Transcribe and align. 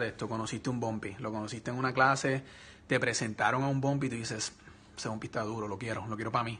esto, 0.00 0.26
conociste 0.26 0.70
un 0.70 0.80
bumpy, 0.80 1.14
lo 1.18 1.30
conociste 1.30 1.70
en 1.70 1.76
una 1.76 1.92
clase, 1.92 2.42
te 2.86 2.98
presentaron 2.98 3.62
a 3.62 3.68
un 3.68 3.82
bumpy 3.82 4.06
y 4.06 4.10
tú 4.10 4.16
dices, 4.16 4.54
ese 4.96 5.08
bumpy 5.10 5.26
está 5.26 5.42
duro, 5.42 5.68
lo 5.68 5.76
quiero, 5.76 6.06
lo 6.06 6.16
quiero 6.16 6.32
para 6.32 6.44
mí. 6.44 6.58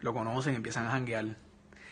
Lo 0.00 0.12
conocen, 0.12 0.56
empiezan 0.56 0.86
a 0.88 0.90
janguear. 0.90 1.36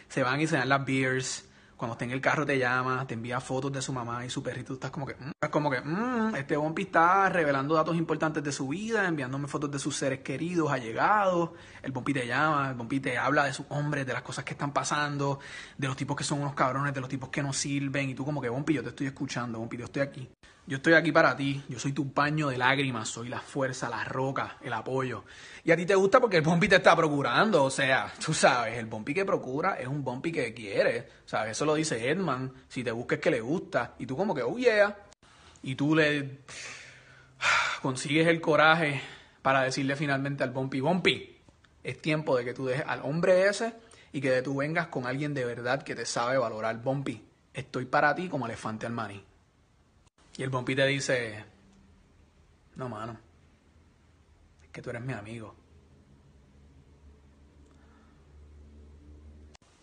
Se 0.09 0.25
van 0.25 0.41
y 0.41 0.49
se 0.49 0.57
dan 0.57 0.69
las 0.69 0.85
beers, 0.85 1.49
cuando 1.77 1.93
está 1.93 2.05
en 2.05 2.11
el 2.11 2.21
carro 2.21 2.45
te 2.45 2.59
llama, 2.59 3.07
te 3.07 3.15
envía 3.15 3.41
fotos 3.41 3.73
de 3.73 3.81
su 3.81 3.93
mamá 3.93 4.27
y 4.27 4.31
su 4.31 4.43
perrito, 4.43 4.75
estás 4.75 4.91
como 4.91 5.07
que, 5.07 5.15
mm", 5.15 5.51
como 5.53 5.71
que, 5.71 5.81
mm, 5.81 6.35
este 6.35 6.57
Bumpy 6.57 6.83
está 6.83 7.29
revelando 7.29 7.77
datos 7.77 7.97
importantes 7.97 8.43
de 8.43 8.51
su 8.51 8.67
vida, 8.67 9.07
enviándome 9.07 9.47
fotos 9.47 9.71
de 9.71 9.79
sus 9.79 9.97
seres 9.97 10.19
queridos, 10.21 10.73
allegados. 10.73 11.51
El 11.81 11.93
Bumpy 11.93 12.13
te 12.13 12.27
llama, 12.27 12.71
el 12.71 12.75
Bumpy 12.75 12.99
te 12.99 13.19
habla 13.19 13.45
de 13.45 13.53
sus 13.53 13.67
hombres, 13.69 14.05
de 14.05 14.13
las 14.15 14.23
cosas 14.23 14.45
que 14.45 14.55
están 14.55 14.73
pasando, 14.73 15.39
de 15.79 15.87
los 15.87 15.97
tipos 15.97 16.17
que 16.17 16.25
son 16.25 16.41
unos 16.41 16.55
cabrones, 16.55 16.93
de 16.93 17.01
los 17.01 17.09
tipos 17.09 17.29
que 17.29 17.43
no 17.43 17.53
sirven. 17.53 18.11
Y 18.11 18.15
tú 18.17 18.25
como 18.25 18.41
que, 18.41 18.49
Bumpy, 18.49 18.75
yo 18.75 18.83
te 18.83 18.89
estoy 18.89 19.07
escuchando, 19.07 19.61
Bumpy, 19.61 19.77
yo 19.77 19.85
estoy 19.85 20.03
aquí. 20.03 20.29
Yo 20.73 20.77
estoy 20.77 20.95
aquí 20.95 21.13
para 21.13 21.37
ti, 21.37 21.63
yo 21.69 21.79
soy 21.79 21.93
tu 21.93 22.15
paño 22.15 22.49
de 22.49 22.57
lágrimas, 22.57 23.07
soy 23.07 23.29
la 23.29 23.41
fuerza, 23.41 23.91
la 23.91 24.05
roca, 24.05 24.57
el 24.63 24.73
apoyo. 24.73 25.23
Y 25.65 25.71
a 25.71 25.77
ti 25.77 25.85
te 25.85 25.95
gusta 25.95 26.19
porque 26.19 26.39
el 26.39 26.43
Bumpy 26.43 26.67
te 26.67 26.77
está 26.77 26.97
procurando, 26.97 27.65
o 27.65 27.69
sea, 27.69 28.11
tú 28.25 28.33
sabes, 28.33 28.79
el 28.79 28.87
Bumpy 28.87 29.13
que 29.13 29.27
procura 29.27 29.75
es 29.75 29.87
un 29.87 30.03
Bumpy 30.03 30.33
que 30.33 30.55
quiere, 30.55 31.11
¿sabes? 31.27 31.51
Eso 31.51 31.67
lo 31.67 31.75
dice 31.75 32.09
Edman, 32.09 32.51
si 32.69 32.83
te 32.83 32.91
buscas 32.91 33.19
que 33.19 33.31
le 33.31 33.43
gusta, 33.43 33.97
y 33.99 34.07
tú 34.07 34.17
como 34.17 34.35
que, 34.35 34.41
oh 34.41 34.57
yeah, 34.57 34.97
y 35.63 35.75
tú 35.75 35.95
le 35.95 36.39
consigues 37.83 38.27
el 38.27 38.41
coraje 38.41 39.03
para 39.43 39.65
decirle 39.65 39.95
finalmente 39.95 40.43
al 40.43 40.53
Bumpy, 40.53 40.81
Bumpy, 40.81 41.37
es 41.85 42.01
tiempo 42.01 42.35
de 42.35 42.47
que 42.47 42.55
tú 42.55 42.65
dejes 42.65 42.87
al 42.87 43.03
hombre 43.03 43.47
ese 43.47 43.75
y 44.11 44.23
que 44.23 44.41
tú 44.41 44.57
vengas 44.57 44.87
con 44.87 45.07
alguien 45.07 45.35
de 45.35 45.45
verdad 45.45 45.83
que 45.83 45.95
te 45.95 46.07
sabe 46.07 46.39
valorar, 46.39 46.81
Bumpy, 46.81 47.23
estoy 47.53 47.85
para 47.85 48.15
ti 48.15 48.31
como 48.31 48.47
elefante 48.47 48.87
al 48.87 48.95
maní. 48.95 49.23
Y 50.37 50.43
el 50.43 50.51
Bumpy 50.51 50.75
te 50.75 50.87
dice, 50.87 51.45
no, 52.77 52.89
mano, 52.89 53.19
es 54.63 54.69
que 54.71 54.81
tú 54.81 54.91
eres 54.91 55.03
mi 55.03 55.13
amigo. 55.13 55.55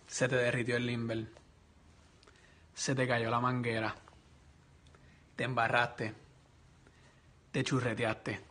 Se 0.07 0.27
te 0.27 0.35
derritió 0.35 0.75
el 0.75 0.87
limber. 0.87 1.27
Se 2.73 2.95
te 2.95 3.07
cayó 3.07 3.29
la 3.29 3.39
manguera. 3.39 3.95
Te 5.35 5.43
embarraste. 5.43 6.13
Te 7.51 7.63
churreteaste. 7.63 8.41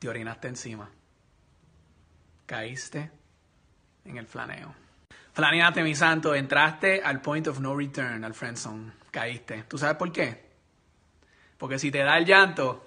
Te 0.00 0.08
orinaste 0.08 0.48
encima. 0.48 0.90
Caíste 2.44 3.10
en 4.04 4.16
el 4.16 4.26
flaneo. 4.26 4.74
Flaneaste, 5.32 5.82
mi 5.84 5.94
santo. 5.94 6.34
Entraste 6.34 7.00
al 7.02 7.22
point 7.22 7.46
of 7.46 7.60
no 7.60 7.76
return, 7.76 8.24
al 8.24 8.34
friendzone. 8.34 8.92
Caíste. 9.12 9.62
¿Tú 9.64 9.78
sabes 9.78 9.96
por 9.96 10.10
qué? 10.10 10.51
Porque 11.62 11.78
si 11.78 11.92
te 11.92 12.02
da 12.02 12.18
el 12.18 12.24
llanto, 12.24 12.82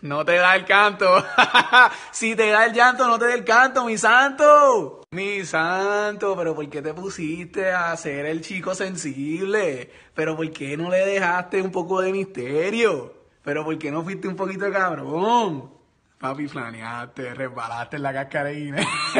no 0.00 0.24
te 0.24 0.36
da 0.36 0.56
el 0.56 0.64
canto. 0.64 1.22
si 2.10 2.34
te 2.34 2.48
da 2.48 2.64
el 2.64 2.72
llanto, 2.72 3.06
no 3.06 3.18
te 3.18 3.26
da 3.26 3.34
el 3.34 3.44
canto, 3.44 3.84
mi 3.84 3.98
santo. 3.98 5.02
Mi 5.10 5.44
santo, 5.44 6.34
pero 6.34 6.54
¿por 6.54 6.70
qué 6.70 6.80
te 6.80 6.94
pusiste 6.94 7.70
a 7.70 7.94
ser 7.98 8.24
el 8.24 8.40
chico 8.40 8.74
sensible? 8.74 9.92
Pero 10.14 10.34
¿por 10.38 10.50
qué 10.52 10.74
no 10.78 10.88
le 10.88 11.04
dejaste 11.04 11.60
un 11.60 11.70
poco 11.70 12.00
de 12.00 12.12
misterio? 12.12 13.12
Pero 13.44 13.62
¿por 13.62 13.76
qué 13.76 13.90
no 13.90 14.02
fuiste 14.02 14.26
un 14.26 14.36
poquito 14.36 14.72
cabrón? 14.72 15.70
Papi, 16.18 16.48
flaneaste, 16.48 17.34
resbalaste 17.34 17.96
en 17.96 18.02
la 18.04 18.14
cascarina. 18.14 18.78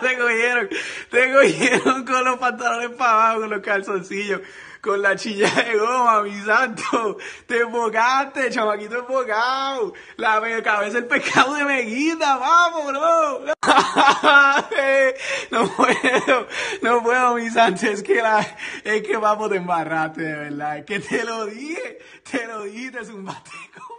te 0.00 0.18
cogieron, 0.18 0.70
te 1.10 1.32
cogieron 1.34 2.06
con 2.06 2.24
los 2.24 2.38
pantalones 2.38 2.88
para 2.96 3.12
abajo, 3.12 3.40
con 3.40 3.50
los 3.50 3.60
calzoncillos 3.60 4.40
con 4.86 5.02
la 5.02 5.16
chilla 5.16 5.50
de 5.50 5.76
goma, 5.76 6.22
mi 6.22 6.40
santo. 6.42 7.18
Te 7.46 7.62
enfocaste, 7.62 8.48
chamaquito 8.50 9.00
enfocado. 9.00 9.92
La 10.16 10.40
cabeza 10.62 10.98
el 10.98 11.06
pescado 11.06 11.54
de 11.54 11.64
Meguita, 11.64 12.36
vamos, 12.36 12.92
bro. 12.92 13.40
no 15.50 15.68
puedo, 15.74 16.46
no 16.82 17.02
puedo, 17.02 17.34
mi 17.34 17.50
santo. 17.50 17.86
Es 17.86 18.04
que 18.04 18.22
la, 18.22 18.46
es 18.84 19.02
que 19.02 19.16
vamos, 19.16 19.50
te 19.50 19.56
embarraste, 19.56 20.22
de 20.22 20.36
verdad. 20.36 20.78
Es 20.78 20.84
que 20.84 21.00
te 21.00 21.24
lo 21.24 21.46
dije, 21.46 21.98
te 22.30 22.46
lo 22.46 22.62
dije, 22.62 22.92
te 22.92 23.04
zumbaste 23.04 23.50
como... 23.74 23.96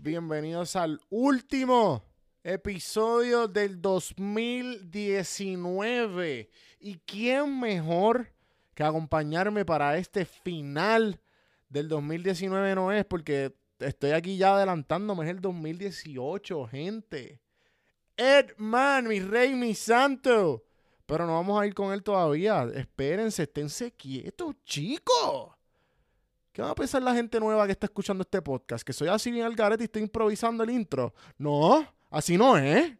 Bienvenidos 0.00 0.74
al 0.74 1.02
último 1.10 2.02
episodio 2.42 3.46
del 3.46 3.82
2019. 3.82 6.48
¿Y 6.80 6.96
quién 7.00 7.60
mejor 7.60 8.32
que 8.80 8.84
acompañarme 8.84 9.66
para 9.66 9.98
este 9.98 10.24
final 10.24 11.20
del 11.68 11.86
2019 11.86 12.74
no 12.74 12.90
es, 12.90 13.04
porque 13.04 13.54
estoy 13.78 14.12
aquí 14.12 14.38
ya 14.38 14.54
adelantándome, 14.54 15.24
es 15.24 15.30
el 15.32 15.42
2018, 15.42 16.66
gente. 16.68 17.42
Edman, 18.16 19.06
mi 19.06 19.20
rey, 19.20 19.54
mi 19.54 19.74
santo. 19.74 20.64
Pero 21.04 21.26
no 21.26 21.34
vamos 21.34 21.60
a 21.60 21.66
ir 21.66 21.74
con 21.74 21.92
él 21.92 22.02
todavía. 22.02 22.70
Espérense, 22.74 23.42
esténse 23.42 23.92
quietos, 23.92 24.54
chicos. 24.64 25.54
¿Qué 26.50 26.62
va 26.62 26.70
a 26.70 26.74
pensar 26.74 27.02
la 27.02 27.14
gente 27.14 27.38
nueva 27.38 27.66
que 27.66 27.72
está 27.72 27.84
escuchando 27.84 28.22
este 28.22 28.40
podcast? 28.40 28.82
¿Que 28.82 28.94
soy 28.94 29.08
así 29.08 29.30
bien 29.30 29.44
al 29.44 29.56
garete 29.56 29.84
y 29.84 29.88
estoy 29.88 30.00
improvisando 30.00 30.64
el 30.64 30.70
intro? 30.70 31.12
No, 31.36 31.86
así 32.08 32.38
no 32.38 32.56
es 32.56 32.99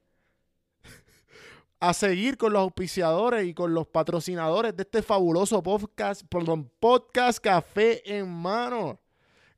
a 1.81 1.93
seguir 1.95 2.37
con 2.37 2.53
los 2.53 2.61
auspiciadores 2.61 3.47
y 3.47 3.55
con 3.55 3.73
los 3.73 3.87
patrocinadores 3.87 4.77
de 4.77 4.83
este 4.83 5.01
fabuloso 5.01 5.63
podcast, 5.63 6.27
perdón, 6.29 6.71
podcast 6.79 7.43
Café 7.43 8.03
en 8.05 8.31
Mano. 8.31 9.01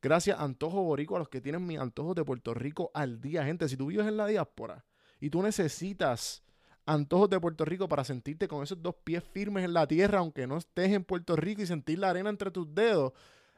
Gracias 0.00 0.38
Antojo 0.38 0.84
Borico, 0.84 1.16
a 1.16 1.18
los 1.18 1.28
que 1.28 1.40
tienen 1.40 1.66
mis 1.66 1.80
antojos 1.80 2.14
de 2.14 2.24
Puerto 2.24 2.54
Rico 2.54 2.92
al 2.94 3.20
día. 3.20 3.44
Gente, 3.44 3.68
si 3.68 3.76
tú 3.76 3.86
vives 3.86 4.06
en 4.06 4.16
la 4.16 4.28
diáspora 4.28 4.84
y 5.18 5.30
tú 5.30 5.42
necesitas 5.42 6.44
antojos 6.86 7.28
de 7.28 7.40
Puerto 7.40 7.64
Rico 7.64 7.88
para 7.88 8.04
sentirte 8.04 8.46
con 8.46 8.62
esos 8.62 8.80
dos 8.80 8.94
pies 9.02 9.24
firmes 9.24 9.64
en 9.64 9.72
la 9.72 9.88
tierra, 9.88 10.20
aunque 10.20 10.46
no 10.46 10.58
estés 10.58 10.92
en 10.92 11.02
Puerto 11.02 11.34
Rico 11.34 11.62
y 11.62 11.66
sentir 11.66 11.98
la 11.98 12.10
arena 12.10 12.30
entre 12.30 12.52
tus 12.52 12.72
dedos, 12.72 13.12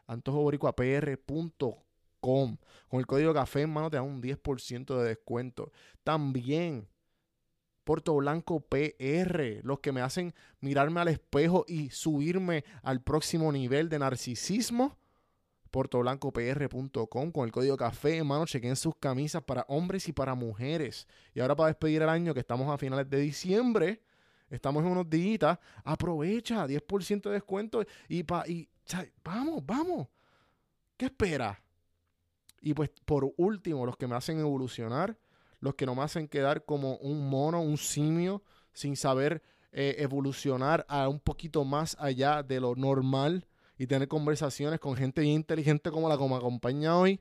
antojoboricoapr.com. 0.06 2.56
Con 2.88 3.00
el 3.00 3.06
código 3.06 3.34
café 3.34 3.60
en 3.60 3.75
mano 3.75 3.91
te 3.91 3.98
da 3.98 4.02
un 4.02 4.22
10% 4.22 4.98
de 4.98 5.08
descuento. 5.08 5.70
También 6.02 6.88
Puerto 7.84 8.15
Blanco 8.17 8.61
PR, 8.61 9.61
los 9.62 9.81
que 9.81 9.93
me 9.93 10.00
hacen 10.00 10.34
mirarme 10.61 11.00
al 11.00 11.09
espejo 11.09 11.65
y 11.69 11.91
subirme 11.91 12.65
al 12.83 13.03
próximo 13.03 13.53
nivel 13.53 13.89
de 13.89 13.99
narcisismo. 13.99 14.97
PortoBlancoPR.com 15.71 17.33
con 17.33 17.44
el 17.44 17.53
código 17.53 17.77
café, 17.77 18.19
hermano, 18.19 18.47
chequen 18.47 18.77
sus 18.77 18.94
camisas 18.94 19.43
para 19.43 19.65
hombres 19.69 20.09
y 20.09 20.12
para 20.12 20.34
mujeres. 20.34 21.09
Y 21.34 21.41
ahora 21.41 21.56
para 21.56 21.69
despedir 21.69 22.00
el 22.03 22.09
año, 22.09 22.33
que 22.33 22.41
estamos 22.41 22.73
a 22.73 22.78
finales 22.78 23.11
de 23.11 23.19
diciembre, 23.19 24.00
estamos 24.50 24.84
en 24.84 24.91
unos 24.91 25.11
días, 25.11 25.59
aprovecha, 25.83 26.67
10% 26.67 27.23
de 27.23 27.31
descuento 27.31 27.84
y, 28.09 28.23
pa, 28.23 28.44
y 28.47 28.69
vamos, 29.25 29.67
vamos. 29.67 30.06
¿Qué 30.97 31.06
espera? 31.06 31.61
Y 32.61 32.73
pues 32.73 32.91
por 33.05 33.33
último, 33.37 33.84
los 33.84 33.97
que 33.97 34.06
me 34.06 34.15
hacen 34.15 34.39
evolucionar, 34.39 35.19
los 35.64 35.75
que 35.76 35.86
no 35.86 35.94
me 35.94 36.02
hacen 36.02 36.26
quedar 36.28 36.66
como 36.66 36.98
un 36.98 37.30
mono, 37.30 37.62
un 37.62 37.78
simio, 37.78 38.42
sin 38.75 38.97
saber 38.97 39.42
eh, 39.72 39.97
evolucionar 39.98 40.84
a 40.91 41.08
un 41.08 41.19
poquito 41.19 41.64
más 41.64 41.97
allá 41.98 42.42
de 42.42 42.60
lo 42.60 42.76
normal 42.76 43.47
y 43.78 43.86
tener 43.86 44.06
conversaciones 44.06 44.78
con 44.78 44.94
gente 44.94 45.25
inteligente 45.25 45.91
como 45.91 46.10
la 46.10 46.19
que 46.19 46.28
me 46.28 46.36
acompaña 46.36 46.98
hoy. 46.98 47.19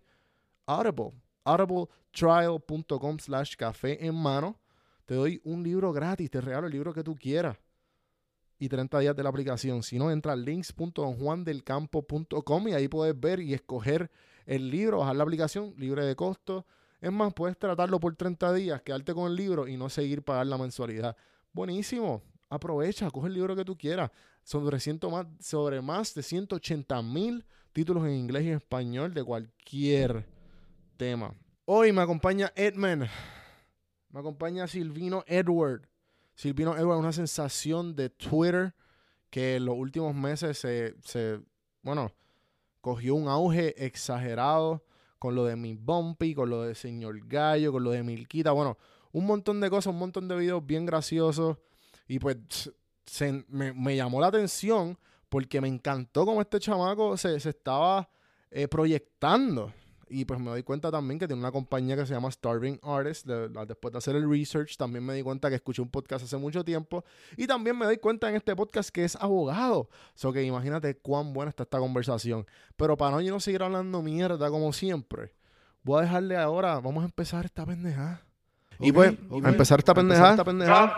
Audible, 0.66 1.14
audibletrial.com 1.46 3.20
slash 3.20 3.56
café 3.56 4.06
en 4.06 4.14
mano. 4.14 4.60
Te 5.06 5.16
doy 5.16 5.40
un 5.46 5.64
libro 5.64 5.94
gratis, 5.94 6.30
te 6.30 6.42
regalo 6.42 6.68
el 6.68 6.74
libro 6.74 6.94
que 6.94 7.02
tú 7.02 7.16
quieras. 7.16 7.56
Y 8.60 8.68
30 8.68 9.00
días 9.00 9.16
de 9.16 9.24
la 9.24 9.30
aplicación. 9.30 9.84
Si 9.84 9.98
no, 9.98 10.12
entra 10.12 10.34
a 10.34 10.36
links.juandelcampo.com 10.36 12.68
y 12.68 12.74
ahí 12.74 12.90
puedes 12.90 13.18
ver 13.18 13.40
y 13.40 13.54
escoger 13.54 14.12
el 14.46 14.70
libro, 14.70 14.98
bajar 14.98 15.16
la 15.16 15.24
aplicación 15.24 15.74
libre 15.78 16.06
de 16.06 16.18
costo 16.18 16.66
es 17.04 17.12
más, 17.12 17.34
puedes 17.34 17.58
tratarlo 17.58 18.00
por 18.00 18.16
30 18.16 18.54
días, 18.54 18.82
quedarte 18.82 19.14
con 19.14 19.30
el 19.30 19.36
libro 19.36 19.68
y 19.68 19.76
no 19.76 19.90
seguir 19.90 20.24
pagar 20.24 20.48
la 20.48 20.58
mensualidad. 20.58 21.18
Buenísimo. 21.52 22.24
Aprovecha, 22.50 23.12
coge 23.12 23.28
el 23.28 23.34
libro 23.34 23.58
que 23.58 23.66
tú 23.66 23.78
quieras. 23.78 24.10
Sobre, 24.42 24.78
más, 25.12 25.28
sobre 25.42 25.82
más 25.82 26.14
de 26.16 26.24
180 26.24 27.02
mil 27.02 27.46
títulos 27.74 28.06
en 28.06 28.14
inglés 28.14 28.46
y 28.46 28.52
español 28.52 29.14
de 29.14 29.22
cualquier 29.22 30.26
tema. 30.96 31.36
Hoy 31.66 31.92
me 31.92 32.02
acompaña 32.02 32.54
Edmund. 32.56 33.10
Me 34.10 34.20
acompaña 34.22 34.66
Silvino 34.68 35.26
Edward. 35.28 35.90
Silvino 36.36 36.78
Edward 36.78 37.00
una 37.00 37.12
sensación 37.12 37.98
de 37.98 38.12
Twitter 38.12 38.76
que 39.30 39.58
en 39.58 39.66
los 39.66 39.76
últimos 39.76 40.16
meses 40.16 40.58
se, 40.58 40.96
se 41.04 41.42
bueno, 41.82 42.14
cogió 42.80 43.16
un 43.16 43.28
auge 43.28 43.86
exagerado 43.86 44.86
con 45.24 45.36
lo 45.36 45.46
de 45.46 45.56
mi 45.56 45.74
Bumpy, 45.74 46.36
con 46.36 46.50
lo 46.50 46.64
de 46.64 46.76
Señor 46.76 47.26
Gallo, 47.30 47.72
con 47.72 47.82
lo 47.82 47.92
de 47.92 48.04
Milquita, 48.04 48.52
bueno, 48.52 48.78
un 49.14 49.26
montón 49.26 49.62
de 49.62 49.70
cosas, 49.70 49.94
un 49.94 50.00
montón 50.00 50.28
de 50.28 50.36
videos 50.36 50.66
bien 50.66 50.86
graciosos. 50.86 51.60
Y 52.10 52.20
pues 52.20 52.70
me, 53.48 53.96
llamó 53.96 54.20
la 54.20 54.28
atención 54.28 54.98
porque 55.30 55.62
me 55.62 55.70
encantó 55.70 56.26
cómo 56.26 56.42
este 56.42 56.60
chamaco 56.60 57.16
se, 57.16 57.38
estaba 57.38 58.10
eh, 58.52 58.68
proyectando. 58.68 59.72
Y 60.14 60.26
pues 60.26 60.40
me 60.40 60.52
doy 60.52 60.62
cuenta 60.62 60.92
también 60.92 61.18
que 61.18 61.26
tiene 61.26 61.42
una 61.42 61.52
compañía 61.52 61.96
que 61.96 62.06
se 62.06 62.14
llama 62.14 62.30
Starving 62.30 62.80
Artists. 62.84 63.26
después 63.68 63.92
de 63.92 63.98
hacer 63.98 64.16
el 64.16 64.30
research, 64.30 64.78
también 64.78 65.04
me 65.04 65.16
di 65.16 65.24
cuenta 65.24 65.50
que 65.50 65.56
escuché 65.56 65.82
un 65.82 65.90
podcast 65.90 66.24
hace 66.26 66.38
mucho 66.38 66.64
tiempo. 66.64 67.04
Y 67.36 67.48
también 67.48 67.76
me 67.76 67.86
doy 67.86 67.98
cuenta 67.98 68.30
en 68.30 68.36
este 68.36 68.56
podcast 68.56 68.92
que 68.92 69.04
es 69.06 69.16
abogado. 69.16 69.90
So 70.14 70.32
que 70.32 70.44
imagínate 70.44 70.96
cuán 70.98 71.34
buena 71.34 71.50
está 71.50 71.64
esta 71.64 71.80
conversación. 71.80 72.46
Pero 72.78 72.96
para 72.96 73.10
no 73.10 73.22
yo 73.22 73.34
no 73.34 73.40
seguir 73.40 73.64
hablando 73.64 74.04
mierda 74.04 74.52
como 74.52 74.72
siempre, 74.72 75.34
voy 75.82 75.98
a 75.98 76.02
dejarle 76.04 76.38
ahora. 76.38 76.80
Vamos 76.80 77.02
a 77.02 77.06
empezar 77.06 77.46
esta 77.46 77.66
pendejada. 77.66 78.22
y 78.80 78.92
pues, 78.92 79.18
a 79.44 79.50
empezar 79.50 79.80
esta 79.80 79.96
pendejada. 79.96 80.32
Esta 80.32 80.44
pendejada. 80.44 80.96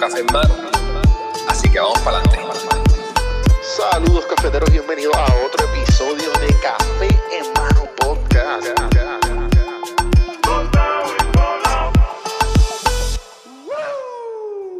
Café 0.00 0.20
en 0.20 0.26
Mano. 0.32 0.54
Así 1.46 1.70
que 1.70 1.78
vamos 1.78 1.98
para 1.98 2.20
adelante. 2.20 2.38
Saludos 3.62 4.24
cafeteros, 4.34 4.70
bienvenidos 4.70 5.14
a 5.14 5.24
otro 5.44 5.66
episodio 5.74 6.32
de 6.40 6.54
Café 6.62 7.08
en 7.36 7.52
Mano 7.52 7.86
Podcast. 7.98 8.66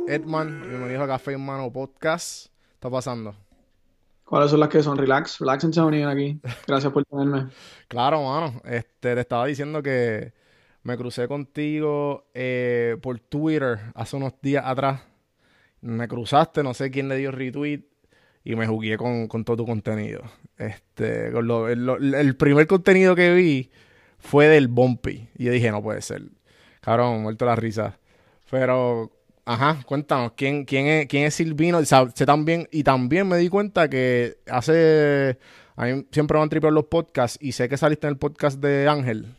Edman, 0.09 0.63
bienvenido 0.67 1.03
a 1.03 1.07
Café 1.07 1.33
en 1.35 1.45
Mano 1.45 1.71
Podcast. 1.71 2.47
¿Qué 2.47 2.75
está 2.77 2.89
pasando? 2.89 3.35
¿Cuáles 4.25 4.51
son 4.51 4.61
las 4.61 4.71
que 4.71 4.83
son? 4.83 4.97
Relax, 4.97 5.39
relax 5.39 5.65
en 5.65 5.75
Sony 5.75 6.09
aquí. 6.09 6.41
Gracias 6.67 6.91
por 6.91 7.05
tenerme. 7.05 7.51
claro, 7.89 8.23
mano. 8.23 8.63
Este, 8.65 9.15
te 9.15 9.21
estaba 9.21 9.45
diciendo 9.45 9.83
que 9.83 10.33
me 10.83 10.97
crucé 10.97 11.29
contigo 11.29 12.25
eh, 12.33 12.97
por 13.03 13.21
Twitter 13.21 13.81
hace 13.95 14.17
unos 14.17 14.33
días 14.41 14.65
atrás. 14.67 15.10
Me 15.83 16.09
cruzaste, 16.09 16.63
no 16.63 16.75
sé 16.75 16.91
quién 16.91 17.09
le 17.09 17.17
dio 17.17 17.31
retweet 17.31 17.83
y 18.45 18.57
me 18.57 18.67
jugué 18.67 18.97
con, 18.97 19.29
todo 19.45 19.59
tu 19.59 19.67
contenido. 19.67 20.23
Este, 20.57 21.29
el, 21.29 22.37
primer 22.37 22.67
contenido 22.67 23.15
que 23.15 23.35
vi 23.35 23.71
fue 24.19 24.49
del 24.49 24.69
Bumpy. 24.69 25.29
Y 25.37 25.45
yo 25.45 25.53
dije, 25.53 25.71
no 25.71 25.83
puede 25.83 26.03
ser. 26.03 26.23
Cabrón, 26.81 27.23
muerto 27.23 27.45
la 27.45 27.57
risa. 27.57 27.99
Pero, 28.51 29.11
ajá, 29.45 29.83
cuéntanos, 29.87 30.33
¿quién, 30.37 30.65
quién, 30.65 30.87
es, 30.87 31.07
quién 31.07 31.25
es 31.25 31.35
Silvino? 31.35 31.83
sé 31.85 32.27
también, 32.27 32.69
y 32.71 32.83
también 32.83 33.29
me 33.29 33.37
di 33.37 33.49
cuenta 33.49 33.89
que 33.89 34.39
hace. 34.51 35.39
A 35.77 35.87
mí 35.87 36.07
siempre 36.11 36.39
han 36.39 36.49
tripeado 36.49 36.75
los 36.75 36.87
podcasts 36.87 37.39
y 37.41 37.53
sé 37.53 37.69
que 37.69 37.77
saliste 37.77 38.07
en 38.07 38.13
el 38.13 38.19
podcast 38.19 38.61
de 38.61 38.87
Ángel 38.87 39.35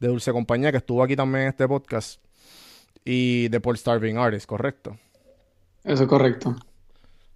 de 0.00 0.08
Dulce 0.08 0.32
Compañía, 0.32 0.72
que 0.72 0.78
estuvo 0.78 1.02
aquí 1.02 1.14
también 1.14 1.42
en 1.42 1.48
este 1.50 1.68
podcast, 1.68 2.20
y 3.04 3.48
de 3.48 3.60
Paul 3.60 3.76
Starving 3.76 4.16
Artist, 4.16 4.46
¿correcto? 4.46 4.98
Eso 5.84 6.02
es 6.02 6.08
correcto. 6.08 6.56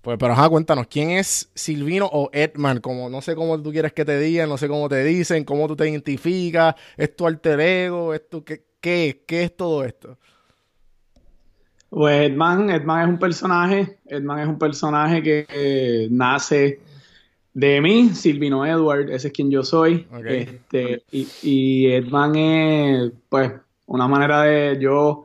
Pues, 0.04 0.18
pero 0.18 0.34
ajá, 0.34 0.48
cuéntanos, 0.50 0.86
¿quién 0.86 1.10
es 1.10 1.50
Silvino 1.54 2.06
o 2.12 2.28
Edman? 2.32 2.80
Como, 2.80 3.08
no 3.08 3.22
sé 3.22 3.34
cómo 3.34 3.60
tú 3.62 3.72
quieres 3.72 3.94
que 3.94 4.04
te 4.04 4.18
digan, 4.18 4.50
no 4.50 4.58
sé 4.58 4.68
cómo 4.68 4.86
te 4.88 5.02
dicen, 5.02 5.44
cómo 5.44 5.66
tú 5.66 5.76
te 5.76 5.88
identificas, 5.88 6.74
¿es 6.96 7.16
tu 7.16 7.26
alter 7.26 7.58
ego? 7.58 8.12
¿Es 8.12 8.28
tu, 8.28 8.44
qué, 8.44 8.64
qué, 8.80 9.24
qué 9.26 9.44
es 9.44 9.56
todo 9.56 9.82
esto? 9.82 10.18
Pues 11.88 12.28
Edman, 12.28 12.68
Edman 12.68 13.02
es 13.02 13.08
un 13.08 13.18
personaje, 13.18 13.98
Edman 14.04 14.40
es 14.40 14.48
un 14.48 14.58
personaje 14.58 15.22
que 15.22 16.08
nace 16.10 16.80
de 17.54 17.80
mí, 17.80 18.10
Silvino 18.10 18.66
Edward, 18.66 19.10
ese 19.10 19.28
es 19.28 19.32
quien 19.32 19.50
yo 19.50 19.62
soy. 19.62 20.06
Este, 20.26 21.04
y, 21.12 21.28
y, 21.42 21.86
Edman 21.86 22.34
es, 22.34 23.12
pues, 23.28 23.52
una 23.86 24.08
manera 24.08 24.42
de 24.42 24.76
yo 24.80 25.24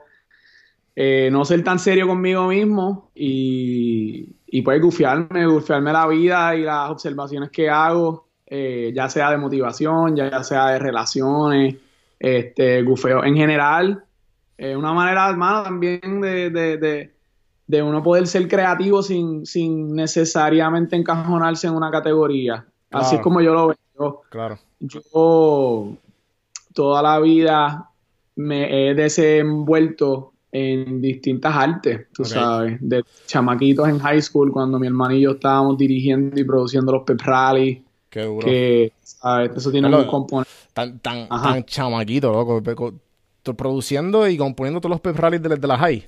eh, 1.02 1.30
no 1.32 1.46
ser 1.46 1.64
tan 1.64 1.80
serio 1.80 2.08
conmigo 2.08 2.48
mismo 2.48 3.12
y, 3.16 4.36
y 4.48 4.62
pues 4.62 4.82
gufiarme, 4.82 5.46
gufiarme 5.46 5.94
la 5.94 6.08
vida 6.08 6.56
y 6.56 6.64
las 6.64 6.90
observaciones 6.90 7.52
que 7.52 7.70
hago, 7.70 8.28
eh, 8.46 8.92
ya 8.94 9.08
sea 9.08 9.32
de 9.32 9.38
motivación, 9.38 10.16
ya, 10.16 10.44
sea 10.44 10.72
de 10.72 10.80
relaciones, 10.80 11.76
este, 12.20 12.82
gufeo 12.84 13.24
en 13.24 13.36
general. 13.36 14.04
Es 14.58 14.76
una 14.76 14.92
manera, 14.92 15.30
hermano, 15.30 15.64
también 15.64 16.20
de 16.20 17.12
de 17.70 17.84
uno 17.84 18.02
poder 18.02 18.26
ser 18.26 18.48
creativo 18.48 19.04
sin, 19.04 19.46
sin 19.46 19.94
necesariamente 19.94 20.96
encajonarse 20.96 21.68
en 21.68 21.76
una 21.76 21.92
categoría. 21.92 22.66
Así 22.90 23.18
es 23.18 23.22
como 23.22 23.42
yo 23.42 23.54
lo 23.54 23.68
veo. 23.68 24.24
Claro. 24.32 24.58
Yo 24.80 25.96
toda 26.74 27.04
la 27.04 27.20
vida 27.20 27.92
me 28.36 28.90
he 28.90 28.96
desenvuelto 28.96 30.34
en 30.52 31.02
distintas 31.02 31.56
artes, 31.56 32.08
tú 32.12 32.26
sabes, 32.26 32.78
de 32.82 33.04
chamaquitos 33.28 33.88
en 33.88 34.00
high 34.00 34.22
school 34.22 34.52
cuando 34.52 34.80
mi 34.80 34.88
hermano 34.88 35.14
y 35.14 35.22
yo 35.22 35.32
estábamos 35.32 35.78
dirigiendo 35.78 36.40
y 36.40 36.44
produciendo 36.44 36.92
los 36.92 37.04
pep 37.04 37.22
rally. 37.22 37.84
Qué 38.10 38.24
duro. 38.24 38.46
Que, 38.46 38.92
¿sabes? 39.02 39.52
Eso 39.56 39.72
tiene 39.72 39.96
un 39.96 40.06
componente. 40.06 40.50
Tan, 40.74 41.00
tan, 41.00 41.30
tan 41.30 41.64
chamaquito, 41.64 42.32
loco. 42.32 42.62
Produciendo 43.56 44.28
y 44.28 44.38
componiendo 44.38 44.80
todos 44.80 44.92
los 44.92 45.02
pep 45.02 45.16
rallies 45.16 45.42
de, 45.42 45.56
de 45.56 45.68
la 45.68 45.78
high. 45.78 46.08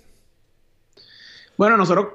Bueno, 1.57 1.77
nosotros, 1.77 2.07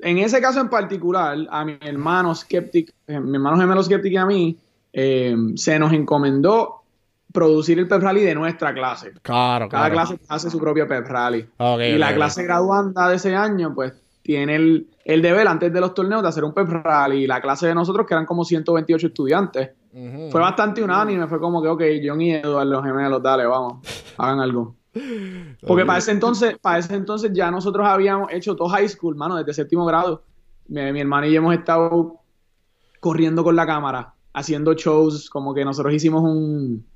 en 0.00 0.18
ese 0.18 0.40
caso 0.40 0.60
en 0.60 0.68
particular, 0.68 1.36
a 1.50 1.64
mi 1.64 1.76
hermano 1.80 2.34
Skeptic, 2.34 2.92
eh, 3.06 3.18
mi 3.18 3.34
hermano 3.34 3.56
gemelo 3.56 3.82
Skeptic 3.82 4.12
y 4.12 4.16
a 4.16 4.26
mí, 4.26 4.56
eh, 4.92 5.36
se 5.56 5.78
nos 5.78 5.92
encomendó 5.92 6.77
producir 7.32 7.78
el 7.78 7.88
pep 7.88 8.02
rally 8.02 8.22
de 8.22 8.34
nuestra 8.34 8.72
clase. 8.74 9.12
Claro, 9.22 9.68
Cada 9.68 9.90
clase 9.90 10.18
hace 10.28 10.50
su 10.50 10.58
propio 10.58 10.86
pep 10.86 11.06
rally. 11.06 11.46
y 11.58 11.98
la 11.98 12.14
clase 12.14 12.42
graduanda 12.42 13.08
de 13.08 13.16
ese 13.16 13.34
año, 13.34 13.74
pues, 13.74 13.92
tiene 14.22 14.56
el, 14.56 14.88
el, 15.04 15.22
deber 15.22 15.48
antes 15.48 15.72
de 15.72 15.80
los 15.80 15.94
torneos 15.94 16.22
de 16.22 16.28
hacer 16.28 16.44
un 16.44 16.52
pep 16.52 16.68
rally. 16.68 17.24
Y 17.24 17.26
la 17.26 17.40
clase 17.40 17.66
de 17.66 17.74
nosotros, 17.74 18.06
que 18.06 18.14
eran 18.14 18.26
como 18.26 18.44
128 18.44 19.06
estudiantes, 19.06 19.70
fue 20.30 20.40
bastante 20.40 20.82
unánime. 20.82 21.26
Fue 21.26 21.40
como 21.40 21.62
que, 21.62 21.68
ok, 21.68 21.82
John 22.04 22.20
y 22.20 22.34
Eduardo, 22.34 22.72
los 22.72 22.84
gemelos, 22.84 23.22
dale, 23.22 23.46
vamos, 23.46 23.78
hagan 24.16 24.40
algo. 24.40 24.76
Porque 25.66 25.84
para 25.84 25.98
ese 25.98 26.12
entonces, 26.12 26.58
para 26.58 26.78
ese 26.78 26.94
entonces 26.94 27.30
ya 27.32 27.50
nosotros 27.50 27.86
habíamos 27.86 28.32
hecho 28.32 28.56
todo 28.56 28.68
high 28.68 28.88
school, 28.88 29.16
mano, 29.16 29.36
desde 29.36 29.54
séptimo 29.54 29.84
grado. 29.84 30.22
Mi, 30.68 30.80
hermano 30.80 31.26
y 31.26 31.32
yo 31.32 31.38
hemos 31.38 31.54
estado 31.54 32.20
corriendo 33.00 33.42
con 33.42 33.56
la 33.56 33.66
cámara, 33.66 34.14
haciendo 34.34 34.74
shows, 34.74 35.30
como 35.30 35.54
que 35.54 35.64
nosotros 35.64 35.94
hicimos 35.94 36.22
un 36.22 36.86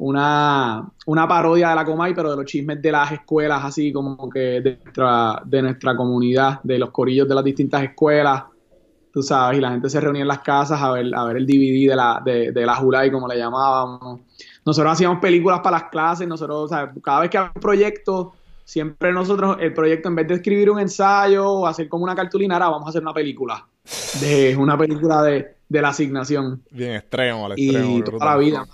una, 0.00 0.90
una 1.06 1.28
parodia 1.28 1.68
de 1.70 1.74
la 1.74 1.84
Comay, 1.84 2.14
pero 2.14 2.30
de 2.30 2.36
los 2.36 2.46
chismes 2.46 2.80
de 2.80 2.90
las 2.90 3.12
escuelas, 3.12 3.62
así 3.62 3.92
como 3.92 4.30
que 4.30 4.60
de 4.62 4.78
nuestra, 4.82 5.42
de 5.44 5.62
nuestra 5.62 5.94
comunidad, 5.94 6.60
de 6.62 6.78
los 6.78 6.90
corillos 6.90 7.28
de 7.28 7.34
las 7.34 7.44
distintas 7.44 7.82
escuelas, 7.82 8.44
tú 9.12 9.22
sabes, 9.22 9.58
y 9.58 9.60
la 9.60 9.72
gente 9.72 9.90
se 9.90 10.00
reunía 10.00 10.22
en 10.22 10.28
las 10.28 10.38
casas 10.38 10.80
a 10.80 10.92
ver, 10.92 11.14
a 11.14 11.24
ver 11.24 11.36
el 11.36 11.46
DVD 11.46 11.90
de 11.90 11.96
la, 11.96 12.22
de, 12.24 12.50
de 12.50 12.66
la 12.66 12.76
Julay, 12.76 13.10
como 13.10 13.28
le 13.28 13.36
llamábamos. 13.36 14.20
Nosotros 14.64 14.94
hacíamos 14.94 15.18
películas 15.18 15.60
para 15.60 15.80
las 15.80 15.90
clases, 15.90 16.26
nosotros, 16.26 16.70
cada 17.02 17.20
vez 17.20 17.28
que 17.28 17.36
había 17.36 17.52
un 17.54 17.60
proyecto, 17.60 18.32
siempre 18.64 19.12
nosotros, 19.12 19.58
el 19.60 19.74
proyecto, 19.74 20.08
en 20.08 20.14
vez 20.14 20.28
de 20.28 20.34
escribir 20.36 20.70
un 20.70 20.80
ensayo 20.80 21.46
o 21.46 21.66
hacer 21.66 21.90
como 21.90 22.04
una 22.04 22.14
cartulina, 22.14 22.54
ahora 22.54 22.70
vamos 22.70 22.86
a 22.86 22.88
hacer 22.88 23.02
una 23.02 23.12
película. 23.12 23.66
De 24.18 24.56
una 24.56 24.78
película 24.78 25.22
de, 25.22 25.56
de 25.68 25.82
la 25.82 25.88
asignación. 25.88 26.62
Bien 26.70 26.92
extremo, 26.94 27.44
al 27.44 27.52
extremo. 27.52 27.98
Y 27.98 28.02
toda 28.02 28.24
la 28.24 28.36
vida. 28.38 28.66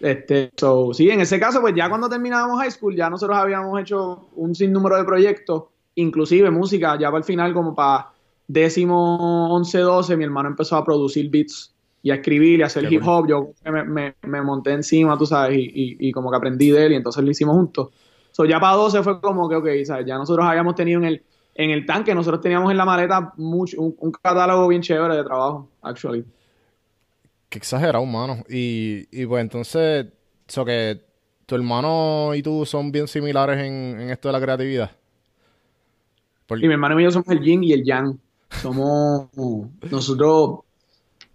Este, 0.00 0.50
so, 0.56 0.94
sí, 0.94 1.10
en 1.10 1.20
ese 1.20 1.38
caso, 1.38 1.60
pues 1.60 1.74
ya 1.74 1.88
cuando 1.88 2.08
terminábamos 2.08 2.58
high 2.58 2.70
school, 2.70 2.96
ya 2.96 3.10
nosotros 3.10 3.36
habíamos 3.38 3.78
hecho 3.80 4.28
un 4.34 4.54
sinnúmero 4.54 4.96
de 4.96 5.04
proyectos, 5.04 5.64
inclusive 5.94 6.50
música, 6.50 6.98
ya 6.98 7.08
para 7.08 7.18
el 7.18 7.24
final, 7.24 7.52
como 7.52 7.74
para 7.74 8.08
décimo, 8.48 9.54
once, 9.54 9.78
doce, 9.78 10.16
mi 10.16 10.24
hermano 10.24 10.48
empezó 10.48 10.76
a 10.76 10.84
producir 10.84 11.30
beats 11.30 11.74
y 12.02 12.10
a 12.10 12.14
escribir 12.14 12.60
y 12.60 12.62
a 12.62 12.66
hacer 12.66 12.90
hip 12.90 13.02
hop. 13.04 13.28
Yo 13.28 13.50
me, 13.64 14.14
me, 14.22 14.42
monté 14.42 14.72
encima, 14.72 15.18
tú 15.18 15.26
sabes, 15.26 15.58
y, 15.58 15.96
y, 16.00 16.12
como 16.12 16.30
que 16.30 16.36
aprendí 16.36 16.70
de 16.70 16.86
él 16.86 16.92
y 16.92 16.96
entonces 16.96 17.22
lo 17.22 17.30
hicimos 17.30 17.54
juntos. 17.54 17.90
So, 18.32 18.46
ya 18.46 18.58
para 18.58 18.74
12 18.76 19.02
fue 19.02 19.20
como 19.20 19.48
que, 19.48 19.56
ok, 19.56 19.68
¿sabes? 19.84 20.06
ya 20.06 20.16
nosotros 20.16 20.46
habíamos 20.46 20.74
tenido 20.74 20.98
en 21.00 21.06
el, 21.06 21.22
en 21.54 21.70
el 21.70 21.84
tanque, 21.84 22.14
nosotros 22.14 22.40
teníamos 22.40 22.70
en 22.70 22.78
la 22.78 22.84
maleta 22.84 23.34
mucho, 23.36 23.80
un, 23.80 24.12
catálogo 24.12 24.66
bien 24.68 24.80
chévere 24.80 25.16
de 25.16 25.24
trabajo, 25.24 25.68
actually. 25.82 26.24
Qué 27.50 27.58
exagerado, 27.58 28.06
mano. 28.06 28.42
Y, 28.48 29.06
y 29.10 29.26
pues 29.26 29.42
entonces, 29.42 30.06
que 30.46 31.00
tu 31.44 31.54
hermano 31.54 32.34
y 32.34 32.42
tú 32.42 32.64
son 32.64 32.90
bien 32.90 33.06
similares 33.06 33.58
en, 33.58 34.00
en 34.00 34.10
esto 34.10 34.28
de 34.28 34.32
la 34.32 34.40
creatividad. 34.40 34.90
Y 36.48 36.66
mi 36.66 36.72
hermano 36.72 36.98
y 36.98 37.04
yo 37.04 37.10
somos 37.10 37.28
el 37.28 37.40
yin 37.40 37.62
y 37.62 37.72
el 37.72 37.84
yang. 37.84 38.18
Somos, 38.62 39.28
nosotros 39.90 40.60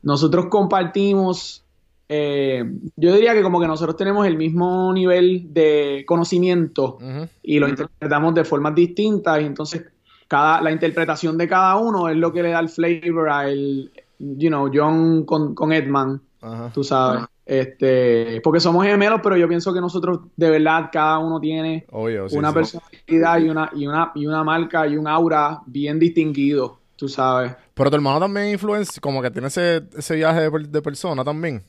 nosotros 0.01 0.48
compartimos 0.48 1.65
eh, 2.07 2.63
yo 2.95 3.13
diría 3.13 3.34
que 3.34 3.41
como 3.41 3.60
que 3.60 3.67
nosotros 3.67 3.98
tenemos 3.98 4.27
el 4.27 4.38
mismo 4.38 4.93
nivel 4.93 5.51
de 5.53 6.03
conocimiento 6.07 7.00
y 7.41 7.57
lo 7.57 7.67
interpretamos 7.67 8.36
de 8.36 8.45
formas 8.45 8.75
distintas 8.75 9.41
y 9.41 9.45
entonces 9.45 9.86
cada, 10.27 10.62
la 10.62 10.72
interpretación 10.72 11.38
de 11.38 11.48
cada 11.48 11.77
uno 11.77 12.07
es 12.10 12.15
lo 12.15 12.31
que 12.31 12.43
le 12.43 12.50
da 12.51 12.60
el 12.60 12.69
flavor 12.69 13.29
a 13.29 13.50
el, 13.50 13.91
you 14.19 14.50
know, 14.50 14.69
John 14.74 15.25
con, 15.25 15.53
con 15.55 15.72
Edman, 15.72 16.22
Ajá. 16.41 16.72
tú 16.74 16.84
sabes. 16.84 17.25
Este, 17.45 18.41
porque 18.41 18.60
somos 18.60 18.84
gemelos, 18.84 19.19
pero 19.22 19.38
yo 19.38 19.48
pienso 19.48 19.72
que 19.72 19.79
nosotros 19.79 20.22
de 20.36 20.50
verdad 20.50 20.89
cada 20.91 21.19
uno 21.19 21.39
tiene 21.39 21.86
Obvio, 21.91 22.27
sí, 22.27 22.36
una 22.38 22.50
sí. 22.50 22.55
personalidad 22.55 23.39
y 23.39 23.50
una, 23.50 23.69
y 23.75 23.86
una, 23.86 24.12
y 24.15 24.25
una 24.25 24.43
marca 24.43 24.88
y 24.88 24.98
un 24.98 25.07
aura 25.07 25.62
bien 25.67 26.00
distinguido, 26.00 26.79
tú 26.95 27.07
sabes. 27.07 27.55
Pero 27.75 27.91
tu 27.91 27.98
hermano 27.98 28.19
también 28.19 28.50
influencia, 28.50 29.00
como 29.00 29.22
que 29.22 29.29
tiene 29.29 29.50
ese, 29.50 29.84
ese 29.95 30.15
viaje 30.15 30.50
de, 30.50 30.60
de 30.67 30.81
persona 30.81 31.24
también. 31.24 31.63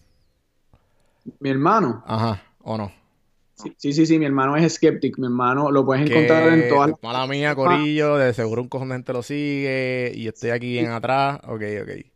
Mi 1.40 1.50
hermano, 1.50 2.02
Ajá, 2.06 2.42
¿o 2.62 2.78
no? 2.78 2.90
sí, 3.54 3.74
sí, 3.76 3.92
sí, 3.92 4.06
sí, 4.06 4.18
mi 4.18 4.24
hermano 4.24 4.56
es 4.56 4.74
skeptic, 4.74 5.18
mi 5.18 5.26
hermano 5.26 5.70
lo 5.70 5.84
puedes 5.84 6.08
encontrar 6.08 6.48
en 6.48 6.68
todas 6.70 6.90
las... 6.90 7.02
Mala 7.02 7.26
mía, 7.26 7.54
Corillo, 7.54 8.16
de 8.16 8.32
seguro 8.32 8.62
un 8.62 8.68
cojón 8.68 8.88
de 8.88 8.94
gente 8.94 9.12
lo 9.12 9.22
sigue 9.22 10.12
y 10.14 10.26
estoy 10.26 10.50
aquí 10.50 10.72
bien 10.72 10.90
atrás. 10.90 11.40
Ok, 11.44 11.62
ok. 11.82 12.15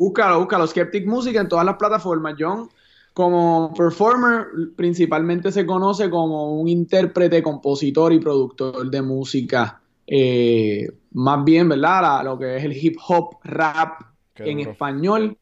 Búscalo, 0.00 0.38
búscalo, 0.40 0.66
Skeptic 0.66 1.06
Music 1.06 1.36
en 1.36 1.46
todas 1.46 1.66
las 1.66 1.76
plataformas. 1.76 2.34
John, 2.38 2.70
como 3.12 3.74
performer, 3.76 4.46
principalmente 4.74 5.52
se 5.52 5.66
conoce 5.66 6.08
como 6.08 6.58
un 6.58 6.68
intérprete, 6.68 7.42
compositor 7.42 8.10
y 8.14 8.18
productor 8.18 8.90
de 8.90 9.02
música. 9.02 9.76
eh, 10.12 10.88
más 11.12 11.44
bien, 11.44 11.68
¿verdad? 11.68 12.02
La- 12.02 12.22
lo 12.24 12.36
que 12.38 12.56
es 12.56 12.64
el 12.64 12.72
hip 12.72 12.96
hop, 13.06 13.36
rap 13.44 14.00
Qué 14.34 14.50
en 14.50 14.58
duro. 14.58 14.70
español. 14.72 15.36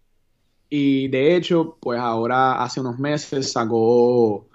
Y 0.69 1.09
de 1.09 1.37
hecho, 1.37 1.79
pues 1.81 1.99
ahora 1.99 2.63
hace 2.63 2.81
unos 2.81 2.99
meses 2.99 3.51
sacó 3.53 4.47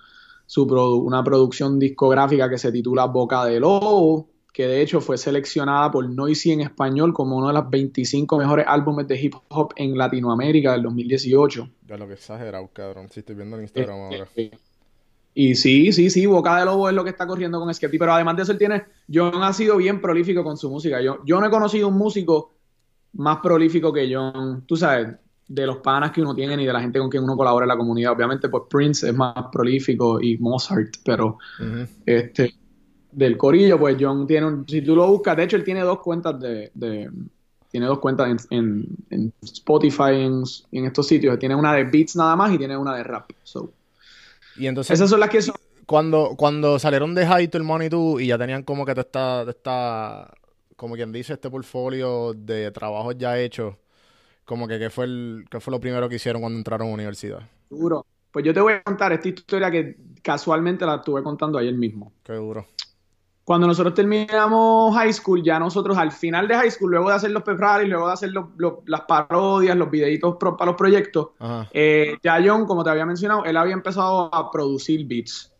su 0.46 0.68
produ- 0.68 1.02
una 1.04 1.24
producción 1.24 1.80
discográfica 1.80 2.48
que 2.50 2.60
se 2.60 2.72
titula 2.72 3.06
Boca 3.06 3.46
de 3.46 3.60
Lobo, 3.60 4.28
que 4.54 4.68
de 4.68 4.82
hecho 4.82 5.02
fue 5.02 5.18
seleccionada 5.18 5.92
por 5.92 6.08
Noisy 6.08 6.52
en 6.52 6.62
español 6.62 7.12
como 7.12 7.38
uno 7.38 7.48
de 7.48 7.56
los 7.56 7.70
25 7.70 8.38
mejores 8.38 8.66
álbumes 8.68 9.08
de 9.08 9.20
hip 9.20 9.34
hop 9.50 9.74
en 9.76 9.98
Latinoamérica 9.98 10.74
del 10.74 10.84
2018. 10.84 11.70
Ya 11.88 11.98
lo 11.98 12.08
que 12.08 12.14
exagerado, 12.14 12.70
cabrón. 12.72 13.10
Sí, 13.12 13.22
estoy 13.22 13.36
viendo 13.36 13.58
en 13.58 13.64
Instagram 13.64 14.00
ahora. 14.00 14.28
Eh, 14.36 14.52
Y 15.34 15.56
sí, 15.56 15.92
sí, 15.92 16.12
sí, 16.12 16.28
Boca 16.28 16.60
de 16.60 16.66
Lobo 16.66 16.88
es 16.88 16.94
lo 16.94 17.04
que 17.04 17.10
está 17.10 17.26
corriendo 17.26 17.60
con 17.60 17.74
Skeptic, 17.74 18.00
pero 18.00 18.14
además 18.14 18.36
de 18.38 18.44
eso 18.44 18.52
él 18.52 18.60
tiene, 18.60 18.84
John 19.12 19.42
ha 19.42 19.52
sido 19.52 19.78
bien 19.78 20.00
prolífico 20.00 20.44
con 20.44 20.56
su 20.56 20.70
música. 20.70 21.02
Yo, 21.02 21.26
yo 21.26 21.40
no 21.40 21.48
he 21.48 21.50
conocido 21.50 21.88
un 21.88 21.98
músico 21.98 22.52
más 23.14 23.40
prolífico 23.40 23.92
que 23.92 24.14
John, 24.14 24.64
tú 24.68 24.78
sabes, 24.78 25.16
de 25.48 25.66
los 25.66 25.78
panas 25.78 26.12
que 26.12 26.22
uno 26.22 26.36
tiene 26.36 26.62
y 26.62 26.66
de 26.68 26.74
la 26.74 26.82
gente 26.82 27.00
con 27.00 27.10
quien 27.10 27.24
uno 27.24 27.36
colabora 27.36 27.64
en 27.64 27.70
la 27.70 27.78
comunidad. 27.78 28.12
Obviamente, 28.12 28.50
pues 28.50 28.64
Prince 28.70 29.08
es 29.08 29.16
más 29.16 29.34
prolífico 29.52 30.22
y 30.22 30.38
Mozart, 30.38 30.98
pero 31.04 31.40
este 32.06 32.54
del 33.16 33.38
corillo, 33.38 33.80
pues 33.80 33.98
John 34.00 34.28
tiene 34.28 34.48
un, 34.48 34.68
si 34.68 34.82
tú 34.82 34.96
lo 34.96 35.08
buscas, 35.08 35.38
de 35.38 35.44
hecho 35.44 35.56
él 35.58 35.64
tiene 35.64 35.82
dos 35.82 36.00
cuentas 36.00 36.40
de, 36.40 36.72
de- 36.74 37.10
tiene 37.70 37.88
dos 37.88 38.00
cuentas 38.00 38.30
en, 38.52 38.60
en- 38.60 38.88
en 39.10 39.34
Spotify 39.42 40.12
en, 40.22 40.44
en 40.72 40.86
estos 40.86 41.08
sitios, 41.08 41.40
tiene 41.40 41.56
una 41.56 41.74
de 41.74 41.86
beats 41.86 42.16
nada 42.16 42.36
más 42.36 42.54
y 42.54 42.58
tiene 42.58 42.78
una 42.78 42.96
de 42.96 43.04
rap. 43.04 43.32
So, 43.44 43.74
Y 44.56 44.68
entonces, 44.68 45.04
esas 45.04 45.10
son 45.10 45.20
las 45.20 45.30
que 45.30 45.42
son 45.42 45.56
cuando, 45.88 46.36
cuando 46.38 46.80
salieron 46.80 47.16
de 47.16 47.28
High, 47.28 47.50
tu 47.50 47.58
hermano 47.60 47.84
y 47.86 47.90
tú, 47.90 48.20
y 48.20 48.28
ya 48.28 48.38
tenían 48.38 48.64
como 48.64 48.86
que 48.86 48.96
te 48.96 49.02
está, 49.02 49.46
te 49.46 49.52
está, 49.52 50.34
como 50.78 50.96
quien 50.96 51.12
dice, 51.12 51.34
este 51.34 51.50
portfolio 51.52 52.34
de 52.36 52.72
trabajos 52.72 53.18
ya 53.18 53.40
hechos, 53.40 53.76
como 54.46 54.68
que 54.68 54.80
qué 54.80 54.90
fue, 54.90 55.06
el, 55.06 55.46
qué 55.52 55.60
fue 55.60 55.72
lo 55.72 55.80
primero 55.82 56.10
que 56.10 56.16
hicieron 56.18 56.42
cuando 56.44 56.60
entraron 56.60 56.88
a 56.88 56.90
la 56.92 56.96
universidad. 56.96 57.50
duro. 57.70 58.06
Pues 58.32 58.46
yo 58.46 58.54
te 58.54 58.62
voy 58.62 58.74
a 58.74 58.84
contar 58.84 59.12
esta 59.14 59.28
historia 59.30 59.70
que 59.72 59.98
casualmente 60.22 60.86
la 60.86 60.96
estuve 60.96 61.22
contando 61.24 61.58
ayer 61.58 61.74
mismo. 61.76 62.14
Qué 62.24 62.34
duro. 62.34 62.68
Cuando 63.44 63.68
nosotros 63.68 63.94
terminamos 63.94 64.96
high 64.96 65.12
school, 65.12 65.44
ya 65.44 65.60
nosotros 65.60 65.98
al 65.98 66.12
final 66.12 66.48
de 66.48 66.56
high 66.56 66.72
school, 66.72 66.92
luego 66.92 67.10
de 67.10 67.16
hacer 67.16 67.32
los 67.32 67.44
rallies, 67.46 67.90
luego 67.90 68.08
de 68.08 68.14
hacer 68.14 68.32
los- 68.32 68.46
los- 68.58 68.76
las 68.86 69.02
parodias, 69.02 69.76
los 69.76 69.92
videitos 69.92 70.38
pro- 70.40 70.56
para 70.56 70.72
los 70.72 70.78
proyectos. 70.78 71.28
Eh, 71.74 72.16
ya 72.24 72.40
John, 72.46 72.66
como 72.66 72.84
te 72.84 72.90
había 72.92 73.06
mencionado, 73.06 73.44
él 73.44 73.58
había 73.58 73.74
empezado 73.74 74.34
a 74.34 74.50
producir 74.50 75.06
beats. 75.08 75.52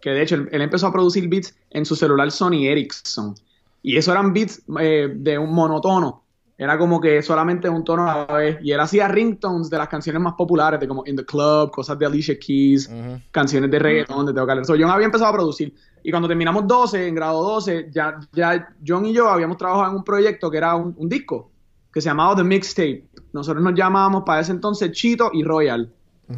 Que 0.00 0.10
de 0.10 0.22
hecho, 0.22 0.36
él, 0.36 0.48
él 0.50 0.62
empezó 0.62 0.86
a 0.86 0.92
producir 0.92 1.28
beats 1.28 1.54
en 1.70 1.84
su 1.84 1.94
celular 1.94 2.30
Sony 2.30 2.66
Ericsson. 2.68 3.34
Y 3.82 3.96
eso 3.98 4.12
eran 4.12 4.32
beats 4.32 4.62
eh, 4.80 5.12
de 5.14 5.38
un 5.38 5.52
monotono. 5.52 6.22
Era 6.58 6.78
como 6.78 6.98
que 7.02 7.22
solamente 7.22 7.68
un 7.68 7.84
tono 7.84 8.10
a 8.10 8.26
la 8.28 8.34
vez. 8.34 8.58
Y 8.62 8.72
él 8.72 8.80
hacía 8.80 9.08
ringtones 9.08 9.68
de 9.68 9.76
las 9.76 9.88
canciones 9.88 10.22
más 10.22 10.32
populares, 10.34 10.80
de 10.80 10.88
como 10.88 11.02
In 11.06 11.14
the 11.16 11.24
Club, 11.26 11.70
cosas 11.70 11.98
de 11.98 12.06
Alicia 12.06 12.38
Keys, 12.38 12.88
canciones 13.30 13.70
de 13.70 13.78
reggaetón, 13.78 14.24
de 14.24 14.32
Teo 14.32 14.46
Calderón. 14.46 14.64
So, 14.64 14.72
John 14.72 14.88
había 14.90 15.04
empezado 15.04 15.30
a 15.30 15.34
producir. 15.34 15.74
Y 16.06 16.10
cuando 16.12 16.28
terminamos 16.28 16.68
12, 16.68 17.08
en 17.08 17.16
grado 17.16 17.42
12, 17.42 17.88
ya, 17.90 18.20
ya 18.32 18.68
John 18.86 19.06
y 19.06 19.12
yo 19.12 19.28
habíamos 19.28 19.56
trabajado 19.56 19.90
en 19.90 19.96
un 19.96 20.04
proyecto 20.04 20.48
que 20.52 20.58
era 20.58 20.76
un, 20.76 20.94
un 20.96 21.08
disco, 21.08 21.50
que 21.92 22.00
se 22.00 22.08
llamaba 22.08 22.36
The 22.36 22.44
Mixtape. 22.44 23.06
Nosotros 23.32 23.60
nos 23.64 23.74
llamábamos 23.74 24.22
para 24.24 24.40
ese 24.40 24.52
entonces 24.52 24.92
Chito 24.92 25.30
y 25.32 25.42
Royal. 25.42 25.92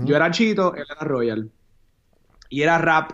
Yo 0.07 0.17
era 0.17 0.31
Chito, 0.31 0.75
él 0.75 0.87
era 0.91 1.07
Royal. 1.07 1.51
Y 2.49 2.63
era 2.63 2.79
rap, 2.79 3.11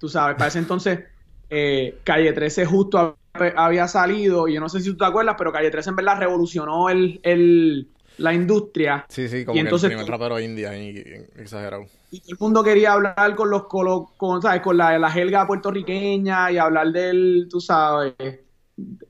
tú 0.00 0.08
sabes, 0.08 0.34
para 0.34 0.48
ese 0.48 0.58
entonces 0.58 1.04
eh, 1.48 2.00
Calle 2.02 2.32
13 2.32 2.66
justo 2.66 3.16
hab- 3.34 3.52
había 3.56 3.86
salido, 3.86 4.48
y 4.48 4.54
yo 4.54 4.60
no 4.60 4.68
sé 4.68 4.80
si 4.80 4.90
tú 4.90 4.96
te 4.96 5.04
acuerdas, 5.04 5.36
pero 5.38 5.52
Calle 5.52 5.70
13 5.70 5.90
en 5.90 5.96
verdad 5.96 6.18
revolucionó 6.18 6.88
el, 6.90 7.20
el- 7.22 7.88
la 8.18 8.32
industria. 8.34 9.04
Sí, 9.08 9.28
sí, 9.28 9.44
como 9.44 9.54
Y 9.56 9.60
que 9.60 9.64
entonces- 9.66 9.90
el 9.90 9.96
primer 9.96 10.10
rapero 10.12 10.38
india, 10.40 10.76
y- 10.76 10.90
y- 10.90 11.40
exagerado. 11.40 11.84
Y 12.10 12.20
todo 12.20 12.30
el 12.32 12.38
mundo 12.40 12.62
quería 12.64 12.92
hablar 12.92 13.34
con 13.34 13.50
los 13.50 13.62
colo- 13.64 14.10
con, 14.16 14.42
¿sabes? 14.42 14.60
con 14.60 14.76
la, 14.76 14.98
la 14.98 15.10
jerga 15.10 15.46
puertorriqueña 15.46 16.50
y 16.52 16.58
hablar 16.58 16.88
del, 16.92 17.48
tú 17.50 17.60
sabes, 17.60 18.14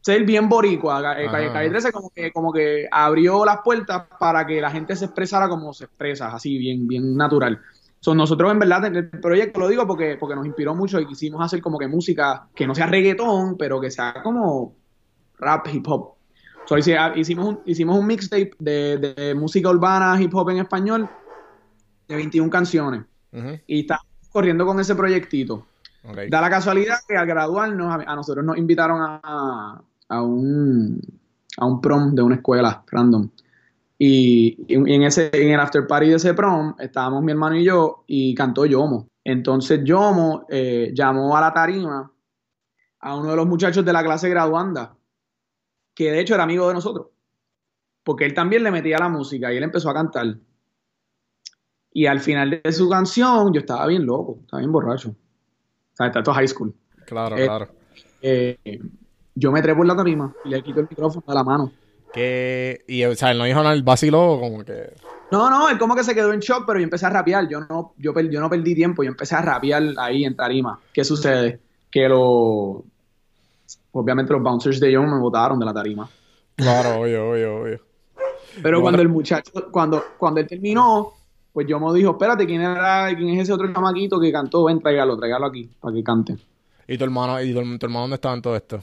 ser 0.00 0.24
bien 0.24 0.48
boricua. 0.48 1.00
Eh. 1.20 1.26
Calle 1.30 1.70
13 1.70 1.92
como 1.92 2.10
que, 2.10 2.32
como 2.32 2.52
que 2.52 2.86
abrió 2.90 3.44
las 3.44 3.58
puertas 3.64 4.04
para 4.18 4.46
que 4.46 4.60
la 4.60 4.70
gente 4.70 4.94
se 4.96 5.06
expresara 5.06 5.48
como 5.48 5.72
se 5.72 5.84
expresa, 5.84 6.28
así, 6.34 6.58
bien, 6.58 6.86
bien 6.86 7.16
natural. 7.16 7.60
So, 8.00 8.14
nosotros 8.14 8.50
en 8.50 8.58
verdad 8.58 8.84
en 8.86 8.96
el 8.96 9.08
proyecto 9.10 9.60
lo 9.60 9.68
digo 9.68 9.86
porque, 9.86 10.16
porque 10.18 10.34
nos 10.34 10.44
inspiró 10.46 10.74
mucho 10.74 10.98
y 11.00 11.06
quisimos 11.06 11.40
hacer 11.44 11.60
como 11.60 11.78
que 11.78 11.86
música 11.86 12.48
que 12.54 12.66
no 12.66 12.74
sea 12.74 12.86
reggaetón, 12.86 13.56
pero 13.56 13.80
que 13.80 13.90
sea 13.92 14.14
como 14.24 14.74
rap, 15.38 15.68
hip 15.72 15.86
hop. 15.88 16.11
So, 16.66 16.78
hice- 16.78 16.96
hicimos 17.16 17.46
un, 17.46 17.60
hicimos 17.66 17.98
un 17.98 18.06
mixtape 18.06 18.52
de, 18.58 18.98
de 18.98 19.34
música 19.34 19.68
urbana, 19.68 20.20
hip 20.20 20.34
hop 20.34 20.50
en 20.50 20.58
español, 20.58 21.08
de 22.08 22.16
21 22.16 22.50
canciones. 22.50 23.02
Y 23.66 23.80
estábamos 23.80 24.06
corriendo 24.30 24.64
con 24.66 24.78
ese 24.80 24.94
proyectito. 24.94 25.66
Da 26.30 26.40
la 26.40 26.50
casualidad 26.50 26.96
que 27.08 27.16
al 27.16 27.26
graduarnos, 27.26 27.86
a, 27.90 28.10
a 28.10 28.16
nosotros 28.16 28.44
nos 28.44 28.56
invitaron 28.58 29.00
a, 29.02 29.82
a 30.08 30.22
un, 30.22 31.00
a 31.58 31.66
un 31.66 31.80
prom 31.80 32.14
de 32.14 32.22
una 32.22 32.36
escuela 32.36 32.84
random. 32.90 33.28
Y, 33.98 34.64
y 34.66 34.74
en, 34.94 35.02
ese, 35.04 35.30
en 35.32 35.50
el 35.52 35.60
after 35.60 35.86
party 35.86 36.08
de 36.08 36.16
ese 36.16 36.34
prom 36.34 36.74
estábamos 36.80 37.22
mi 37.22 37.30
hermano 37.32 37.56
y 37.56 37.64
yo 37.64 38.02
y 38.06 38.34
cantó 38.34 38.66
Yomo. 38.66 39.06
Entonces 39.24 39.80
Yomo 39.84 40.44
eh, 40.48 40.90
llamó 40.92 41.36
a 41.36 41.40
la 41.40 41.52
tarima 41.52 42.10
a 43.00 43.16
uno 43.16 43.30
de 43.30 43.36
los 43.36 43.46
muchachos 43.46 43.84
de 43.84 43.92
la 43.92 44.02
clase 44.02 44.28
graduanda, 44.28 44.94
que 45.94 46.10
de 46.10 46.20
hecho 46.20 46.34
era 46.34 46.42
amigo 46.44 46.68
de 46.68 46.74
nosotros, 46.74 47.06
porque 48.02 48.24
él 48.24 48.34
también 48.34 48.62
le 48.64 48.70
metía 48.70 48.98
la 48.98 49.08
música 49.08 49.52
y 49.52 49.56
él 49.56 49.62
empezó 49.62 49.90
a 49.90 49.94
cantar. 49.94 50.36
Y 51.92 52.06
al 52.06 52.20
final 52.20 52.60
de 52.64 52.72
su 52.72 52.88
canción 52.88 53.52
yo 53.52 53.60
estaba 53.60 53.86
bien 53.86 54.06
loco, 54.06 54.38
estaba 54.42 54.60
bien 54.60 54.72
borracho. 54.72 55.10
O 55.10 55.96
sea, 55.96 56.06
está 56.06 56.22
todo 56.22 56.34
high 56.34 56.48
school. 56.48 56.74
Claro, 57.04 57.36
Eh, 57.36 57.44
claro. 57.44 57.68
Eh, 58.22 58.56
yo 59.34 59.52
me 59.52 59.60
trepo 59.62 59.82
en 59.82 59.88
la 59.88 59.96
tarima 59.96 60.34
y 60.44 60.48
le 60.50 60.62
quito 60.62 60.80
el 60.80 60.86
micrófono 60.88 61.24
de 61.26 61.34
la 61.34 61.44
mano. 61.44 61.72
Que, 62.12 62.82
y, 62.86 63.04
o 63.04 63.14
sea, 63.14 63.30
él 63.30 63.38
no 63.38 63.44
dijo 63.44 63.62
nada, 63.62 63.74
el 63.74 63.82
vaciló, 63.82 64.38
como 64.40 64.64
que... 64.64 64.94
No, 65.30 65.48
no, 65.48 65.70
él 65.70 65.78
como 65.78 65.94
que 65.94 66.04
se 66.04 66.14
quedó 66.14 66.32
en 66.32 66.40
shock, 66.40 66.64
pero 66.66 66.78
yo 66.78 66.84
empecé 66.84 67.06
a 67.06 67.10
rapear. 67.10 67.48
Yo 67.48 67.60
no, 67.60 67.94
yo, 67.96 68.12
per- 68.12 68.28
yo 68.28 68.38
no 68.40 68.50
perdí 68.50 68.74
tiempo, 68.74 69.02
yo 69.02 69.10
empecé 69.10 69.34
a 69.34 69.40
rapear 69.40 69.82
ahí 69.98 70.24
en 70.24 70.36
tarima. 70.36 70.78
¿Qué 70.92 71.04
sucede? 71.04 71.60
Que 71.90 72.06
lo... 72.08 72.84
Obviamente 73.92 74.32
los 74.32 74.42
bouncers 74.42 74.80
de 74.80 74.94
John 74.94 75.10
me 75.10 75.18
botaron 75.18 75.58
de 75.58 75.66
la 75.66 75.74
tarima. 75.74 76.08
Claro, 76.56 77.00
obvio, 77.00 77.30
obvio, 77.30 77.56
obvio. 77.62 77.80
Pero 78.62 78.80
cuando 78.82 79.00
el 79.02 79.08
muchacho, 79.08 79.50
cuando, 79.70 80.02
cuando 80.18 80.40
él 80.40 80.46
terminó, 80.46 81.12
pues 81.52 81.66
yo 81.66 81.80
me 81.80 81.92
dijo, 81.96 82.12
espérate, 82.12 82.46
¿quién 82.46 82.60
era, 82.62 83.08
quién 83.16 83.30
es 83.30 83.42
ese 83.42 83.52
otro 83.52 83.72
chamaquito 83.72 84.20
que 84.20 84.32
cantó? 84.32 84.64
Ven, 84.64 84.80
tráigalo, 84.80 85.16
tráigalo 85.16 85.46
aquí, 85.46 85.70
para 85.80 85.94
que 85.94 86.02
cante. 86.04 86.36
¿Y 86.86 86.98
tu 86.98 87.04
hermano, 87.04 87.40
y 87.42 87.52
tu, 87.54 87.60
tu 87.78 87.86
hermano 87.86 88.02
dónde 88.02 88.14
estaba 88.16 88.34
en 88.34 88.42
todo 88.42 88.56
esto? 88.56 88.80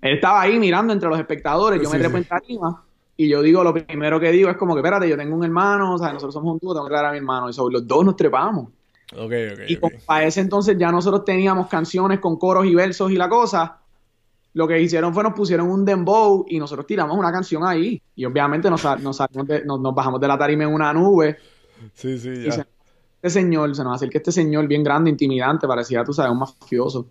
Él 0.00 0.14
estaba 0.16 0.42
ahí 0.42 0.58
mirando 0.58 0.92
entre 0.92 1.08
los 1.08 1.18
espectadores, 1.18 1.80
yo 1.82 1.88
Sí, 1.88 1.92
me 1.92 1.98
trepo 1.98 2.16
sí. 2.16 2.18
en 2.18 2.24
tarima 2.24 2.84
y 3.16 3.28
yo 3.28 3.42
digo, 3.42 3.62
lo 3.64 3.72
primero 3.72 4.18
que 4.20 4.30
digo 4.32 4.50
es 4.50 4.56
como 4.56 4.74
que, 4.74 4.80
espérate, 4.80 5.08
yo 5.08 5.16
tengo 5.16 5.36
un 5.36 5.44
hermano, 5.44 5.94
o 5.94 5.98
sea, 5.98 6.08
nosotros 6.12 6.34
somos 6.34 6.52
un 6.54 6.58
dúo, 6.60 6.74
tengo 6.74 6.88
que 6.88 6.94
dar 6.94 7.06
a 7.06 7.12
mi 7.12 7.18
hermano, 7.18 7.48
y 7.48 7.52
sobre 7.52 7.74
los 7.74 7.86
dos 7.86 8.04
nos 8.04 8.16
trepamos. 8.16 8.68
Ok, 9.16 9.32
ok, 9.52 9.60
Y 9.68 9.76
ok. 9.76 9.80
como 9.80 9.96
para 10.04 10.26
ese 10.26 10.40
entonces 10.40 10.76
ya 10.78 10.90
nosotros 10.90 11.24
teníamos 11.24 11.68
canciones 11.68 12.18
con 12.20 12.36
coros 12.38 12.66
y 12.66 12.74
versos 12.74 13.10
y 13.12 13.16
la 13.16 13.28
cosa, 13.28 13.78
lo 14.54 14.66
que 14.68 14.80
hicieron 14.80 15.12
fue 15.12 15.22
nos 15.22 15.34
pusieron 15.34 15.68
un 15.70 15.84
dembow 15.84 16.44
y 16.48 16.58
nosotros 16.58 16.86
tiramos 16.86 17.16
una 17.18 17.30
canción 17.30 17.64
ahí. 17.66 18.00
Y 18.16 18.24
obviamente 18.24 18.70
nos, 18.70 18.82
nos, 19.00 19.16
salimos 19.16 19.46
de- 19.46 19.64
nos, 19.64 19.80
nos 19.80 19.94
bajamos 19.94 20.20
de 20.20 20.28
la 20.28 20.38
tarima 20.38 20.64
en 20.64 20.72
una 20.72 20.92
nube 20.92 21.36
Sí, 21.92 22.16
sí, 22.18 22.28
y 22.30 22.44
ya. 22.44 22.52
se 22.52 22.60
este 23.16 23.40
señor, 23.40 23.74
se 23.74 23.82
nos 23.82 23.96
acerca 23.96 24.18
este 24.18 24.30
señor 24.32 24.66
bien 24.68 24.82
grande, 24.84 25.08
intimidante, 25.10 25.66
parecía, 25.66 26.04
tú 26.04 26.12
sabes, 26.12 26.30
un 26.32 26.38
mafioso. 26.38 27.06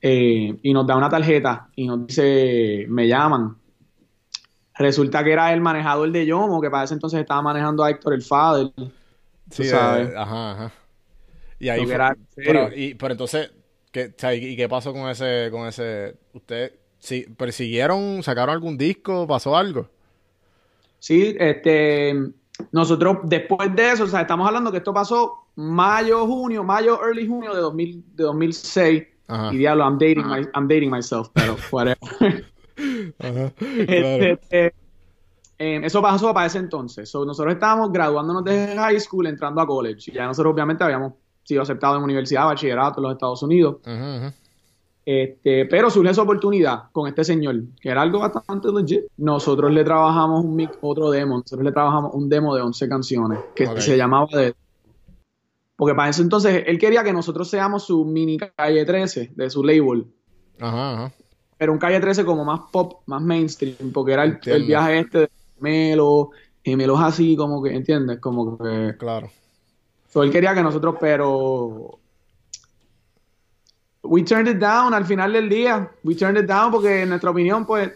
Eh, 0.00 0.58
y 0.62 0.72
nos 0.72 0.86
da 0.86 0.96
una 0.96 1.08
tarjeta 1.10 1.68
y 1.76 1.86
nos 1.86 2.06
dice, 2.06 2.86
me 2.88 3.06
llaman. 3.06 3.56
Resulta 4.78 5.24
que 5.24 5.32
era 5.32 5.52
el 5.52 5.60
manejador 5.60 6.10
de 6.10 6.26
Yomo, 6.26 6.60
que 6.60 6.70
para 6.70 6.84
ese 6.84 6.94
entonces 6.94 7.20
estaba 7.20 7.40
manejando 7.42 7.82
a 7.84 7.90
Héctor 7.90 8.14
el 8.14 8.22
Fader. 8.22 8.72
Sí, 9.50 9.64
sabes. 9.64 10.08
eh, 10.08 10.14
ajá, 10.16 10.52
ajá. 10.52 10.72
Y 11.58 11.68
ahí 11.70 11.84
fue- 11.84 11.94
era 11.94 12.16
pero, 12.34 12.68
serio. 12.68 12.84
y, 12.84 12.94
pero 12.94 13.12
entonces, 13.12 13.50
¿qué, 13.92 14.06
o 14.16 14.20
sea, 14.20 14.34
¿y 14.34 14.44
y 14.46 14.56
qué 14.56 14.68
pasó 14.68 14.92
con 14.92 15.08
ese, 15.08 15.48
con 15.50 15.66
ese, 15.66 16.16
usted, 16.32 16.72
sí, 16.98 17.26
persiguieron, 17.36 18.22
sacaron 18.22 18.54
algún 18.54 18.76
disco, 18.76 19.26
pasó 19.26 19.56
algo? 19.56 19.88
Sí, 20.98 21.36
este, 21.38 22.14
nosotros 22.72 23.18
después 23.24 23.74
de 23.74 23.92
eso, 23.92 24.04
o 24.04 24.06
sea, 24.08 24.22
estamos 24.22 24.46
hablando 24.46 24.70
que 24.72 24.78
esto 24.78 24.92
pasó 24.92 25.46
mayo, 25.56 26.26
junio, 26.26 26.64
mayo, 26.64 27.00
early 27.04 27.26
junio 27.26 27.54
de, 27.54 27.60
2000, 27.60 28.04
de 28.16 28.24
2006. 28.24 29.04
Ajá. 29.28 29.52
Y 29.52 29.58
diablo, 29.58 29.84
I'm 29.84 29.98
dating, 29.98 30.26
my- 30.26 30.48
I'm 30.54 30.68
dating 30.68 30.90
myself, 30.90 31.28
pero 31.32 31.56
whatever. 31.70 31.98
Ajá, 33.18 33.52
Este, 33.58 34.30
este, 34.32 34.74
eh, 35.58 35.80
eso 35.82 36.02
pasó 36.02 36.32
para 36.34 36.46
ese 36.46 36.58
entonces. 36.58 37.08
So, 37.08 37.24
nosotros 37.24 37.54
estábamos 37.54 37.90
graduándonos 37.92 38.44
de 38.44 38.74
high 38.76 39.00
school, 39.00 39.26
entrando 39.26 39.60
a 39.60 39.66
college. 39.66 40.10
Y 40.10 40.14
ya 40.14 40.26
nosotros 40.26 40.52
obviamente 40.52 40.84
habíamos 40.84 41.14
sido 41.46 41.62
aceptados 41.62 41.98
en 41.98 42.04
universidad, 42.04 42.44
bachillerato 42.46 42.98
en 43.00 43.02
los 43.04 43.12
Estados 43.12 43.42
Unidos. 43.42 43.76
Este, 45.04 45.66
pero 45.66 45.88
surge 45.88 46.10
esa 46.10 46.22
oportunidad 46.22 46.90
con 46.90 47.06
este 47.06 47.22
señor, 47.22 47.62
que 47.80 47.90
era 47.90 48.02
algo 48.02 48.18
bastante 48.18 48.68
legit. 48.72 49.04
Nosotros 49.16 49.70
le 49.70 49.84
trabajamos 49.84 50.44
un 50.44 50.56
mic- 50.56 50.76
otro 50.80 51.10
demo, 51.12 51.36
nosotros 51.38 51.64
le 51.64 51.70
trabajamos 51.70 52.12
un 52.12 52.28
demo 52.28 52.56
de 52.56 52.62
11 52.62 52.88
canciones, 52.88 53.38
que 53.54 53.66
se 53.80 53.96
llamaba 53.96 54.26
de... 54.32 54.54
Porque 55.76 55.94
para 55.94 56.08
ese 56.08 56.22
entonces 56.22 56.64
él 56.66 56.78
quería 56.78 57.04
que 57.04 57.12
nosotros 57.12 57.48
seamos 57.48 57.84
su 57.84 58.04
mini 58.04 58.36
calle 58.38 58.84
13 58.84 59.32
de 59.36 59.50
su 59.50 59.62
label, 59.62 60.06
Ajá, 60.58 60.94
ajá. 60.94 61.12
pero 61.58 61.72
un 61.72 61.78
calle 61.78 62.00
13 62.00 62.24
como 62.24 62.44
más 62.44 62.60
pop, 62.72 63.02
más 63.06 63.22
mainstream, 63.22 63.92
porque 63.92 64.12
era 64.14 64.24
el, 64.24 64.64
viaje 64.64 64.98
este 65.00 65.18
de 65.18 65.30
gemelos, 65.54 66.28
gemelos 66.64 66.98
así, 67.00 67.36
como 67.36 67.62
que, 67.62 67.76
¿entiendes? 67.76 68.18
Como 68.18 68.58
que... 68.58 68.94
Claro. 68.98 69.28
So, 70.16 70.22
él 70.22 70.32
quería 70.32 70.54
que 70.54 70.62
nosotros, 70.62 70.94
pero. 70.98 72.00
We 74.02 74.22
turned 74.22 74.48
it 74.48 74.58
down 74.58 74.94
al 74.94 75.04
final 75.04 75.34
del 75.34 75.46
día. 75.46 75.90
We 76.04 76.14
turned 76.14 76.42
it 76.42 76.48
down 76.48 76.72
porque, 76.72 77.02
en 77.02 77.10
nuestra 77.10 77.28
opinión, 77.28 77.66
pues, 77.66 77.92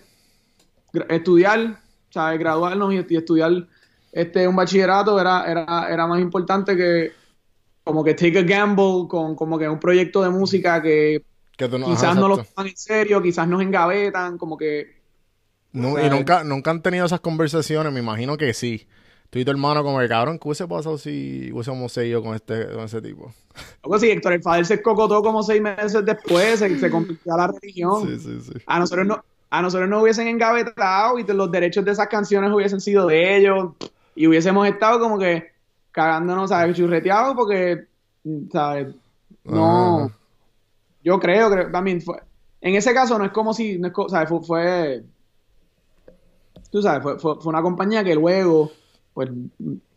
estudiar, 1.08 1.80
¿sabes? 2.10 2.38
Graduarnos 2.38 2.92
y, 2.92 3.06
y 3.08 3.16
estudiar 3.16 3.66
este, 4.12 4.46
un 4.46 4.54
bachillerato 4.54 5.18
era, 5.18 5.50
era, 5.50 5.88
era 5.90 6.06
más 6.06 6.20
importante 6.20 6.76
que, 6.76 7.12
como 7.84 8.04
que 8.04 8.12
take 8.12 8.40
a 8.40 8.42
gamble 8.42 9.08
con 9.08 9.34
como 9.34 9.58
que 9.58 9.66
un 9.66 9.80
proyecto 9.80 10.22
de 10.22 10.28
música 10.28 10.82
que 10.82 11.24
Que 11.56 11.70
tú 11.70 11.78
no, 11.78 11.86
quizás 11.86 12.04
ajá, 12.04 12.14
no 12.16 12.28
lo 12.28 12.36
toman 12.36 12.66
en 12.66 12.76
serio, 12.76 13.22
quizás 13.22 13.48
nos 13.48 13.62
engavetan, 13.62 14.36
como 14.36 14.58
que. 14.58 15.00
No, 15.72 15.98
y 15.98 16.10
nunca, 16.10 16.44
nunca 16.44 16.70
han 16.70 16.82
tenido 16.82 17.06
esas 17.06 17.20
conversaciones, 17.20 17.90
me 17.94 18.00
imagino 18.00 18.36
que 18.36 18.52
sí. 18.52 18.86
Tú 19.30 19.38
y 19.38 19.44
tu 19.44 19.50
hermano 19.52 19.82
como 19.84 20.00
que, 20.00 20.08
cabrón, 20.08 20.38
¿qué 20.38 20.48
hubiese 20.48 20.66
pasado 20.66 20.98
si 20.98 21.50
hubiésemos 21.52 21.92
seguido 21.92 22.22
con 22.22 22.34
este, 22.34 22.66
con 22.72 22.80
ese 22.80 23.00
tipo? 23.00 23.32
Algo 23.82 23.94
así, 23.94 24.10
Héctor 24.10 24.32
el 24.32 24.42
Fader 24.42 24.66
se 24.66 24.74
escocotó 24.74 25.22
como 25.22 25.42
seis 25.42 25.62
meses 25.62 26.04
después, 26.04 26.58
se, 26.58 26.78
se 26.78 26.90
convirtió 26.90 27.34
a 27.34 27.36
la 27.36 27.46
religión. 27.46 28.08
Sí, 28.08 28.18
sí, 28.18 28.40
sí. 28.40 28.52
a 28.66 28.78
nosotros 28.80 29.06
no 29.06 29.24
a 29.52 29.62
nosotros 29.62 29.88
no 29.88 30.00
hubiesen 30.00 30.28
engavetado 30.28 31.18
y 31.18 31.24
los 31.24 31.50
derechos 31.50 31.84
de 31.84 31.90
esas 31.90 32.06
canciones 32.06 32.52
hubiesen 32.52 32.80
sido 32.80 33.06
de 33.06 33.36
ellos 33.36 33.70
y 34.14 34.28
hubiésemos 34.28 34.66
estado 34.68 35.00
como 35.00 35.18
que 35.18 35.50
cagándonos, 35.90 36.50
¿sabes? 36.50 36.76
Churreteados 36.76 37.34
porque, 37.34 37.86
¿sabes? 38.52 38.94
No, 39.44 40.10
yo 41.02 41.18
creo, 41.18 41.50
creo, 41.50 41.70
también 41.72 42.00
fue, 42.00 42.20
en 42.60 42.76
ese 42.76 42.94
caso 42.94 43.18
no 43.18 43.24
es 43.24 43.32
como 43.32 43.52
si, 43.52 43.78
no 43.78 43.88
es 43.88 43.92
¿sabes? 44.08 44.28
Fue, 44.28 44.40
fue- 44.42 45.04
tú 46.70 46.80
sabes, 46.82 47.02
fue, 47.02 47.18
fue, 47.18 47.40
fue 47.40 47.50
una 47.50 47.62
compañía 47.62 48.04
que 48.04 48.14
luego, 48.14 48.70
pues, 49.14 49.28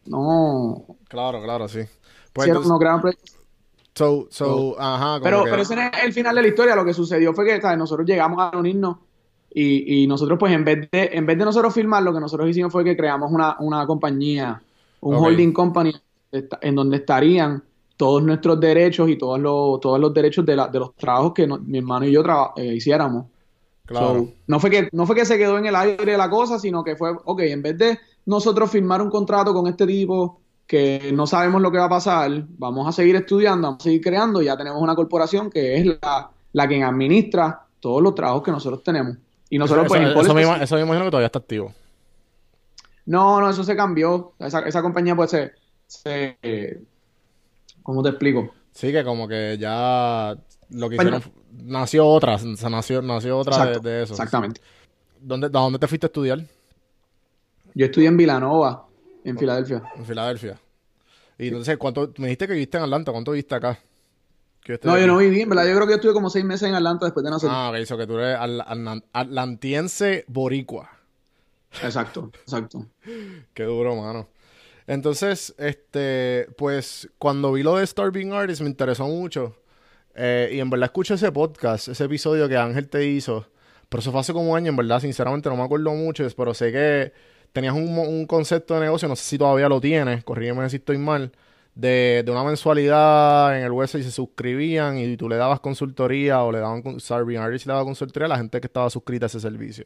no, 0.06 0.86
Claro, 1.08 1.42
claro, 1.42 1.68
sí. 1.68 1.80
Pues 2.34 2.48
hicieron- 2.48 2.64
entonces, 2.64 2.70
no 2.72 2.80
crearon 2.80 3.02
proyectos. 3.02 3.36
so, 3.94 4.28
so, 4.30 4.76
ajá, 4.80 5.20
Pero, 5.24 5.44
que- 5.44 5.50
pero 5.52 5.62
ese 5.62 5.76
no 5.76 5.82
es 5.84 5.92
el 6.04 6.14
final 6.14 6.36
de 6.36 6.42
la 6.42 6.48
historia. 6.48 6.76
Lo 6.76 6.84
que 6.86 6.94
sucedió 6.94 7.34
fue 7.34 7.46
que 7.46 7.62
¿sabes? 7.62 7.78
nosotros 7.78 8.08
llegamos 8.08 8.40
a 8.40 8.58
unirnos 8.58 8.98
y, 9.54 10.04
y 10.04 10.08
nosotros, 10.08 10.40
pues, 10.40 10.52
en 10.54 10.66
vez 10.66 10.90
de 10.92 11.10
en 11.14 11.26
vez 11.26 11.38
de 11.38 11.46
nosotros 11.46 11.74
firmar, 11.74 12.02
lo 12.04 12.12
que 12.14 12.20
nosotros 12.20 12.50
hicimos 12.50 12.72
fue 12.72 12.84
que 12.84 12.98
creamos 12.98 13.32
una, 13.32 13.56
una 13.60 13.86
compañía, 13.86 14.62
un 15.02 15.16
holding 15.16 15.52
company, 15.54 15.94
en 16.32 16.76
donde 16.76 16.98
estarían 16.98 17.64
todos 17.96 18.24
nuestros 18.24 18.60
derechos 18.60 19.08
y 19.10 19.18
todos 19.18 19.40
los, 19.40 19.80
todos 19.80 20.00
los 20.00 20.12
derechos 20.14 20.44
de, 20.46 20.56
la- 20.56 20.68
de 20.68 20.80
los 20.80 20.96
trabajos 20.96 21.34
que 21.34 21.46
no- 21.46 21.60
mi 21.60 21.78
hermano 21.78 22.06
y 22.08 22.12
yo 22.12 22.24
traba- 22.24 22.54
eh, 22.58 22.74
hiciéramos. 22.74 23.28
claro. 23.86 24.22
So, 24.26 24.30
no, 24.48 24.60
fue 24.60 24.70
que, 24.72 24.90
no 24.92 25.06
fue 25.06 25.16
que 25.16 25.26
se 25.26 25.38
quedó 25.38 25.60
en 25.60 25.68
el 25.68 25.76
aire 25.76 26.18
la 26.18 26.30
cosa, 26.30 26.58
sino 26.58 26.84
que 26.84 26.96
fue, 26.96 27.12
ok, 27.26 27.40
en 27.42 27.62
vez 27.62 27.78
de 27.78 28.00
nosotros 28.26 28.70
firmar 28.72 29.02
un 29.02 29.10
contrato 29.10 29.54
con 29.54 29.68
este 29.68 29.86
tipo 29.86 30.40
que 30.68 31.12
no 31.14 31.28
sabemos 31.28 31.62
lo 31.62 31.72
que 31.72 31.78
va 31.78 31.86
a 31.86 31.90
pasar, 31.90 32.46
vamos 32.58 32.88
a 32.88 32.92
seguir 32.92 33.16
estudiando, 33.16 33.68
vamos 33.68 33.82
a 33.82 33.84
seguir 33.84 34.02
creando 34.02 34.42
ya 34.42 34.56
tenemos 34.58 34.82
una 34.82 34.96
corporación 34.96 35.50
que 35.50 35.78
es 35.78 35.86
la, 35.86 36.30
la 36.54 36.68
que 36.68 36.82
administra 36.82 37.66
todos 37.80 38.02
los 38.02 38.16
trabajos 38.16 38.44
que 38.44 38.52
nosotros 38.52 38.82
tenemos. 38.84 39.18
Y 39.50 39.58
nosotros, 39.58 39.86
eso, 39.86 39.94
pues, 39.94 40.02
eso, 40.26 40.34
me, 40.34 40.46
pues, 40.48 40.62
eso 40.62 40.76
me 40.76 40.82
imagino 40.82 41.06
que 41.06 41.12
todavía 41.12 41.28
está 41.28 41.40
activo. 41.40 41.74
no, 43.06 43.42
no, 43.42 43.50
eso 43.50 43.64
se 43.64 43.76
cambió. 43.76 44.34
Esa, 44.40 44.60
esa 44.62 44.82
compañía, 44.82 45.16
pues, 45.16 45.32
se, 45.32 45.52
se 45.86 46.38
eh, 46.42 46.82
¿cómo 47.84 48.02
te 48.02 48.10
explico? 48.10 48.50
Sí, 48.72 48.92
que 48.92 49.04
como 49.04 49.28
que 49.28 49.58
ya 49.60 50.36
lo 50.70 50.90
que 50.90 50.96
Bueno. 50.96 51.18
hicieron, 51.18 51.22
fu- 51.22 51.32
nació 51.66 52.08
otra, 52.08 52.38
nació, 52.70 53.02
nació 53.02 53.38
otra 53.38 53.66
de, 53.66 53.80
de 53.80 54.04
eso. 54.04 54.14
Exactamente. 54.14 54.62
¿Dónde, 55.22 55.48
¿A 55.48 55.50
dónde 55.50 55.78
te 55.78 55.88
fuiste 55.88 56.06
a 56.06 56.10
estudiar? 56.10 56.40
Yo 57.76 57.86
estudié 57.86 58.08
en 58.08 58.18
Villanova, 58.18 58.88
en 59.24 59.38
Filadelfia. 59.38 59.84
En 59.96 60.06
Filadelfia. 60.06 60.60
Y 61.38 61.48
entonces, 61.48 61.78
¿cuánto, 61.78 62.14
me 62.18 62.28
dijiste 62.28 62.48
que 62.48 62.54
viviste 62.54 62.78
en 62.78 62.84
Atlanta, 62.84 63.12
¿cuánto 63.12 63.32
viviste 63.32 63.56
acá? 63.56 63.80
No, 64.84 64.98
yo 64.98 65.08
no 65.08 65.18
viví, 65.18 65.42
en 65.42 65.50
verdad. 65.50 65.68
Yo 65.68 65.76
creo 65.76 65.88
que 65.88 65.92
yo 65.92 65.96
estuve 65.96 66.14
como 66.14 66.30
seis 66.30 66.46
meses 66.46 66.70
en 66.70 66.76
Atlanta 66.76 67.06
después 67.06 67.24
de 67.24 67.32
nacer. 67.32 67.50
Ah, 67.52 67.70
ok, 67.70 67.76
eso 67.76 67.98
que 67.98 68.08
tú 68.08 68.18
eres 68.18 68.38
atlantiense 69.12 70.24
boricua. 70.28 70.90
Exacto, 71.82 72.32
exacto. 72.42 72.88
Qué 73.54 73.64
duro, 73.64 73.96
mano. 73.96 74.30
Entonces, 74.88 75.54
este, 75.58 76.48
pues, 76.58 77.10
cuando 77.18 77.52
vi 77.52 77.64
lo 77.64 77.78
de 77.78 77.88
Starving 77.88 78.32
Artist 78.32 78.62
me 78.62 78.70
interesó 78.70 79.06
mucho. 79.08 79.56
Eh, 80.16 80.52
y 80.54 80.60
en 80.60 80.70
verdad 80.70 80.86
escuché 80.86 81.16
ese 81.16 81.32
podcast, 81.32 81.88
ese 81.90 82.04
episodio 82.06 82.48
que 82.48 82.56
Ángel 82.56 82.88
te 82.88 83.06
hizo. 83.06 83.48
Pero 83.90 84.00
eso 84.00 84.12
fue 84.12 84.22
hace 84.22 84.32
como 84.32 84.52
un 84.52 84.58
año, 84.58 84.70
en 84.70 84.78
verdad, 84.78 85.02
sinceramente 85.02 85.50
no 85.50 85.58
me 85.58 85.64
acuerdo 85.64 85.92
mucho. 85.94 86.26
Pero 86.38 86.54
sé 86.54 86.72
que 86.72 87.12
tenías 87.54 87.76
un, 87.76 88.26
concepto 88.26 88.74
de 88.74 88.82
negocio, 88.82 89.08
no 89.08 89.16
sé 89.16 89.24
si 89.24 89.38
todavía 89.38 89.70
lo 89.70 89.80
tienes, 89.80 90.24
corrígeme 90.24 90.70
si 90.70 90.78
estoy 90.78 90.98
mal, 90.98 91.32
de, 91.76 92.24
de 92.26 92.32
una 92.32 92.44
mensualidad 92.44 93.58
en 93.58 93.64
el 93.64 93.72
website 93.72 94.02
y 94.02 94.06
se 94.06 94.12
suscribían 94.12 94.98
y 94.98 95.16
tú 95.18 95.30
le 95.30 95.38
dabas 95.38 95.60
consultoría 95.60 96.44
o 96.44 96.52
le 96.52 96.60
daban 96.60 97.00
Starving 97.00 97.38
Artist 97.38 97.66
le 97.66 97.74
daba 97.74 97.86
consultoría 97.86 98.26
a 98.26 98.30
la 98.30 98.38
gente 98.38 98.60
que 98.60 98.68
estaba 98.68 98.90
suscrita 98.90 99.26
a 99.26 99.28
ese 99.28 99.40
servicio. 99.40 99.86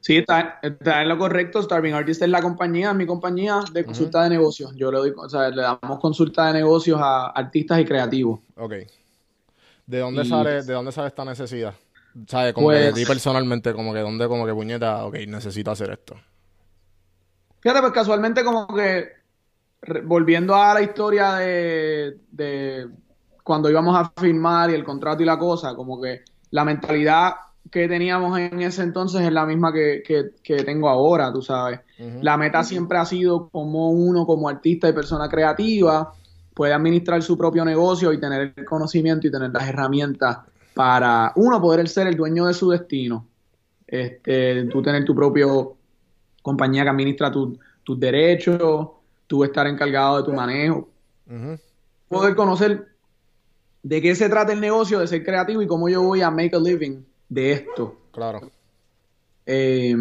Sí, 0.00 0.16
está, 0.18 0.58
está 0.62 1.02
en 1.02 1.08
lo 1.08 1.18
correcto. 1.18 1.62
Starving 1.62 1.94
Artist 1.94 2.22
es 2.22 2.28
la 2.28 2.42
compañía, 2.42 2.92
mi 2.92 3.06
compañía 3.06 3.60
de 3.72 3.84
consulta 3.84 4.22
de 4.24 4.30
negocios. 4.30 4.74
Yo 4.76 4.90
le 4.90 4.98
doy, 4.98 5.12
o 5.16 5.28
sea, 5.28 5.48
le 5.48 5.62
damos 5.62 5.98
consulta 6.00 6.48
de 6.48 6.54
negocios 6.54 7.00
a 7.00 7.28
artistas 7.28 7.80
y 7.80 7.84
creativos. 7.84 8.40
Ok. 8.56 8.74
¿De 9.86 9.98
dónde 9.98 10.22
Y- 10.22 10.28
sale, 10.28 10.62
de 10.62 10.72
dónde 10.72 10.92
sale 10.92 11.08
esta 11.08 11.24
necesidad? 11.24 11.74
¿Sabes? 12.26 12.52
Como 12.54 12.68
Pues- 12.68 12.78
que 12.80 12.84
de 12.86 12.92
ti 12.92 13.04
personalmente, 13.04 13.72
como 13.74 13.92
que 13.92 14.00
dónde, 14.00 14.26
como 14.28 14.46
que 14.46 14.52
puñeta, 14.54 15.04
ok, 15.04 15.16
necesito 15.28 15.70
hacer 15.70 15.90
esto. 15.90 16.16
Fíjate, 17.60 17.80
pues 17.80 17.92
casualmente 17.92 18.44
como 18.44 18.66
que 18.68 19.08
volviendo 20.04 20.54
a 20.54 20.74
la 20.74 20.82
historia 20.82 21.34
de, 21.34 22.18
de 22.30 22.88
cuando 23.42 23.70
íbamos 23.70 23.96
a 23.96 24.12
firmar 24.20 24.70
y 24.70 24.74
el 24.74 24.84
contrato 24.84 25.22
y 25.22 25.26
la 25.26 25.38
cosa, 25.38 25.74
como 25.74 26.00
que 26.00 26.22
la 26.50 26.64
mentalidad 26.64 27.34
que 27.70 27.88
teníamos 27.88 28.38
en 28.38 28.62
ese 28.62 28.82
entonces 28.82 29.22
es 29.22 29.32
la 29.32 29.44
misma 29.44 29.72
que, 29.72 30.02
que- 30.06 30.30
que 30.42 30.62
tengo 30.64 30.88
ahora, 30.88 31.32
tú 31.32 31.42
sabes. 31.42 31.80
La 32.20 32.36
meta 32.36 32.62
siempre 32.62 32.98
ha 32.98 33.04
sido 33.04 33.48
como 33.48 33.90
uno, 33.90 34.24
como 34.26 34.48
artista 34.48 34.88
y 34.88 34.92
persona 34.92 35.28
creativa, 35.28 36.12
puede 36.54 36.72
administrar 36.72 37.22
su 37.22 37.36
propio 37.36 37.64
negocio 37.64 38.12
y 38.12 38.20
tener 38.20 38.54
el 38.56 38.64
conocimiento 38.64 39.26
y 39.26 39.30
tener 39.30 39.50
las 39.50 39.68
herramientas 39.68 40.38
para, 40.76 41.32
uno, 41.36 41.58
poder 41.58 41.88
ser 41.88 42.06
el 42.06 42.16
dueño 42.18 42.44
de 42.44 42.52
su 42.52 42.68
destino. 42.68 43.26
Este, 43.86 44.64
tú 44.64 44.82
tener 44.82 45.06
tu 45.06 45.14
propio 45.14 45.74
compañía 46.42 46.82
que 46.82 46.90
administra 46.90 47.32
tu- 47.32 47.58
tus 47.82 47.98
derechos, 47.98 48.88
tú 49.26 49.42
estar 49.42 49.66
encargado 49.66 50.18
de 50.18 50.24
tu 50.24 50.34
manejo, 50.34 50.86
poder 52.08 52.36
conocer 52.36 52.88
de 53.82 54.02
qué 54.02 54.14
se 54.14 54.28
trata 54.28 54.52
el 54.52 54.60
negocio, 54.60 54.98
de 54.98 55.06
ser 55.06 55.24
creativo 55.24 55.62
y 55.62 55.66
cómo 55.66 55.88
yo 55.88 56.02
voy 56.02 56.20
a 56.20 56.30
make 56.30 56.54
a 56.54 56.58
living 56.58 57.02
de 57.30 57.52
esto. 57.52 57.96
Claro. 58.12 58.50
Eh, 59.46 59.96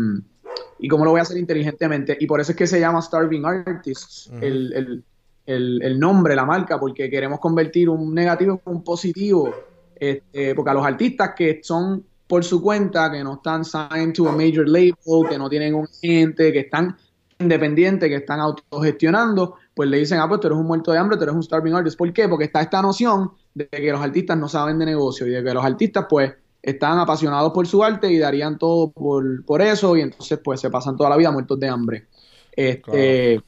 ¿Y 0.80 0.88
cómo 0.90 1.06
lo 1.06 1.12
voy 1.12 1.20
a 1.20 1.24
hacer 1.24 1.38
inteligentemente? 1.38 2.18
Y 2.20 2.28
por 2.28 2.42
eso 2.42 2.52
es 2.52 2.58
que 2.58 2.68
se 2.68 2.82
llama 2.82 3.02
Starving 3.02 3.46
Artists, 3.46 4.30
el, 4.42 4.74
el, 4.74 5.04
el, 5.46 5.82
el 5.82 6.00
nombre, 6.00 6.36
la 6.36 6.44
marca, 6.46 6.78
porque 6.78 7.10
queremos 7.10 7.40
convertir 7.40 7.88
un 7.88 8.14
negativo 8.14 8.62
en 8.66 8.74
un 8.74 8.84
positivo. 8.84 9.54
Este, 9.96 10.54
porque 10.56 10.72
a 10.72 10.74
los 10.74 10.86
artistas 10.86 11.32
que 11.36 11.60
son 11.64 12.06
por 12.28 12.44
su 12.44 12.62
cuenta, 12.62 13.12
que 13.12 13.24
no 13.24 13.36
están 13.36 13.64
signed 13.64 14.14
to 14.14 14.28
a 14.28 14.32
major 14.32 14.68
label, 14.68 15.30
que 15.30 15.38
no 15.38 15.50
tienen 15.50 15.76
un 15.76 15.86
agente, 15.86 16.52
que 16.52 16.60
están 16.60 16.98
independientes, 17.38 18.10
que 18.10 18.16
están 18.16 18.40
autogestionando, 18.40 19.56
pues 19.74 19.90
le 19.90 19.98
dicen, 19.98 20.20
ah, 20.20 20.28
pues 20.28 20.40
tú 20.40 20.48
eres 20.48 20.58
un 20.58 20.66
muerto 20.66 20.92
de 20.92 20.98
hambre, 20.98 21.18
tú 21.18 21.24
eres 21.24 21.36
un 21.36 21.44
starving 21.44 21.74
artist. 21.74 21.98
¿Por 21.98 22.12
qué? 22.14 22.28
Porque 22.28 22.46
está 22.46 22.62
esta 22.62 22.82
noción 22.82 23.32
de 23.54 23.68
que 23.68 23.92
los 23.92 24.02
artistas 24.02 24.38
no 24.38 24.48
saben 24.48 24.80
de 24.80 24.86
negocio 24.86 25.28
y 25.28 25.32
de 25.32 25.44
que 25.44 25.54
los 25.54 25.64
artistas, 25.64 26.06
pues, 26.10 26.34
están 26.62 26.98
apasionados 26.98 27.54
por 27.54 27.68
su 27.68 27.84
arte 27.84 28.12
y 28.12 28.18
darían 28.18 28.58
todo 28.58 28.90
por, 28.90 29.46
por 29.46 29.62
eso 29.62 29.96
y 29.96 30.02
entonces, 30.02 30.40
pues, 30.44 30.60
se 30.62 30.70
pasan 30.70 30.98
toda 30.98 31.10
la 31.10 31.18
vida 31.18 31.32
muertos 31.32 31.60
de 31.60 31.68
hambre. 31.68 32.08
Este, 32.56 33.42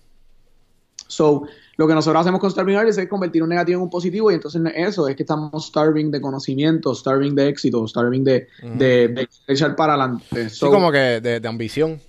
So, 1.08 1.44
lo 1.78 1.88
que 1.88 1.94
nosotros 1.94 2.20
hacemos 2.22 2.40
con 2.40 2.50
Starving 2.52 2.76
Artists 2.76 3.02
es 3.02 3.08
convertir 3.08 3.44
un 3.44 3.50
negativo 3.50 3.78
en 3.78 3.84
un 3.84 3.90
positivo 3.90 4.32
y 4.32 4.36
entonces 4.36 4.62
eso 4.76 5.08
es 5.08 5.16
que 5.16 5.24
estamos 5.24 5.68
starving 5.68 6.10
de 6.12 6.20
conocimiento, 6.20 6.94
starving 6.96 7.36
de 7.36 7.48
éxito, 7.50 7.88
starving 7.88 8.24
de, 8.24 8.48
de, 8.76 9.08
de 9.10 9.28
echar 9.48 9.76
para 9.76 9.94
adelante. 9.94 10.50
Sí, 10.50 10.56
So, 10.56 10.72
como 10.72 10.92
que 10.92 11.22
de, 11.22 11.40
de 11.40 11.48
ambición. 11.48 12.00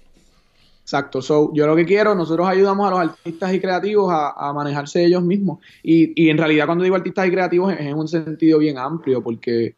Exacto. 0.82 1.20
So, 1.20 1.52
yo 1.52 1.66
lo 1.66 1.76
que 1.76 1.84
quiero, 1.84 2.14
nosotros 2.14 2.48
ayudamos 2.48 2.86
a 2.88 2.90
los 2.90 3.00
artistas 3.00 3.52
y 3.52 3.60
creativos 3.60 4.10
a, 4.10 4.30
a 4.30 4.54
manejarse 4.54 5.04
ellos 5.04 5.22
mismos. 5.22 5.58
Y, 5.82 6.12
y 6.24 6.30
en 6.30 6.38
realidad 6.38 6.64
cuando 6.64 6.82
digo 6.82 6.96
artistas 6.96 7.26
y 7.28 7.30
creativos 7.30 7.74
es 7.74 7.80
en 7.80 7.94
un 7.94 8.08
sentido 8.08 8.58
bien 8.58 8.78
amplio 8.78 9.22
porque, 9.22 9.74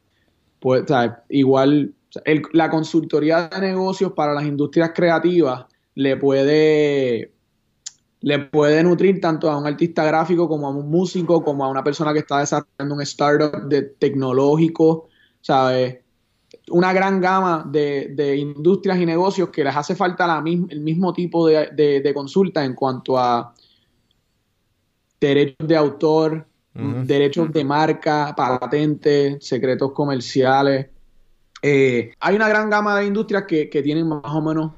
pues, 0.60 0.82
o 0.84 0.86
sea, 0.86 1.24
igual 1.28 1.92
el- 2.24 2.42
la 2.52 2.70
consultoría 2.70 3.48
de 3.48 3.60
negocios 3.60 4.12
para 4.12 4.34
las 4.34 4.44
industrias 4.44 4.92
creativas 4.94 5.64
le 5.96 6.16
puede 6.16 7.32
le 8.22 8.38
puede 8.38 8.82
nutrir 8.82 9.20
tanto 9.20 9.50
a 9.50 9.56
un 9.56 9.66
artista 9.66 10.04
gráfico 10.04 10.48
como 10.48 10.66
a 10.66 10.70
un 10.70 10.90
músico, 10.90 11.42
como 11.42 11.64
a 11.64 11.68
una 11.68 11.82
persona 11.82 12.12
que 12.12 12.18
está 12.20 12.40
desarrollando 12.40 12.94
un 12.94 13.02
startup 13.02 13.62
de 13.68 13.82
tecnológico, 13.82 15.08
¿sabes? 15.40 15.98
Una 16.70 16.92
gran 16.92 17.20
gama 17.20 17.64
de, 17.66 18.12
de 18.14 18.36
industrias 18.36 18.98
y 18.98 19.06
negocios 19.06 19.48
que 19.50 19.64
les 19.64 19.74
hace 19.74 19.94
falta 19.94 20.26
la 20.26 20.42
el 20.46 20.80
mismo 20.80 21.12
tipo 21.12 21.46
de, 21.46 21.70
de- 21.72 22.00
de 22.00 22.14
consulta 22.14 22.64
en 22.64 22.74
cuanto 22.74 23.18
a 23.18 23.54
derechos 25.20 25.66
de 25.68 25.76
autor, 25.76 26.46
derechos 26.74 27.52
de 27.52 27.64
marca, 27.64 28.34
patentes, 28.36 29.44
secretos 29.46 29.92
comerciales. 29.92 30.88
Eh, 31.62 32.12
hay 32.20 32.36
una 32.36 32.48
gran 32.48 32.70
gama 32.70 32.98
de 32.98 33.06
industrias 33.06 33.44
que, 33.46 33.68
que 33.68 33.82
tienen 33.82 34.08
más 34.08 34.22
o 34.24 34.40
menos 34.40 34.72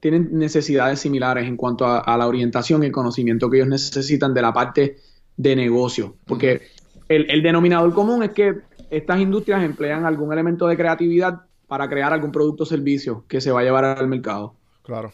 tienen 0.00 0.28
necesidades 0.32 1.00
similares 1.00 1.46
en 1.46 1.56
cuanto 1.56 1.86
a, 1.86 1.98
a 1.98 2.16
la 2.16 2.26
orientación 2.26 2.82
y 2.82 2.86
el 2.86 2.92
conocimiento 2.92 3.50
que 3.50 3.58
ellos 3.58 3.68
necesitan 3.68 4.34
de 4.34 4.42
la 4.42 4.52
parte 4.52 4.96
de 5.36 5.56
negocio. 5.56 6.16
Porque 6.26 6.62
el, 7.08 7.30
el 7.30 7.42
denominador 7.42 7.92
común 7.94 8.22
es 8.22 8.30
que 8.30 8.54
estas 8.90 9.20
industrias 9.20 9.62
emplean 9.62 10.04
algún 10.04 10.32
elemento 10.32 10.66
de 10.66 10.76
creatividad 10.76 11.42
para 11.66 11.88
crear 11.88 12.12
algún 12.12 12.32
producto 12.32 12.62
o 12.62 12.66
servicio 12.66 13.24
que 13.28 13.40
se 13.40 13.50
va 13.50 13.60
a 13.60 13.64
llevar 13.64 13.84
al 13.84 14.08
mercado. 14.08 14.54
Claro. 14.82 15.12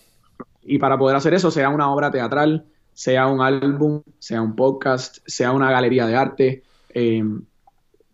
Y 0.63 0.79
para 0.79 0.99
poder 0.99 1.17
hacer 1.17 1.35
eso, 1.35 1.51
sea 1.51 1.71
una 1.71 1.91
obra 1.91 2.11
teatral, 2.11 2.67
sea 2.93 3.27
un 3.27 3.41
álbum, 3.41 4.03
sea 4.19 4.43
un 4.43 4.55
podcast, 4.55 5.19
sea 5.27 5.53
una 5.53 5.71
galería 5.71 6.07
de 6.07 6.17
arte, 6.17 6.63
eh, 6.95 7.25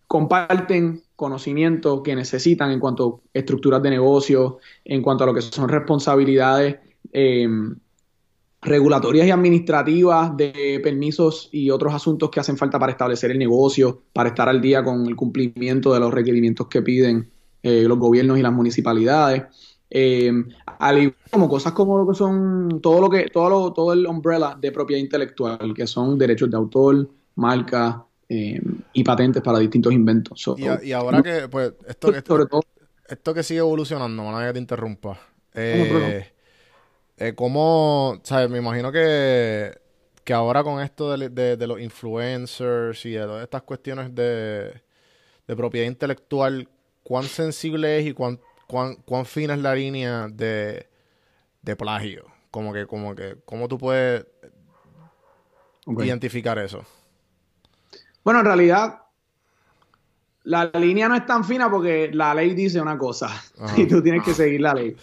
comparten 0.07 1.03
conocimiento 1.19 2.01
que 2.01 2.15
necesitan 2.15 2.71
en 2.71 2.79
cuanto 2.79 3.23
a 3.35 3.39
estructuras 3.41 3.83
de 3.83 3.91
negocio, 3.91 4.59
en 4.85 5.03
cuanto 5.03 5.25
a 5.25 5.27
lo 5.27 5.35
que 5.35 5.43
son 5.43 5.69
responsabilidades 5.69 6.77
eh, 7.13 7.49
regulatorias 8.63 9.27
y 9.27 9.33
administrativas 9.33 10.37
de 10.37 10.81
permisos 10.81 11.49
y 11.51 11.71
otros 11.71 11.93
asuntos 11.93 12.31
que 12.31 12.39
hacen 12.39 12.57
falta 12.57 12.79
para 12.79 12.93
establecer 12.93 13.33
el 13.33 13.39
negocio, 13.41 14.03
para 14.13 14.29
estar 14.29 14.49
al 14.49 14.61
día 14.61 14.85
con 14.85 15.09
el 15.09 15.17
cumplimiento 15.17 15.93
de 15.93 15.99
los 15.99 16.15
requerimientos 16.15 16.69
que 16.69 16.83
piden 16.83 17.29
eh, 17.65 17.83
los 17.83 17.99
gobiernos 17.99 18.39
y 18.39 18.43
las 18.43 18.53
municipalidades. 18.53 19.43
Eh, 19.91 20.31
al 20.79 20.99
igual 20.99 21.17
como 21.33 21.49
cosas 21.49 21.73
como 21.73 21.99
lo 21.99 22.07
que 22.07 22.15
son 22.15 22.79
todo 22.81 23.01
lo 23.01 23.11
que 23.11 23.27
todo 23.33 23.51
lo, 23.51 23.73
todo 23.73 23.93
el 23.93 24.07
umbrella 24.07 24.57
de 24.61 24.71
propiedad 24.71 25.01
intelectual 25.01 25.73
que 25.75 25.87
son 25.87 26.17
derechos 26.17 26.49
de 26.49 26.57
autor 26.59 27.09
marca 27.35 28.07
eh, 28.29 28.61
y 28.93 29.05
patentes 29.05 29.43
para 29.43 29.59
distintos 29.59 29.93
inventos 29.93 30.41
So, 30.41 30.57
Y, 30.59 30.67
a- 30.67 30.83
y 30.85 30.93
ahora 30.93 31.23
que, 31.23 31.49
pues, 31.49 31.73
esto, 31.87 32.13
esto, 32.13 32.35
sobre 32.35 32.47
todo 32.47 32.63
esto 33.09 33.35
que 33.35 33.43
sigue 33.43 33.61
evolucionando, 33.61 34.23
no 34.31 34.39
que 34.39 34.53
te 34.53 34.59
interrumpa. 34.59 35.19
Eh, 35.55 36.31
eh, 37.17 37.35
¿Cómo, 37.35 38.21
sabes? 38.23 38.51
Me 38.51 38.59
imagino 38.59 38.93
que, 38.93 39.77
que 40.25 40.33
ahora 40.35 40.63
con 40.63 40.81
esto 40.83 41.17
de, 41.17 41.29
de- 41.31 41.57
de 41.57 41.67
los 41.67 41.81
influencers 41.81 43.05
y 43.07 43.13
de 43.13 43.23
todas 43.25 43.43
estas 43.43 43.63
cuestiones 43.63 44.15
de, 44.15 44.83
de 45.47 45.57
propiedad 45.57 45.87
intelectual, 45.87 46.69
¿cuán 47.03 47.25
sensible 47.25 47.99
es 48.01 48.07
y 48.07 48.13
cuán, 48.13 48.41
cuán, 48.67 48.97
cuán 49.05 49.27
fina 49.27 49.55
es 49.55 49.61
la 49.61 49.75
línea 49.75 50.29
de, 50.29 50.87
de 51.63 51.77
plagio? 51.77 52.27
Como 52.51 52.73
que, 52.73 52.87
como 52.87 53.15
que, 53.15 53.37
¿cómo 53.45 53.69
tú 53.69 53.79
puedes 53.79 54.27
identificar 55.99 56.59
eso? 56.59 56.85
Bueno, 58.29 58.41
en 58.41 58.45
realidad, 58.45 58.99
la 60.45 60.67
línea 60.79 61.09
no 61.09 61.15
es 61.15 61.25
tan 61.25 61.45
fina 61.45 61.71
porque 61.71 62.11
la 62.13 62.35
ley 62.35 62.53
dice 62.53 62.79
una 62.79 62.99
cosa 62.99 63.43
y 63.79 63.87
tú 63.87 64.03
tienes 64.03 64.23
que 64.23 64.35
seguir 64.35 64.61
la 64.61 64.75
ley. 64.75 64.95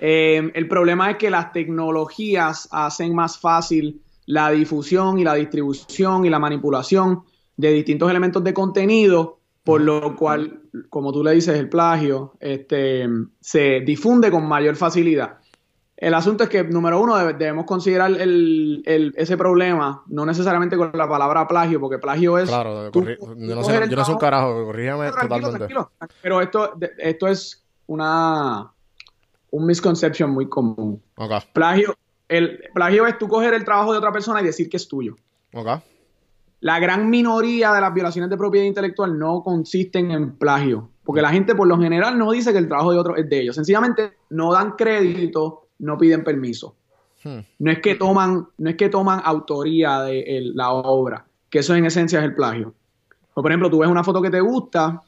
Eh, 0.00 0.50
el 0.52 0.66
problema 0.66 1.12
es 1.12 1.16
que 1.16 1.30
las 1.30 1.52
tecnologías 1.52 2.66
hacen 2.72 3.14
más 3.14 3.38
fácil 3.38 4.02
la 4.26 4.50
difusión 4.50 5.20
y 5.20 5.22
la 5.22 5.34
distribución 5.34 6.24
y 6.24 6.28
la 6.28 6.40
manipulación 6.40 7.22
de 7.56 7.70
distintos 7.70 8.10
elementos 8.10 8.42
de 8.42 8.52
contenido, 8.52 9.38
por 9.62 9.80
lo 9.80 10.16
cual, 10.16 10.62
como 10.88 11.12
tú 11.12 11.22
le 11.22 11.30
dices, 11.30 11.56
el 11.56 11.68
plagio 11.68 12.32
este, 12.40 13.08
se 13.38 13.78
difunde 13.86 14.28
con 14.28 14.48
mayor 14.48 14.74
facilidad. 14.74 15.38
El 16.00 16.14
asunto 16.14 16.44
es 16.44 16.50
que, 16.50 16.64
número 16.64 16.98
uno, 17.00 17.14
debe- 17.16 17.34
debemos 17.34 17.66
considerar 17.66 18.10
el- 18.10 18.82
el- 18.86 19.12
ese 19.16 19.36
problema, 19.36 20.02
no 20.06 20.24
necesariamente 20.24 20.76
con 20.76 20.90
la 20.94 21.06
palabra 21.08 21.46
plagio, 21.46 21.78
porque 21.78 21.98
plagio 21.98 22.38
es... 22.38 22.48
Claro, 22.48 22.90
tú- 22.90 23.02
corri- 23.02 23.18
tú 23.18 23.34
yo 23.38 23.54
no 23.54 23.62
sé, 23.62 23.76
el 23.76 23.90
yo 23.90 23.96
no 23.96 24.04
sé 24.06 24.12
un 24.12 24.18
carajo, 24.18 24.64
corrígeme 24.64 25.10
totalmente. 25.10 25.58
tranquilo. 25.58 25.90
Pero 26.22 26.40
esto, 26.40 26.72
esto 26.98 27.28
es 27.28 27.62
una 27.86 28.70
un 29.52 29.66
misconception 29.66 30.30
muy 30.30 30.48
común. 30.48 31.02
Ok, 31.16 31.32
Plagio, 31.52 31.94
el 32.28 32.60
plagio 32.72 33.06
es 33.06 33.18
tú 33.18 33.26
coger 33.28 33.52
el 33.52 33.64
trabajo 33.64 33.92
de 33.92 33.98
otra 33.98 34.12
persona 34.12 34.40
y 34.40 34.44
decir 34.44 34.68
que 34.70 34.76
es 34.78 34.88
tuyo. 34.88 35.16
ok. 35.52 35.68
La 36.62 36.78
gran 36.78 37.08
minoría 37.08 37.72
de 37.72 37.80
las 37.80 37.92
violaciones 37.94 38.28
de 38.30 38.36
propiedad 38.36 38.66
intelectual 38.66 39.18
no 39.18 39.42
consisten 39.42 40.10
en 40.10 40.36
plagio, 40.36 40.90
porque 41.04 41.22
la 41.22 41.30
gente 41.30 41.54
por 41.54 41.66
lo 41.66 41.78
general 41.78 42.18
no 42.18 42.30
dice 42.32 42.52
que 42.52 42.58
el 42.58 42.68
trabajo 42.68 42.92
de 42.92 42.98
otro 42.98 43.16
es 43.16 43.28
de 43.30 43.40
ellos. 43.40 43.54
Sencillamente 43.56 44.12
no 44.28 44.52
dan 44.52 44.72
crédito, 44.72 45.68
no 45.80 45.98
piden 45.98 46.22
permiso. 46.24 46.74
Hmm. 47.24 47.40
No 47.58 47.70
es 47.70 47.80
que 47.80 47.96
toman, 47.96 48.46
no 48.58 48.70
es 48.70 48.76
que 48.76 48.88
toman 48.88 49.20
autoría 49.24 50.00
de 50.02 50.20
el- 50.20 50.56
la 50.56 50.70
obra, 50.70 51.24
que 51.50 51.58
eso 51.58 51.74
en 51.74 51.84
esencia 51.84 52.18
es 52.20 52.24
el 52.24 52.34
plagio. 52.34 52.74
O, 53.34 53.42
por 53.42 53.50
ejemplo, 53.50 53.70
tú 53.70 53.78
ves 53.80 53.90
una 53.90 54.04
foto 54.04 54.22
que 54.22 54.30
te 54.30 54.40
gusta. 54.40 55.02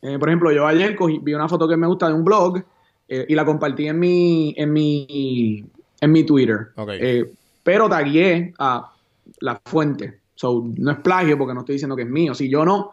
eh, 0.00 0.16
por 0.18 0.28
ejemplo, 0.28 0.52
yo 0.52 0.64
ayer 0.66 0.94
cogí- 0.96 1.18
vi 1.22 1.34
una 1.34 1.48
foto 1.48 1.66
que 1.66 1.76
me 1.76 1.86
gusta 1.88 2.06
de 2.08 2.14
un 2.14 2.22
blog 2.24 2.62
eh, 3.08 3.26
y 3.28 3.34
la 3.34 3.44
compartí 3.44 3.88
en 3.88 3.98
mi, 3.98 4.54
en 4.56 4.72
mi, 4.72 5.64
en 6.00 6.12
mi 6.12 6.22
Twitter. 6.24 6.68
Eh, 7.00 7.32
pero 7.64 7.88
tagué 7.88 8.52
a 8.60 8.92
la 9.40 9.60
fuente. 9.64 10.20
So, 10.36 10.64
no 10.76 10.92
es 10.92 10.98
plagio 10.98 11.36
porque 11.36 11.52
no 11.54 11.60
estoy 11.60 11.72
diciendo 11.74 11.96
que 11.96 12.02
es 12.02 12.08
mío. 12.08 12.32
Si 12.32 12.48
yo 12.48 12.64
no, 12.64 12.92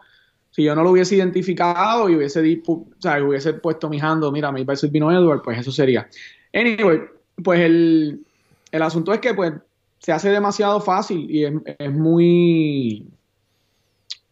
si 0.50 0.64
yo 0.64 0.74
no 0.74 0.82
lo 0.82 0.90
hubiese 0.90 1.14
identificado 1.14 2.08
y 2.08 2.16
hubiese, 2.16 2.40
o 2.66 2.86
sea, 2.98 3.22
hubiese 3.22 3.52
puesto 3.54 3.88
mi 3.88 4.00
handle, 4.00 4.32
mira, 4.32 4.50
mi 4.50 4.66
es 4.68 4.90
Vino 4.90 5.12
Edward, 5.12 5.42
pues 5.42 5.58
eso 5.60 5.70
sería. 5.70 6.08
Anyway, 6.56 7.00
pues 7.44 7.60
el, 7.60 8.24
el 8.72 8.82
asunto 8.82 9.12
es 9.12 9.20
que 9.20 9.34
pues 9.34 9.52
se 9.98 10.12
hace 10.12 10.30
demasiado 10.30 10.80
fácil 10.80 11.30
y 11.30 11.44
es, 11.44 11.52
es 11.78 11.92
muy 11.92 13.06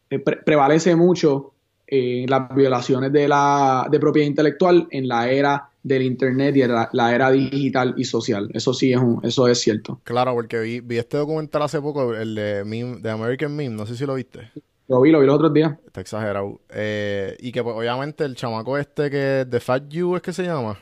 eh, 0.09 0.19
pre- 0.19 0.39
prevalece 0.39 0.97
mucho 0.97 1.53
eh, 1.87 2.25
las 2.29 2.55
violaciones 2.55 3.13
de 3.13 3.29
la 3.29 3.87
de 3.91 4.01
propiedad 4.01 4.27
intelectual 4.27 4.89
en 4.91 5.07
la 5.07 5.29
era 5.29 5.69
del 5.83 6.03
internet 6.03 6.57
y 6.57 6.63
en 6.63 6.73
la, 6.73 6.89
la 6.93 7.15
era 7.15 7.31
digital 7.31 7.93
y 7.99 8.05
social. 8.05 8.49
Eso 8.55 8.73
sí 8.73 8.93
es 8.93 8.99
un, 8.99 9.21
eso 9.23 9.47
es 9.47 9.61
cierto. 9.61 10.01
Claro, 10.05 10.33
porque 10.33 10.59
vi, 10.61 10.81
vi 10.81 10.97
este 10.97 11.19
documental 11.19 11.61
hace 11.61 11.79
poco, 11.79 12.15
el 12.15 12.35
de, 12.35 12.65
meme, 12.65 13.01
de 13.01 13.11
American 13.11 13.55
Meme, 13.55 13.77
no 13.77 13.85
sé 13.85 13.95
si 13.97 14.07
lo 14.07 14.15
viste. 14.15 14.51
Lo 14.89 15.03
vi, 15.03 15.11
lo 15.11 15.21
vi 15.21 15.27
los 15.27 15.35
otros 15.35 15.53
días. 15.53 15.77
Está 15.87 16.01
exagerado. 16.01 16.59
Eh, 16.71 17.37
y 17.41 17.53
que 17.53 17.63
pues, 17.63 17.77
obviamente 17.77 18.25
el 18.25 18.35
chamaco 18.35 18.79
este 18.79 19.11
que 19.11 19.45
de 19.45 19.61
Fat 19.61 19.89
You 19.89 20.17
es 20.17 20.23
que 20.23 20.33
se 20.33 20.45
llama. 20.45 20.79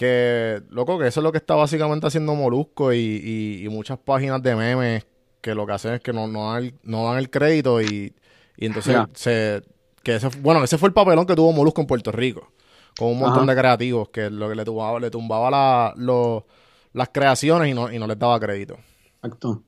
Que, 0.00 0.62
loco, 0.70 0.98
que 0.98 1.08
eso 1.08 1.20
es 1.20 1.24
lo 1.24 1.30
que 1.30 1.36
está 1.36 1.54
básicamente 1.56 2.06
haciendo 2.06 2.34
Molusco 2.34 2.90
y, 2.94 2.96
y- 3.22 3.66
y 3.66 3.68
muchas 3.68 3.98
páginas 3.98 4.42
de 4.42 4.56
memes 4.56 5.06
que 5.42 5.54
lo 5.54 5.66
que 5.66 5.72
hacen 5.74 5.92
es 5.92 6.00
que 6.00 6.10
no, 6.14 6.26
no, 6.26 6.54
dan, 6.54 6.64
el, 6.64 6.74
no 6.84 7.04
dan 7.04 7.18
el 7.18 7.28
crédito 7.28 7.82
y, 7.82 8.14
y 8.56 8.64
entonces 8.64 8.96
se... 9.12 9.62
Que 10.02 10.14
ese, 10.14 10.28
bueno, 10.40 10.64
ese 10.64 10.78
fue 10.78 10.88
el 10.88 10.94
papelón 10.94 11.26
que 11.26 11.34
tuvo 11.36 11.52
Molusco 11.52 11.82
en 11.82 11.86
Puerto 11.86 12.10
Rico. 12.12 12.50
con 12.98 13.08
un 13.08 13.18
montón 13.18 13.42
Ajá. 13.42 13.52
de 13.54 13.60
creativos 13.60 14.08
que 14.08 14.30
lo 14.30 14.48
que 14.48 14.54
le 14.54 14.64
tumbaba, 14.64 14.98
le 14.98 15.10
tumbaba 15.10 15.50
la- 15.50 15.92
lo- 15.98 16.46
las 16.94 17.10
creaciones 17.10 17.68
y 17.68 17.74
no, 17.74 17.92
y 17.92 17.98
no 17.98 18.06
les 18.06 18.18
daba 18.18 18.40
crédito. 18.40 18.78
Exacto. 19.22 19.62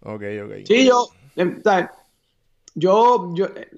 Ok, 0.00 0.22
ok. 0.44 0.52
Sí, 0.66 0.86
yo, 0.86 1.06
eh, 1.36 1.60
¿sabes? 1.62 1.88
yo, 2.74 3.30
yo, 3.34 3.44
eh, 3.54 3.68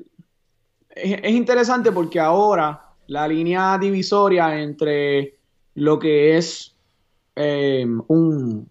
es, 0.90 1.18
es 1.24 1.32
interesante 1.32 1.90
porque 1.90 2.20
ahora 2.20 2.83
la 3.08 3.28
línea 3.28 3.78
divisoria 3.78 4.60
entre 4.60 5.38
lo 5.74 5.98
que 5.98 6.36
es 6.36 6.74
eh, 7.36 7.86
un, 8.08 8.68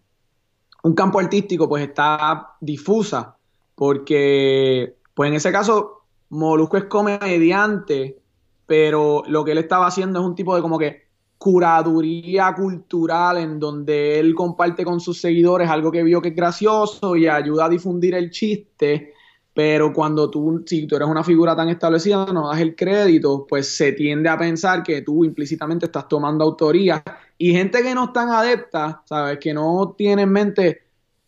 un 0.83 0.93
campo 0.93 1.19
artístico 1.19 1.67
pues 1.67 1.83
está 1.83 2.55
difusa 2.61 3.35
porque 3.75 4.95
pues 5.13 5.29
en 5.29 5.35
ese 5.35 5.51
caso 5.51 6.03
Molusco 6.29 6.77
es 6.77 6.85
comediante 6.85 8.19
pero 8.65 9.23
lo 9.27 9.43
que 9.43 9.51
él 9.51 9.57
estaba 9.57 9.87
haciendo 9.87 10.19
es 10.19 10.25
un 10.25 10.35
tipo 10.35 10.55
de 10.55 10.61
como 10.61 10.79
que 10.79 11.03
curaduría 11.37 12.55
cultural 12.55 13.37
en 13.37 13.59
donde 13.59 14.17
él 14.17 14.33
comparte 14.33 14.85
con 14.85 15.01
sus 15.01 15.19
seguidores 15.19 15.69
algo 15.69 15.91
que 15.91 16.01
vio 16.01 16.21
que 16.21 16.29
es 16.29 16.35
gracioso 16.35 17.17
y 17.17 17.27
ayuda 17.27 17.65
a 17.65 17.69
difundir 17.69 18.15
el 18.15 18.29
chiste, 18.29 19.13
pero 19.53 19.93
cuando 19.93 20.29
tú, 20.29 20.63
si 20.65 20.87
tú 20.87 20.95
eres 20.95 21.07
una 21.07 21.23
figura 21.23 21.55
tan 21.55 21.69
establecida, 21.69 22.25
no 22.33 22.49
das 22.49 22.59
el 22.59 22.75
crédito, 22.75 23.45
pues 23.47 23.75
se 23.75 23.91
tiende 23.91 24.27
a 24.29 24.37
pensar 24.37 24.81
que 24.81 25.01
tú 25.03 25.23
implícitamente 25.23 25.85
estás 25.85 26.07
tomando 26.07 26.43
autoría 26.43 27.03
y 27.37 27.53
gente 27.53 27.83
que 27.83 27.93
no 27.93 28.05
es 28.05 28.13
tan 28.13 28.29
adepta, 28.29 29.03
¿sabes? 29.05 29.37
Que 29.37 29.53
no 29.53 29.93
tiene 29.95 30.23
en 30.23 30.31
mente 30.31 30.81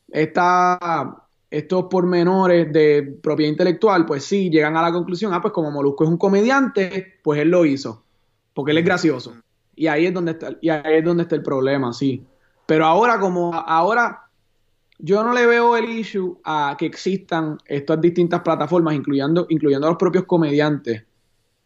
esta, 0.09 1.27
estos 1.51 1.85
pormenores 1.85 2.73
de 2.73 3.17
propiedad 3.21 3.51
intelectual, 3.51 4.05
pues 4.05 4.23
sí, 4.23 4.49
llegan 4.49 4.75
a 4.75 4.81
la 4.81 4.91
conclusión, 4.91 5.31
ah, 5.33 5.41
pues 5.41 5.53
como 5.53 5.69
Molusco 5.69 6.03
es 6.03 6.09
un 6.09 6.17
comediante, 6.17 7.19
pues 7.23 7.39
él 7.39 7.49
lo 7.49 7.63
hizo, 7.63 8.03
porque 8.55 8.71
él 8.71 8.79
es 8.79 8.85
gracioso. 8.85 9.35
Y 9.75 9.87
ahí 9.87 10.07
es 10.07 10.13
donde 10.13 10.31
está, 10.31 10.49
y 10.61 10.69
ahí 10.69 10.95
es 10.95 11.03
donde 11.03 11.23
está 11.23 11.35
el 11.35 11.43
problema, 11.43 11.93
sí. 11.93 12.25
Pero 12.65 12.85
ahora, 12.85 13.19
como 13.19 13.53
ahora, 13.53 14.24
yo 14.97 15.23
no 15.23 15.33
le 15.33 15.45
veo 15.45 15.75
el 15.75 15.89
issue 15.89 16.39
a 16.43 16.75
que 16.77 16.85
existan 16.85 17.57
estas 17.65 17.99
distintas 17.99 18.41
plataformas, 18.41 18.95
incluyendo, 18.95 19.45
incluyendo 19.49 19.87
a 19.87 19.89
los 19.91 19.97
propios 19.97 20.25
comediantes, 20.25 21.03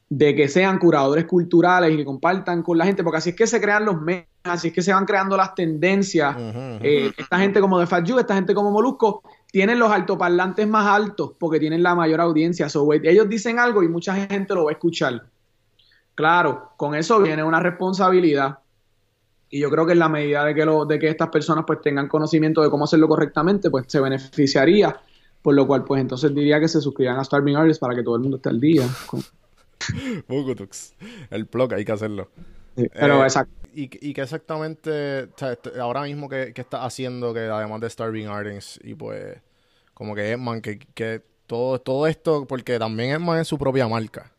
de 0.09 0.35
que 0.35 0.47
sean 0.47 0.79
curadores 0.79 1.25
culturales 1.25 1.93
y 1.93 1.97
que 1.97 2.05
compartan 2.05 2.63
con 2.63 2.77
la 2.77 2.85
gente, 2.85 3.03
porque 3.03 3.17
así 3.17 3.29
es 3.29 3.35
que 3.35 3.45
se 3.45 3.61
crean 3.61 3.85
los 3.85 4.01
memes, 4.01 4.25
así 4.43 4.69
es 4.69 4.73
que 4.73 4.81
se 4.81 4.91
van 4.91 5.05
creando 5.05 5.37
las 5.37 5.53
tendencias. 5.53 6.35
Eh, 6.81 7.11
esta 7.15 7.37
gente 7.37 7.61
como 7.61 7.79
de 7.79 7.85
Fat 7.85 8.09
Joe, 8.09 8.19
esta 8.19 8.33
gente 8.33 8.55
como 8.55 8.71
Molusco, 8.71 9.21
tienen 9.51 9.77
los 9.77 9.91
altoparlantes 9.91 10.67
más 10.67 10.87
altos 10.87 11.33
porque 11.39 11.59
tienen 11.59 11.83
la 11.83 11.93
mayor 11.93 12.21
audiencia. 12.21 12.69
So, 12.69 12.91
ellos 12.91 13.29
dicen 13.29 13.59
algo 13.59 13.83
y 13.83 13.87
mucha 13.87 14.15
gente 14.15 14.55
lo 14.55 14.65
va 14.65 14.71
a 14.71 14.73
escuchar. 14.73 15.27
Claro, 16.15 16.73
con 16.75 16.95
eso 16.95 17.21
viene 17.21 17.43
una 17.43 17.59
responsabilidad. 17.59 18.59
Y 19.49 19.59
yo 19.59 19.69
creo 19.69 19.85
que 19.85 19.93
en 19.93 19.99
la 19.99 20.09
medida 20.09 20.45
de 20.45 20.53
que, 20.53 20.65
lo, 20.65 20.85
de 20.85 20.99
que 20.99 21.07
estas 21.07 21.29
personas 21.29 21.65
pues 21.65 21.81
tengan 21.81 22.07
conocimiento 22.07 22.61
de 22.61 22.69
cómo 22.69 22.83
hacerlo 22.83 23.07
correctamente, 23.07 23.69
pues 23.69 23.85
se 23.87 23.99
beneficiaría. 23.99 24.95
Por 25.41 25.55
lo 25.55 25.65
cual, 25.65 25.85
pues 25.85 26.01
entonces 26.01 26.35
diría 26.35 26.59
que 26.59 26.67
se 26.67 26.81
suscriban 26.81 27.17
a 27.17 27.23
Starving 27.23 27.55
Artists 27.55 27.79
para 27.79 27.95
que 27.95 28.03
todo 28.03 28.15
el 28.15 28.21
mundo 28.21 28.37
esté 28.37 28.49
al 28.49 28.59
día. 28.59 28.85
con-. 29.07 29.23
El 31.29 31.45
blog, 31.45 31.73
hay 31.73 31.85
que 31.85 31.91
hacerlo. 31.91 32.29
Pero 32.75 33.21
Eh, 33.21 33.23
exacto. 33.23 33.53
¿Y, 33.73 33.83
y 33.83 34.13
qué 34.13 34.21
exactamente, 34.21 35.29
ahora 35.79 36.01
mismo 36.01 36.27
que, 36.27 36.53
que 36.53 36.61
estás 36.61 36.81
haciendo, 36.81 37.33
que 37.33 37.41
además 37.41 37.79
de 37.81 37.89
Starving 37.89 38.27
Artists 38.27 38.79
y 38.83 38.95
pues, 38.95 39.37
como 39.93 40.15
que 40.15 40.31
Edman, 40.31 40.61
que, 40.61 40.79
que 40.79 41.21
todo, 41.45 41.79
todo 41.79 42.07
esto, 42.07 42.45
porque 42.45 42.77
también 42.79 43.11
Edman 43.11 43.39
es 43.39 43.47
su 43.47 43.57
propia 43.57 43.87
marca. 43.87 44.31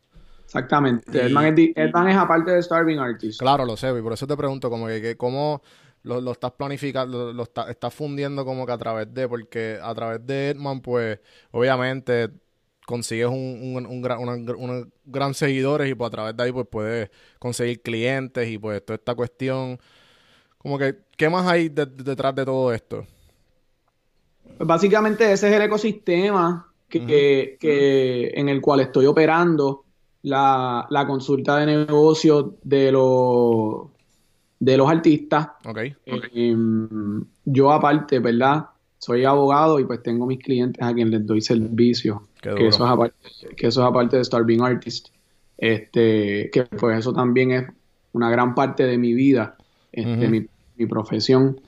Exactamente. 0.50 1.16
y- 1.16 1.30
Edman 1.30 1.56
es, 1.58 1.70
Edman 1.76 2.08
es 2.08 2.16
aparte 2.16 2.50
de 2.50 2.60
Starving 2.60 2.98
Artists. 2.98 3.38
Claro, 3.38 3.64
lo 3.64 3.76
sé, 3.76 3.96
y 3.96 4.02
por 4.02 4.12
eso 4.12 4.26
te 4.26 4.36
pregunto, 4.36 4.68
como 4.68 4.88
que, 4.88 5.00
que 5.00 5.16
cómo 5.16 5.62
lo, 6.02 6.20
lo 6.20 6.32
estás 6.32 6.50
planificando, 6.52 7.26
lo, 7.26 7.32
lo 7.32 7.42
está- 7.44 7.70
estás 7.70 7.94
fundiendo 7.94 8.44
como 8.44 8.66
que 8.66 8.72
a 8.72 8.78
través 8.78 9.14
de, 9.14 9.28
porque 9.28 9.78
a 9.80 9.94
través 9.94 10.26
de 10.26 10.50
Edman, 10.50 10.80
pues, 10.80 11.20
obviamente 11.52 12.30
consigues 12.84 13.28
un, 13.28 13.74
un, 13.76 13.86
un 13.86 14.02
gran, 14.02 14.18
una- 14.18 14.56
unos 14.56 14.88
gran 15.04 15.34
seguidores 15.34 15.88
y 15.88 15.94
pues 15.94 16.08
a 16.08 16.10
través 16.10 16.36
de 16.36 16.42
ahí 16.42 16.50
pues 16.50 16.66
puedes 16.68 17.10
conseguir 17.38 17.80
clientes 17.82 18.48
y 18.48 18.58
pues 18.58 18.84
toda 18.84 18.96
esta 18.96 19.14
cuestión, 19.14 19.78
como 20.58 20.78
que, 20.78 20.96
¿qué 21.16 21.28
más 21.30 21.46
hay 21.46 21.68
de- 21.68 21.86
de- 21.86 22.02
detrás 22.02 22.34
de 22.34 22.44
todo 22.44 22.72
esto? 22.72 23.06
Pues 24.56 24.66
básicamente 24.66 25.30
ese 25.30 25.48
es 25.48 25.54
el 25.54 25.62
ecosistema 25.62 26.72
que, 26.88 27.56
que- 27.60 28.32
en 28.34 28.48
el 28.48 28.60
cual 28.60 28.80
estoy 28.80 29.06
operando 29.06 29.84
la, 30.22 30.86
la 30.90 31.06
consulta 31.06 31.56
de 31.58 31.66
negocios 31.66 32.46
de 32.62 32.92
los 32.92 33.88
de 34.58 34.76
los 34.76 34.90
artistas. 34.90 35.48
¿Ok? 35.64 35.78
Eh, 36.06 36.56
yo 37.46 37.72
aparte, 37.72 38.18
¿verdad? 38.18 38.66
Soy 38.98 39.24
abogado 39.24 39.80
y 39.80 39.86
pues 39.86 40.02
tengo 40.02 40.26
mis 40.26 40.38
clientes 40.38 40.82
a 40.82 40.92
quienes 40.92 41.12
les 41.20 41.26
doy 41.26 41.40
servicio. 41.40 42.28
Qué 42.42 42.54
Que 42.54 42.68
eso, 42.68 42.84
es 42.84 42.90
aparte, 42.90 43.16
que 43.56 43.66
eso 43.66 43.80
es 43.80 43.86
aparte 43.86 44.18
de 44.18 44.24
Starving 44.24 44.60
Artist. 44.60 45.08
Este, 45.56 46.50
que 46.50 46.64
pues 46.64 46.98
eso 46.98 47.12
también 47.12 47.50
es 47.50 47.66
una 48.12 48.30
gran 48.30 48.54
parte 48.54 48.84
de 48.84 48.98
mi 48.98 49.14
vida, 49.14 49.56
este, 49.92 50.28
mi, 50.28 50.46
mi 50.76 50.86
profesión. 50.86 51.60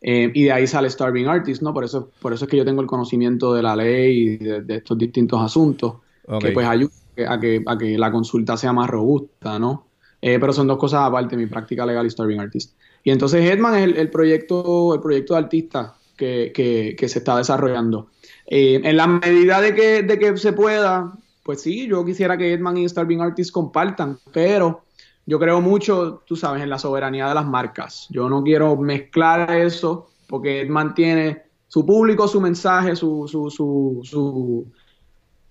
Eh, 0.00 0.30
y 0.34 0.44
de 0.44 0.52
ahí 0.52 0.66
sale 0.66 0.88
Starving 0.88 1.26
Artist, 1.26 1.62
¿no? 1.62 1.74
Por 1.74 1.84
eso, 1.84 2.10
por 2.20 2.32
eso 2.32 2.44
es 2.44 2.50
que 2.50 2.56
yo 2.56 2.64
tengo 2.64 2.80
el 2.80 2.86
conocimiento 2.86 3.52
de 3.54 3.62
la 3.62 3.76
ley 3.76 4.18
y 4.18 4.36
de, 4.36 4.62
de 4.62 4.76
estos 4.76 4.96
distintos 4.96 5.40
asuntos 5.42 5.96
Ok. 6.26 6.42
que 6.44 6.50
pues 6.52 6.66
ayuda 6.66 6.90
a 7.28 7.38
que, 7.38 7.62
a 7.66 7.78
que 7.78 7.98
la 7.98 8.10
consulta 8.10 8.56
sea 8.56 8.72
más 8.72 8.88
robusta, 8.90 9.58
¿no? 9.58 9.88
Eh, 10.20 10.38
pero 10.40 10.52
son 10.52 10.66
dos 10.66 10.78
cosas 10.78 11.00
aparte, 11.02 11.36
mi 11.36 11.46
práctica 11.46 11.84
legal 11.84 12.06
y 12.06 12.10
Starving 12.10 12.40
Artist. 12.40 12.76
Y 13.02 13.10
entonces 13.10 13.44
Headman 13.44 13.74
es 13.76 13.84
el, 13.84 13.96
el 13.98 14.10
proyecto, 14.10 14.94
el 14.94 15.00
proyecto 15.00 15.34
de 15.34 15.40
artista 15.40 15.94
que, 16.16 16.50
que- 16.54 16.96
que 16.98 17.08
se 17.08 17.18
está 17.18 17.36
desarrollando. 17.36 18.08
Eh, 18.46 18.80
en 18.82 18.96
la 18.96 19.06
medida 19.06 19.60
de 19.60 19.74
que, 19.74 20.02
de 20.02 20.18
que 20.18 20.36
se 20.38 20.52
pueda, 20.54 21.12
pues 21.42 21.60
sí, 21.60 21.86
yo 21.86 22.04
quisiera 22.04 22.38
que 22.38 22.52
Headman 22.54 22.78
y 22.78 22.88
Starving 22.88 23.20
Artist 23.20 23.52
compartan, 23.52 24.18
pero 24.32 24.84
yo 25.26 25.38
creo 25.38 25.60
mucho, 25.60 26.22
tú 26.26 26.36
sabes, 26.36 26.62
en 26.62 26.70
la 26.70 26.78
soberanía 26.78 27.28
de 27.28 27.34
las 27.34 27.46
marcas. 27.46 28.06
Yo 28.10 28.28
no 28.30 28.42
quiero 28.42 28.76
mezclar 28.76 29.50
eso 29.54 30.08
porque 30.26 30.62
Headman 30.62 30.94
tiene 30.94 31.42
su 31.68 31.84
público, 31.84 32.26
su 32.28 32.40
mensaje, 32.40 32.96
su, 32.96 33.26
su, 33.28 33.50
su, 33.50 34.00
su, 34.04 34.72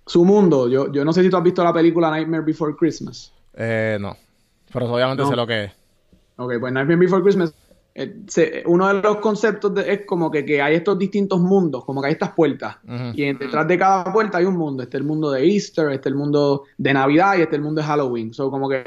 su 0.06 0.24
mundo. 0.26 0.68
Yo, 0.68 0.92
yo 0.92 1.04
no 1.06 1.14
sé 1.14 1.24
si 1.24 1.30
tú 1.30 1.38
has 1.38 1.44
visto 1.44 1.64
la 1.64 1.74
película 1.74 2.10
Nightmare 2.12 2.44
Before 2.44 2.76
Christmas. 2.76 3.32
Eh, 3.56 3.98
no. 4.00 4.16
Pero 4.72 4.92
obviamente 4.94 5.24
No. 5.24 5.30
sé 5.30 5.36
lo 5.36 5.48
que 5.48 5.64
es. 5.66 5.72
Ok, 6.38 6.54
pues 6.60 6.74
Nightmare 6.74 6.98
Before 7.00 7.22
Christmas, 7.22 7.54
eh, 7.96 8.22
se- 8.28 8.64
uno 8.66 8.88
de 8.88 9.02
los 9.02 9.18
conceptos 9.18 9.74
de- 9.76 9.94
es 9.94 10.06
como 10.06 10.32
que, 10.32 10.44
que 10.44 10.62
hay 10.62 10.76
estos 10.76 10.98
distintos 10.98 11.40
mundos, 11.40 11.86
como 11.86 12.02
que 12.02 12.08
hay 12.08 12.14
estas 12.14 12.32
puertas. 12.32 12.78
Y 13.14 13.32
detrás 13.34 13.68
de 13.68 13.78
cada 13.78 14.12
puerta 14.12 14.40
hay 14.40 14.46
un 14.46 14.58
mundo. 14.58 14.82
Este 14.84 14.98
es 14.98 15.02
el 15.02 15.08
mundo 15.08 15.30
de 15.32 15.46
Easter, 15.48 15.90
este 15.92 16.10
es 16.10 16.14
el 16.14 16.16
mundo 16.18 16.64
de 16.78 16.94
Navidad 16.94 17.34
y 17.38 17.42
este 17.42 17.56
es 17.56 17.60
el 17.60 17.64
mundo 17.64 17.82
de 17.82 17.88
Halloween. 17.88 18.34
So, 18.34 18.50
como 18.50 18.68
que 18.68 18.84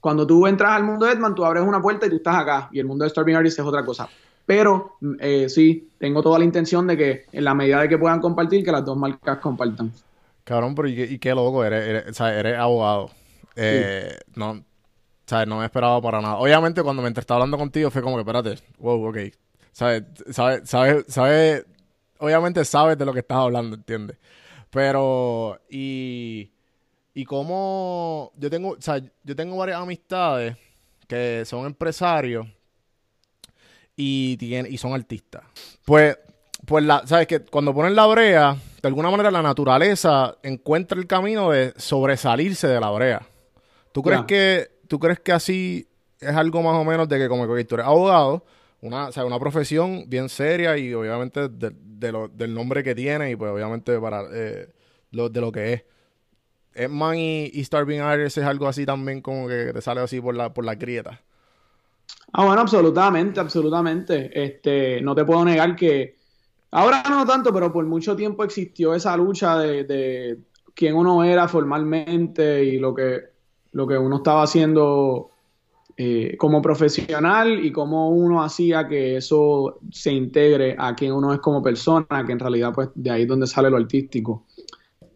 cuando 0.00 0.26
tú 0.26 0.46
entras 0.46 0.72
al 0.72 0.82
mundo 0.84 1.06
de 1.06 1.12
Edman, 1.12 1.34
tú 1.34 1.44
abres 1.44 1.62
una 1.62 1.80
puerta 1.80 2.06
y 2.06 2.10
tú 2.10 2.16
estás 2.16 2.36
acá. 2.36 2.68
Y 2.72 2.80
el 2.80 2.86
mundo 2.86 3.04
de 3.04 3.10
Starving 3.10 3.36
Artist 3.36 3.58
es 3.60 3.64
otra 3.64 3.84
cosa. 3.84 4.08
Pero 4.46 4.96
eh, 5.20 5.48
sí, 5.48 5.88
tengo 5.98 6.20
toda 6.22 6.38
la 6.40 6.44
intención 6.44 6.86
de 6.88 6.96
que 6.96 7.26
en 7.30 7.44
la 7.44 7.54
medida 7.54 7.80
de 7.82 7.88
que 7.88 7.98
puedan 7.98 8.20
compartir, 8.20 8.64
que 8.64 8.72
las 8.72 8.84
dos 8.84 8.96
marcas 8.96 9.38
compartan. 9.38 9.92
Cabrón, 10.50 10.74
pero 10.74 10.88
y, 10.88 10.96
qué- 10.96 11.04
y 11.04 11.18
qué 11.20 11.32
loco, 11.32 11.64
eres, 11.64 11.86
eres, 11.86 12.06
o 12.08 12.12
sea, 12.12 12.36
eres 12.36 12.58
abogado. 12.58 13.08
Eh, 13.54 14.18
No, 14.34 14.50
o 14.50 14.64
sea, 15.24 15.46
no 15.46 15.60
me 15.60 15.64
esperaba 15.64 16.02
para 16.02 16.20
nada. 16.20 16.38
Obviamente, 16.38 16.82
cuando 16.82 17.02
me 17.02 17.08
estaba 17.08 17.36
hablando 17.36 17.56
contigo, 17.56 17.88
fue 17.88 18.02
como 18.02 18.16
que, 18.16 18.22
espérate, 18.22 18.60
wow, 18.78 19.10
ok. 19.10 19.18
¿Sabes? 19.70 20.02
¿Sabes? 20.32 20.68
¿Sabes? 20.68 21.04
¿Sabes? 21.06 21.64
Obviamente 22.18 22.64
sabes 22.64 22.98
de 22.98 23.04
lo 23.04 23.12
que 23.12 23.20
estás 23.20 23.38
hablando, 23.38 23.76
¿entiendes? 23.76 24.18
Pero, 24.70 25.60
y, 25.70 26.50
y 27.14 27.24
cómo, 27.26 28.32
yo 28.36 28.50
tengo, 28.50 28.70
o 28.70 28.80
sea, 28.82 29.00
yo 29.22 29.36
tengo 29.36 29.56
varias 29.56 29.80
amistades 29.80 30.56
que 31.06 31.44
son 31.44 31.64
empresarios 31.64 32.48
y, 33.94 34.36
tienen, 34.36 34.72
y 34.72 34.78
son 34.78 34.94
artistas. 34.94 35.44
Pues, 35.84 36.18
pues 36.70 36.84
la, 36.84 37.02
sabes 37.04 37.26
que 37.26 37.40
cuando 37.40 37.74
ponen 37.74 37.96
la 37.96 38.06
brea, 38.06 38.56
de 38.80 38.88
alguna 38.88 39.10
manera 39.10 39.32
la 39.32 39.42
naturaleza 39.42 40.36
encuentra 40.44 40.96
el 41.00 41.08
camino 41.08 41.50
de 41.50 41.74
sobresalirse 41.76 42.68
de 42.68 42.78
la 42.80 42.90
brea. 42.90 43.26
¿Tú 43.90 44.02
crees 44.04 44.22
que, 44.22 44.70
tú 44.86 45.00
crees 45.00 45.18
que 45.18 45.32
así 45.32 45.88
es 46.20 46.36
algo 46.36 46.62
más 46.62 46.74
o 46.76 46.84
menos 46.84 47.08
de 47.08 47.18
que 47.18 47.28
como 47.28 47.52
que 47.52 47.64
tú 47.64 47.74
eres 47.74 47.86
abogado, 47.88 48.44
una, 48.82 49.08
o 49.08 49.12
sea, 49.12 49.24
una 49.24 49.40
profesión 49.40 50.04
bien 50.08 50.28
seria 50.28 50.78
y 50.78 50.94
obviamente 50.94 51.48
de, 51.48 51.72
de 51.74 52.12
lo- 52.12 52.28
del 52.28 52.54
nombre 52.54 52.84
que 52.84 52.94
tiene 52.94 53.32
y 53.32 53.36
pues 53.36 53.50
obviamente 53.50 53.98
para 53.98 54.22
eh, 54.32 54.68
lo, 55.10 55.28
de 55.28 55.40
lo 55.40 55.50
que 55.52 55.72
es. 55.72 55.84
Edman 56.74 57.18
y, 57.18 57.50
y 57.52 57.64
Starving 57.64 58.00
Artists 58.00 58.38
es 58.38 58.44
algo 58.44 58.68
así 58.68 58.86
también 58.86 59.22
como 59.22 59.48
que 59.48 59.72
te 59.72 59.82
sale 59.82 60.00
así 60.02 60.20
por 60.20 60.36
la, 60.36 60.54
por 60.54 60.64
la 60.64 60.76
grieta. 60.76 61.20
Ah, 62.32 62.44
bueno, 62.46 62.60
absolutamente, 62.60 63.40
absolutamente. 63.40 64.30
Este, 64.44 65.00
no 65.00 65.14
te 65.14 65.24
puedo 65.24 65.44
negar 65.44 65.74
que 65.76 66.19
ahora 66.70 67.02
no 67.08 67.26
tanto, 67.26 67.52
pero 67.52 67.72
por 67.72 67.84
mucho 67.86 68.16
tiempo 68.16 68.44
existió 68.44 68.94
esa 68.94 69.16
lucha 69.16 69.58
de, 69.58 70.38
quién 70.74 70.94
uno 70.94 71.24
era 71.24 71.48
formalmente 71.48 72.64
y 72.64 72.78
lo 72.78 72.94
que 72.94 73.30
lo 73.72 73.86
que 73.86 73.96
uno 73.96 74.16
estaba 74.16 74.42
haciendo 74.42 75.30
eh, 75.96 76.36
como 76.38 76.60
profesional 76.60 77.64
y 77.64 77.70
cómo 77.70 78.10
uno 78.10 78.42
hacía 78.42 78.88
que 78.88 79.16
eso 79.16 79.78
se 79.92 80.12
integre 80.12 80.74
a 80.76 80.94
quien 80.94 81.12
uno 81.12 81.32
es 81.32 81.40
como 81.40 81.62
persona, 81.62 82.24
que 82.26 82.32
en 82.32 82.38
realidad 82.38 82.72
pues 82.74 82.88
de 82.94 83.10
ahí 83.10 83.22
es 83.22 83.28
donde 83.28 83.46
sale 83.46 83.70
lo 83.70 83.76
artístico. 83.76 84.46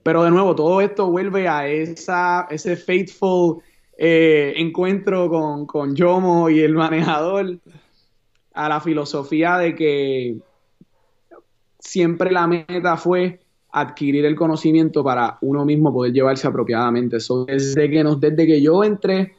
Pero 0.05 0.23
de 0.23 0.31
nuevo, 0.31 0.55
todo 0.55 0.81
esto 0.83 1.11
vuelve 1.11 1.49
a 1.49 1.67
esa, 1.67 2.47
ese 2.51 2.77
faithful 2.77 3.63
eh, 3.97 4.53
encuentro 4.57 5.29
con, 5.31 5.67
con 5.67 5.97
Yomo 5.97 6.51
y 6.51 6.61
el 6.61 6.75
manejador, 6.75 7.59
a 8.53 8.69
la 8.69 8.81
filosofía 8.81 9.57
de 9.59 9.75
que 9.75 10.37
siempre 11.85 12.33
la 12.33 12.47
meta 12.47 12.97
fue 12.97 13.41
adquirir 13.71 14.25
el 14.25 14.37
conocimiento 14.37 15.05
para 15.05 15.39
uno 15.43 15.65
mismo 15.65 15.93
poder 15.93 16.13
llevarse 16.13 16.47
apropiadamente. 16.47 17.17
Eso 17.17 17.45
desde 17.45 17.91
que 17.91 18.03
nos, 18.03 18.21
desde 18.21 18.47
que 18.47 18.63
yo 18.63 18.83
entré 18.85 19.35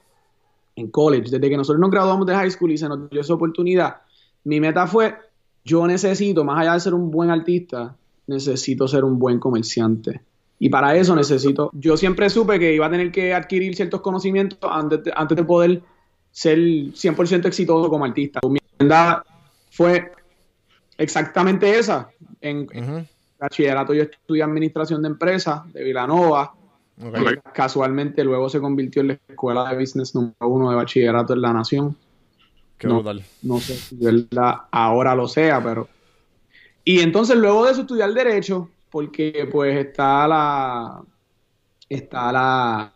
en 0.75 0.89
college, 0.89 1.31
desde 1.31 1.49
que 1.49 1.57
nosotros 1.57 1.79
nos 1.79 1.89
graduamos 1.89 2.27
de 2.27 2.35
high 2.35 2.51
school 2.51 2.71
y 2.71 2.77
se 2.77 2.87
nos 2.87 3.09
dio 3.09 3.21
esa 3.21 3.33
oportunidad, 3.33 3.97
mi 4.43 4.59
meta 4.59 4.85
fue, 4.87 5.15
yo 5.63 5.87
necesito, 5.87 6.43
más 6.43 6.61
allá 6.61 6.73
de 6.73 6.79
ser 6.81 6.93
un 6.93 7.09
buen 7.09 7.29
artista, 7.29 7.95
necesito 8.27 8.87
ser 8.87 9.03
un 9.03 9.17
buen 9.17 9.39
comerciante. 9.39 10.21
Y 10.59 10.69
para 10.69 10.95
eso 10.95 11.15
necesito, 11.15 11.69
yo 11.73 11.97
siempre 11.97 12.29
supe 12.29 12.59
que 12.59 12.73
iba 12.73 12.85
a 12.85 12.91
tener 12.91 13.11
que 13.11 13.33
adquirir 13.33 13.75
ciertos 13.75 14.01
conocimientos 14.01 14.59
antes 14.69 15.03
de, 15.03 15.13
antes 15.15 15.35
de 15.35 15.43
poder 15.43 15.81
ser 16.31 16.57
100% 16.57 17.45
exitoso 17.45 17.89
como 17.89 18.05
artista. 18.05 18.41
Mi 18.47 18.59
agenda 18.77 19.25
fue 19.71 20.11
exactamente 20.97 21.77
esa. 21.77 22.09
En, 22.41 22.67
en 22.71 23.07
bachillerato 23.39 23.93
yo 23.93 24.03
estudié 24.03 24.43
administración 24.43 25.01
de 25.01 25.09
empresas 25.09 25.71
de 25.73 25.83
Villanova. 25.83 26.53
Ok. 27.01 27.51
Casualmente 27.53 28.23
luego 28.23 28.49
se 28.49 28.61
convirtió 28.61 29.01
en 29.01 29.09
la 29.09 29.19
escuela 29.27 29.69
de 29.69 29.77
business 29.79 30.15
número 30.15 30.35
uno 30.47 30.69
de 30.69 30.75
bachillerato 30.77 31.33
en 31.33 31.41
la 31.41 31.53
nación. 31.53 31.97
Qué 32.77 32.87
No. 32.87 32.95
brutal. 32.95 33.23
No 33.41 33.59
sé 33.59 33.75
si 33.75 33.95
verdad 33.97 34.63
ahora 34.71 35.15
lo 35.15 35.27
sea, 35.27 35.61
pero... 35.63 35.87
Y 36.83 36.99
entonces 36.99 37.35
luego 37.35 37.65
de 37.65 37.71
eso 37.71 37.81
estudiar 37.81 38.13
Derecho, 38.13 38.69
porque 38.91 39.47
pues 39.51 39.75
está 39.77 40.27
la... 40.27 41.01
Está 41.89 42.31
la... 42.31 42.93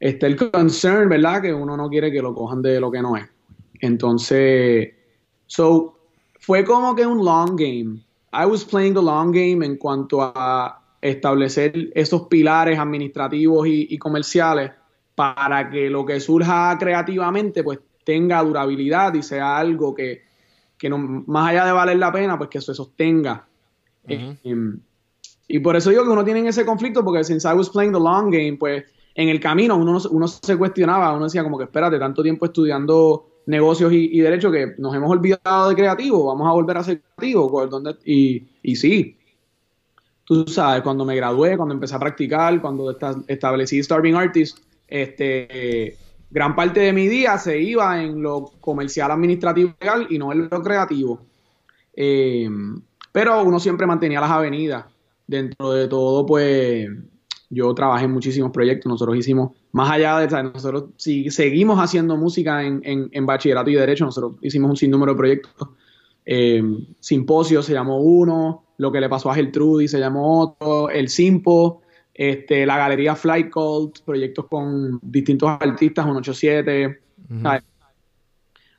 Está 0.00 0.26
el 0.26 0.50
concern, 0.50 1.08
¿verdad? 1.10 1.42
Que 1.42 1.52
uno 1.52 1.76
no 1.76 1.88
quiere 1.90 2.10
que 2.10 2.22
lo 2.22 2.34
cojan 2.34 2.62
de 2.62 2.80
lo 2.80 2.90
que 2.90 3.02
no 3.02 3.16
es. 3.16 3.28
Entonces, 3.80 4.94
so, 5.46 5.99
fue 6.40 6.64
como 6.64 6.94
que 6.94 7.06
un 7.06 7.24
long 7.24 7.56
game. 7.56 8.00
I 8.32 8.46
was 8.46 8.64
playing 8.64 8.94
the 8.94 9.02
long 9.02 9.32
game 9.32 9.64
en 9.64 9.76
cuanto 9.76 10.20
a 10.22 10.82
establecer 11.00 11.90
esos 11.94 12.22
pilares 12.28 12.78
administrativos 12.78 13.66
y, 13.66 13.86
y 13.90 13.98
comerciales 13.98 14.70
para 15.14 15.70
que 15.70 15.88
lo 15.90 16.04
que 16.04 16.20
surja 16.20 16.76
creativamente 16.78 17.62
pues 17.62 17.78
tenga 18.04 18.42
durabilidad 18.42 19.14
y 19.14 19.22
sea 19.22 19.58
algo 19.58 19.94
que, 19.94 20.22
que 20.78 20.88
no, 20.88 20.98
más 20.98 21.50
allá 21.50 21.66
de 21.66 21.72
valer 21.72 21.96
la 21.98 22.12
pena, 22.12 22.36
pues 22.38 22.50
que 22.50 22.60
se 22.60 22.74
sostenga. 22.74 23.46
Eh, 24.08 24.36
y 25.48 25.58
por 25.58 25.76
eso 25.76 25.90
digo 25.90 26.04
que 26.04 26.10
uno 26.10 26.24
tiene 26.24 26.46
ese 26.48 26.64
conflicto, 26.64 27.04
porque 27.04 27.24
since 27.24 27.46
I 27.48 27.52
was 27.54 27.68
playing 27.70 27.92
the 27.92 27.98
long 27.98 28.30
game, 28.30 28.56
pues 28.58 28.84
en 29.14 29.28
el 29.28 29.40
camino 29.40 29.76
uno, 29.76 29.92
no- 29.98 30.10
uno 30.10 30.28
se 30.28 30.56
cuestionaba, 30.56 31.12
uno 31.12 31.24
decía 31.24 31.42
como 31.42 31.58
que 31.58 31.64
espérate, 31.64 31.98
tanto 31.98 32.22
tiempo 32.22 32.46
estudiando 32.46 33.26
negocios 33.46 33.92
y, 33.92 34.16
y 34.16 34.20
derecho 34.20 34.50
que 34.50 34.74
nos 34.78 34.94
hemos 34.94 35.10
olvidado 35.10 35.68
de 35.70 35.74
creativo, 35.74 36.26
vamos 36.26 36.48
a 36.48 36.52
volver 36.52 36.76
a 36.76 36.84
ser 36.84 37.00
creativos. 37.16 37.50
¿por 37.50 37.68
dónde? 37.68 37.96
Y, 38.04 38.44
y 38.62 38.76
sí, 38.76 39.16
tú 40.24 40.46
sabes, 40.46 40.82
cuando 40.82 41.04
me 41.04 41.16
gradué, 41.16 41.56
cuando 41.56 41.74
empecé 41.74 41.94
a 41.94 41.98
practicar, 41.98 42.60
cuando 42.60 42.90
esta- 42.90 43.20
establecí 43.26 43.82
Starving 43.82 44.14
Artist, 44.14 44.58
este, 44.86 45.96
gran 46.30 46.54
parte 46.54 46.80
de 46.80 46.92
mi 46.92 47.08
día 47.08 47.38
se 47.38 47.60
iba 47.60 48.02
en 48.02 48.22
lo 48.22 48.52
comercial, 48.60 49.10
administrativo 49.10 49.74
legal 49.80 50.06
y 50.10 50.18
no 50.18 50.32
en 50.32 50.48
lo 50.48 50.62
creativo. 50.62 51.20
Eh, 51.94 52.48
pero 53.12 53.42
uno 53.42 53.58
siempre 53.58 53.86
mantenía 53.86 54.20
las 54.20 54.30
avenidas. 54.30 54.84
Dentro 55.26 55.72
de 55.72 55.88
todo, 55.88 56.24
pues 56.26 56.88
yo 57.50 57.74
trabajé 57.74 58.04
en 58.04 58.12
muchísimos 58.12 58.50
proyectos. 58.52 58.88
Nosotros 58.90 59.16
hicimos, 59.16 59.52
más 59.72 59.90
allá 59.90 60.18
de, 60.18 60.26
o 60.26 60.30
sea, 60.30 60.42
nosotros 60.42 60.84
si 60.96 61.30
seguimos 61.30 61.78
haciendo 61.78 62.16
música 62.16 62.62
en, 62.64 62.80
en- 62.84 63.08
en 63.12 63.26
bachillerato 63.26 63.70
y 63.70 63.74
derecho, 63.74 64.04
nosotros 64.04 64.34
hicimos 64.42 64.70
un 64.70 64.76
sinnúmero 64.76 65.12
de 65.12 65.18
proyectos. 65.18 65.68
Eh, 66.26 66.62
Simposio 67.00 67.62
se 67.62 67.72
llamó 67.72 67.98
uno, 68.00 68.64
lo 68.78 68.90
que 68.92 69.00
le 69.00 69.08
pasó 69.08 69.30
a 69.30 69.34
Gertrudis 69.34 69.90
se 69.90 69.98
llamó 69.98 70.40
otro, 70.40 70.90
el 70.90 71.08
Simpo, 71.08 71.82
este, 72.14 72.66
la 72.66 72.76
galería 72.76 73.14
Flight 73.16 73.50
Cult, 73.50 74.00
proyectos 74.04 74.46
con 74.46 74.98
distintos 75.02 75.48
artistas, 75.60 76.04
187. 76.04 77.00
¿sabes? 77.42 77.62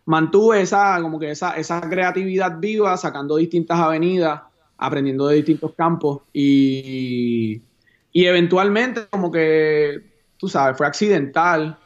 Mantuve 0.05 0.61
esa, 0.61 0.99
como 1.01 1.19
que 1.19 1.31
esa, 1.31 1.55
esa 1.57 1.79
creatividad 1.81 2.59
viva, 2.59 2.97
sacando 2.97 3.37
distintas 3.37 3.79
avenidas, 3.79 4.41
aprendiendo 4.77 5.27
de 5.27 5.35
distintos 5.37 5.73
campos 5.75 6.21
y, 6.33 7.61
y 8.11 8.25
eventualmente 8.25 9.01
como 9.09 9.31
que, 9.31 10.10
tú 10.41 10.47
sabes, 10.47 10.75
fue 10.75 10.87
accidental. 10.87 11.77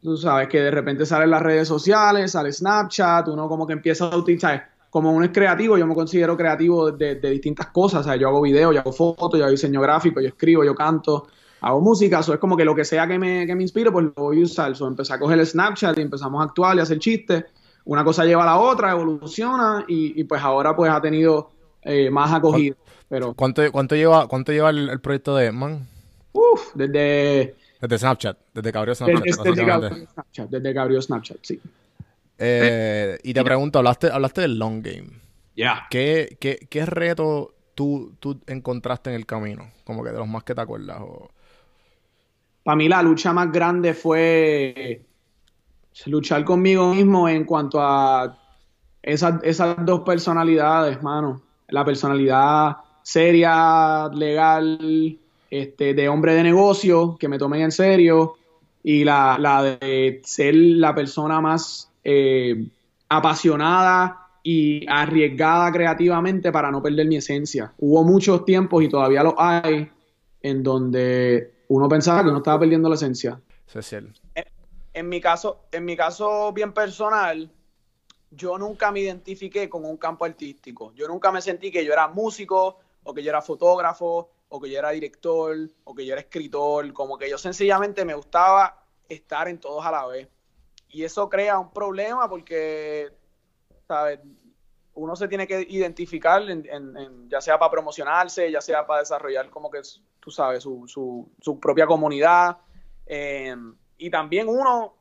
Tú 0.00 0.16
sabes 0.16 0.46
que 0.46 0.60
de 0.60 0.70
repente 0.70 1.04
salen 1.04 1.30
las 1.30 1.42
redes 1.42 1.66
sociales, 1.66 2.30
sale 2.30 2.52
Snapchat, 2.52 3.26
uno 3.26 3.48
como 3.48 3.66
que 3.66 3.72
empieza 3.72 4.06
a 4.06 4.16
utilizar, 4.16 4.68
como 4.88 5.10
uno 5.10 5.24
es 5.24 5.32
creativo, 5.32 5.76
yo 5.76 5.84
me 5.84 5.96
considero 5.96 6.36
creativo 6.36 6.92
de, 6.92 7.16
de 7.16 7.30
distintas 7.30 7.66
cosas, 7.66 8.02
o 8.02 8.04
sea, 8.04 8.14
yo 8.14 8.28
hago 8.28 8.40
videos, 8.40 8.72
yo 8.72 8.80
hago 8.82 8.92
fotos, 8.92 9.32
yo 9.32 9.44
hago 9.44 9.50
diseño 9.50 9.80
gráfico, 9.80 10.20
yo 10.20 10.28
escribo, 10.28 10.62
yo 10.62 10.76
canto, 10.76 11.26
hago 11.60 11.80
música, 11.80 12.20
eso 12.20 12.32
es 12.34 12.38
como 12.38 12.56
que 12.56 12.64
lo 12.64 12.72
que 12.72 12.84
sea 12.84 13.08
que 13.08 13.18
me, 13.18 13.46
que 13.46 13.56
me 13.56 13.62
inspire, 13.62 13.90
pues 13.90 14.04
lo 14.04 14.12
voy 14.14 14.42
a 14.42 14.44
usar. 14.44 14.76
So, 14.76 14.86
empecé 14.86 15.14
a 15.14 15.18
coger 15.18 15.40
el 15.40 15.46
Snapchat 15.46 15.98
y 15.98 16.02
empezamos 16.02 16.40
a 16.40 16.44
actuar 16.44 16.76
y 16.76 16.80
a 16.80 16.82
hacer 16.84 17.00
chistes. 17.00 17.46
Una 17.84 18.04
cosa 18.04 18.24
lleva 18.24 18.44
a 18.44 18.46
la 18.46 18.58
otra, 18.60 18.92
evoluciona 18.92 19.84
y, 19.88 20.20
y 20.20 20.22
pues 20.22 20.40
ahora 20.40 20.76
pues 20.76 20.88
ha 20.88 21.00
tenido 21.00 21.50
eh, 21.82 22.10
más 22.10 22.32
acogida. 22.32 22.76
Pero, 23.08 23.34
¿Cuánto, 23.34 23.62
cuánto 23.72 23.96
lleva, 23.96 24.28
cuánto 24.28 24.52
lleva 24.52 24.70
el, 24.70 24.88
el 24.88 25.00
proyecto 25.00 25.34
de 25.34 25.50
Man? 25.50 25.95
Uff, 26.36 26.74
desde, 26.74 27.54
Desde 27.80 27.98
Snapchat, 27.98 28.38
desde 28.54 28.72
que 28.72 28.78
abrió 28.78 28.94
Snapchat, 28.94 29.24
desde, 29.24 29.42
desde 29.42 29.64
que 29.64 29.70
básicamente. 29.70 29.86
abrió 29.86 30.06
Snapchat, 30.12 30.50
desde 30.50 30.72
que 30.72 30.78
abrió 30.78 31.02
Snapchat, 31.02 31.38
sí. 31.42 31.60
Eh, 32.38 33.18
y 33.22 33.32
te 33.32 33.42
pregunto, 33.42 33.78
hablaste, 33.78 34.10
hablaste 34.10 34.42
del 34.42 34.58
long 34.58 34.82
game. 34.82 35.08
Ya. 35.56 35.86
¿Qué, 35.90 36.36
qué, 36.38 36.66
qué 36.68 36.84
reto 36.84 37.54
tú, 37.74 38.14
tú 38.20 38.40
encontraste 38.46 39.10
en 39.10 39.16
el 39.16 39.26
camino? 39.26 39.70
Como 39.84 40.04
que 40.04 40.10
de 40.10 40.18
los 40.18 40.28
más 40.28 40.44
que 40.44 40.54
te 40.54 40.60
acuerdas. 40.60 40.98
O... 41.00 41.30
Para 42.62 42.76
mí 42.76 42.88
la 42.88 43.02
lucha 43.02 43.32
más 43.32 43.50
grande 43.50 43.94
fue 43.94 45.06
luchar 46.04 46.44
conmigo 46.44 46.92
mismo 46.92 47.28
en 47.28 47.44
cuanto 47.44 47.80
a 47.80 48.38
esas, 49.02 49.42
esas 49.42 49.76
dos 49.86 50.00
personalidades, 50.00 51.02
mano. 51.02 51.42
La 51.68 51.84
personalidad 51.84 52.76
seria, 53.02 54.08
legal, 54.12 55.18
este, 55.50 55.94
de 55.94 56.08
hombre 56.08 56.34
de 56.34 56.42
negocio, 56.42 57.16
que 57.18 57.28
me 57.28 57.38
tomen 57.38 57.62
en 57.62 57.72
serio, 57.72 58.36
y 58.82 59.04
la, 59.04 59.36
la 59.38 59.62
de 59.62 60.20
ser 60.24 60.54
la 60.54 60.94
persona 60.94 61.40
más 61.40 61.90
eh, 62.04 62.68
apasionada 63.08 64.28
y 64.42 64.86
arriesgada 64.88 65.72
creativamente 65.72 66.52
para 66.52 66.70
no 66.70 66.80
perder 66.80 67.06
mi 67.06 67.16
esencia. 67.16 67.72
Hubo 67.78 68.04
muchos 68.04 68.44
tiempos 68.44 68.84
y 68.84 68.88
todavía 68.88 69.24
los 69.24 69.34
hay 69.36 69.90
en 70.40 70.62
donde 70.62 71.52
uno 71.66 71.88
pensaba 71.88 72.22
que 72.22 72.28
uno 72.28 72.38
estaba 72.38 72.60
perdiendo 72.60 72.88
la 72.88 72.94
esencia. 72.94 73.40
Cecil. 73.66 74.12
En 74.94 75.08
mi 75.08 75.20
caso, 75.20 75.64
en 75.72 75.84
mi 75.84 75.96
caso 75.96 76.52
bien 76.52 76.72
personal, 76.72 77.50
yo 78.30 78.56
nunca 78.56 78.92
me 78.92 79.00
identifiqué 79.00 79.68
con 79.68 79.84
un 79.84 79.96
campo 79.96 80.24
artístico. 80.24 80.92
Yo 80.94 81.08
nunca 81.08 81.32
me 81.32 81.42
sentí 81.42 81.72
que 81.72 81.84
yo 81.84 81.92
era 81.92 82.06
músico 82.06 82.78
o 83.02 83.12
que 83.12 83.22
yo 83.22 83.30
era 83.30 83.42
fotógrafo 83.42 84.30
o 84.48 84.60
que 84.60 84.70
yo 84.70 84.78
era 84.78 84.90
director 84.90 85.56
o 85.84 85.94
que 85.94 86.06
yo 86.06 86.12
era 86.12 86.20
escritor, 86.20 86.92
como 86.92 87.18
que 87.18 87.28
yo 87.28 87.38
sencillamente 87.38 88.04
me 88.04 88.14
gustaba 88.14 88.84
estar 89.08 89.48
en 89.48 89.58
todos 89.58 89.84
a 89.84 89.90
la 89.90 90.06
vez. 90.06 90.28
Y 90.88 91.02
eso 91.04 91.28
crea 91.28 91.58
un 91.58 91.72
problema 91.72 92.28
porque, 92.28 93.10
¿sabes? 93.86 94.20
Uno 94.94 95.14
se 95.16 95.28
tiene 95.28 95.46
que 95.46 95.66
identificar, 95.68 96.42
en, 96.48 96.64
en- 96.70 96.96
en- 96.96 97.28
ya 97.28 97.40
sea 97.40 97.58
para 97.58 97.70
promocionarse, 97.70 98.50
ya 98.50 98.60
sea 98.60 98.86
para 98.86 99.00
desarrollar 99.00 99.50
como 99.50 99.70
que, 99.70 99.80
tú 100.20 100.30
sabes, 100.30 100.62
su, 100.62 100.84
su- 100.88 101.28
su 101.40 101.60
propia 101.60 101.86
comunidad. 101.86 102.56
Eh, 103.04 103.54
y 103.98 104.10
también 104.10 104.48
uno, 104.48 104.94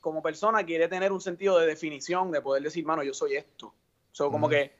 como 0.00 0.22
persona, 0.22 0.64
quiere 0.64 0.88
tener 0.88 1.10
un 1.10 1.20
sentido 1.20 1.58
de 1.58 1.66
definición, 1.66 2.30
de 2.30 2.40
poder 2.40 2.62
decir, 2.62 2.84
mano, 2.84 3.02
yo 3.02 3.14
soy 3.14 3.34
esto. 3.36 3.74
So, 4.12 4.30
como 4.30 4.48
que, 4.48 4.72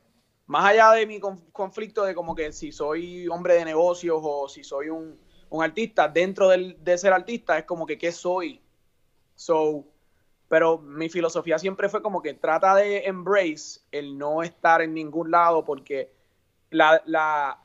más 0.53 0.67
allá 0.67 0.93
de 0.93 1.07
mi 1.07 1.19
conf- 1.19 1.51
conflicto 1.51 2.05
de 2.05 2.15
como 2.15 2.35
que 2.35 2.53
si 2.53 2.73
soy 2.73 3.27
hombre 3.29 3.55
de 3.55 3.65
negocios 3.65 4.21
o 4.23 4.49
si 4.51 4.63
soy 4.63 4.91
un, 4.91 5.19
un 5.49 5.65
artista, 5.65 6.09
dentro 6.09 6.49
del- 6.49 6.77
de 6.85 6.99
ser 6.99 7.15
artista 7.15 7.57
es 7.59 7.65
como 7.65 7.87
que, 7.87 7.97
¿qué 7.97 8.13
soy? 8.13 8.61
So, 9.35 9.85
pero 10.49 10.77
mi 10.77 11.09
filosofía 11.09 11.59
siempre 11.59 11.89
fue 11.89 12.03
como 12.03 12.21
que 12.21 12.35
trata 12.35 12.75
de 12.75 13.07
embrace 13.07 13.81
el 13.91 14.19
no 14.19 14.43
estar 14.43 14.83
en 14.83 14.93
ningún 14.93 15.31
lado 15.31 15.65
porque 15.65 16.13
la, 16.69 17.01
la, 17.07 17.59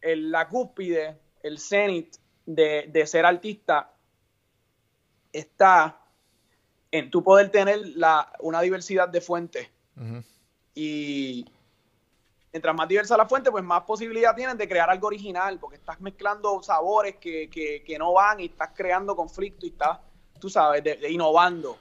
el- 0.00 0.30
la 0.30 0.48
cúspide, 0.48 1.18
el 1.42 1.58
cenit 1.58 2.16
de, 2.46 2.86
de 2.88 3.06
ser 3.08 3.26
artista 3.26 3.90
está 5.32 6.00
en 6.92 7.10
tu 7.10 7.24
poder 7.24 7.50
tener 7.50 7.80
la, 7.96 8.32
una 8.38 8.60
diversidad 8.60 9.08
de 9.08 9.20
fuentes. 9.20 9.68
Y 10.74 11.46
mientras 12.56 12.74
más 12.74 12.88
diversa 12.88 13.18
la 13.18 13.26
fuente, 13.26 13.50
pues 13.50 13.62
más 13.62 13.82
posibilidad 13.82 14.34
tienes 14.34 14.56
de 14.56 14.66
crear 14.66 14.88
algo 14.88 15.08
original, 15.08 15.58
porque 15.58 15.76
estás 15.76 16.00
mezclando 16.00 16.62
sabores 16.62 17.16
que, 17.16 17.50
que- 17.50 17.82
que 17.84 17.98
no 17.98 18.14
van 18.14 18.40
y 18.40 18.46
estás 18.46 18.70
creando 18.74 19.14
conflicto 19.14 19.66
y 19.66 19.68
estás, 19.68 19.98
tú 20.40 20.48
sabes, 20.48 20.82
de- 20.82 20.94
de 20.96 21.10
innovando. 21.10 21.76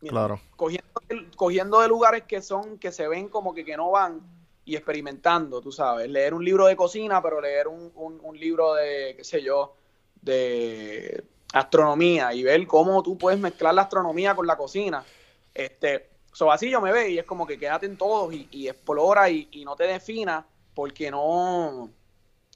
Claro. 0.00 0.40
Cogiendo, 0.54 0.86
cogiendo 1.34 1.80
de 1.80 1.88
lugares 1.88 2.22
que 2.22 2.40
son, 2.40 2.78
que 2.78 2.92
se 2.92 3.08
ven 3.08 3.28
como 3.28 3.52
que, 3.52 3.64
que 3.64 3.76
no 3.76 3.90
van 3.90 4.20
y 4.64 4.76
experimentando, 4.76 5.60
tú 5.60 5.72
sabes. 5.72 6.08
Leer 6.08 6.34
un 6.34 6.44
libro 6.44 6.66
de 6.66 6.76
cocina, 6.76 7.20
pero 7.20 7.40
leer 7.40 7.66
un, 7.66 7.90
un- 7.96 8.20
un 8.22 8.38
libro 8.38 8.74
de, 8.74 9.14
qué 9.16 9.24
sé 9.24 9.42
yo, 9.42 9.74
de 10.20 11.24
astronomía 11.52 12.32
y 12.32 12.44
ver 12.44 12.64
cómo 12.68 13.02
tú 13.02 13.18
puedes 13.18 13.40
mezclar 13.40 13.74
la 13.74 13.82
astronomía 13.82 14.36
con 14.36 14.46
la 14.46 14.56
cocina. 14.56 15.04
Este, 15.52 16.10
so 16.32 16.50
así 16.50 16.70
yo 16.70 16.80
me 16.80 16.92
veo 16.92 17.06
y 17.08 17.18
es 17.18 17.24
como 17.24 17.46
que 17.46 17.58
quédate 17.58 17.86
en 17.86 17.96
todos 17.96 18.32
y, 18.32 18.48
y 18.50 18.68
explora 18.68 19.28
y, 19.30 19.48
y 19.52 19.64
no 19.64 19.76
te 19.76 19.84
defina 19.84 20.46
porque 20.74 21.10
no, 21.10 21.90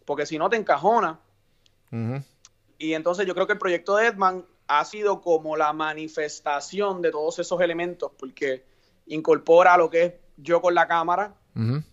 porque 0.04 0.26
si 0.26 0.38
no 0.38 0.48
te 0.48 0.56
encajona. 0.56 1.18
Ujú. 1.92 2.22
Y 2.78 2.94
entonces 2.94 3.26
yo 3.26 3.34
creo 3.34 3.46
que 3.46 3.54
el 3.54 3.58
proyecto 3.58 3.96
de 3.96 4.06
Edman 4.08 4.44
ha 4.68 4.84
sido 4.84 5.20
como 5.20 5.56
la 5.56 5.72
manifestación 5.72 7.00
de 7.02 7.10
todos 7.10 7.38
esos 7.38 7.60
elementos, 7.60 8.10
porque 8.18 8.64
incorpora 9.06 9.76
lo 9.76 9.88
que 9.90 10.02
es 10.02 10.12
yo 10.36 10.60
con 10.60 10.74
la 10.74 10.86
cámara, 10.86 11.34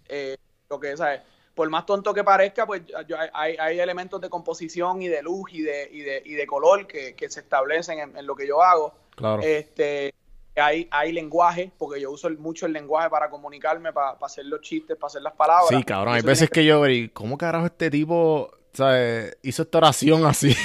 eh, 0.09 0.35
lo 0.69 0.79
que 0.79 0.97
¿sabes? 0.97 1.21
por 1.53 1.69
más 1.69 1.85
tonto 1.85 2.13
que 2.13 2.23
parezca, 2.23 2.65
pues 2.65 2.81
yo- 3.07 3.15
hay, 3.33 3.55
hay 3.57 3.79
elementos 3.79 4.19
de 4.19 4.29
composición 4.29 5.01
y 5.01 5.07
de 5.07 5.21
luz 5.21 5.51
y 5.53 5.61
de, 5.61 5.87
y 5.91 6.01
de, 6.01 6.21
y 6.25 6.33
de 6.33 6.47
color 6.47 6.87
que, 6.87 7.15
que 7.15 7.29
se 7.29 7.41
establecen 7.41 7.99
en, 7.99 8.17
en 8.17 8.25
lo 8.25 8.35
que 8.35 8.47
yo 8.47 8.61
hago. 8.63 8.93
Claro. 9.15 9.41
Este, 9.43 10.13
hay, 10.61 10.87
hay 10.91 11.11
lenguaje, 11.11 11.71
porque 11.77 11.99
yo 12.01 12.11
uso 12.11 12.27
el- 12.27 12.37
mucho 12.37 12.65
el 12.65 12.73
lenguaje 12.73 13.09
para 13.09 13.29
comunicarme, 13.29 13.91
para, 13.93 14.13
para 14.13 14.25
hacer 14.27 14.45
los 14.45 14.61
chistes, 14.61 14.95
para 14.97 15.07
hacer 15.07 15.21
las 15.21 15.33
palabras. 15.33 15.69
Sí, 15.69 15.83
cabrón. 15.83 16.13
Hay 16.13 16.19
Eso 16.19 16.27
veces 16.27 16.49
tiene 16.49 16.67
que 16.67 16.69
yo, 16.69 16.87
y 16.87 17.09
¿cómo 17.09 17.37
carajo 17.37 17.65
este 17.65 17.89
tipo, 17.89 18.51
sabes, 18.73 19.37
hizo 19.41 19.63
esta 19.63 19.77
oración 19.79 20.25
así? 20.25 20.55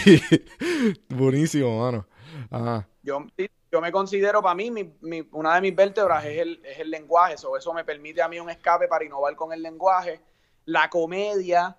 Buenísimo, 1.09 1.80
mano. 1.80 2.07
Ajá. 2.51 2.89
Yo, 3.03 3.26
yo 3.70 3.80
me 3.80 3.93
considero, 3.93 4.43
para 4.43 4.55
mí, 4.55 4.70
mi- 4.70 4.93
mi- 5.01 5.28
una 5.32 5.55
de 5.55 5.61
mis 5.62 5.74
vértebras 5.74 6.24
es 6.24 6.39
el, 6.39 6.61
es 6.64 6.78
el 6.78 6.91
lenguaje. 6.91 7.36
So, 7.39 7.57
eso 7.57 7.72
me 7.72 7.84
permite 7.84 8.22
a 8.22 8.28
mí 8.28 8.39
un 8.39 8.51
escape 8.51 8.89
para 8.89 9.05
innovar 9.05 9.34
con 9.36 9.53
el 9.53 9.62
lenguaje. 9.62 10.20
La 10.66 10.89
comedia. 10.91 11.76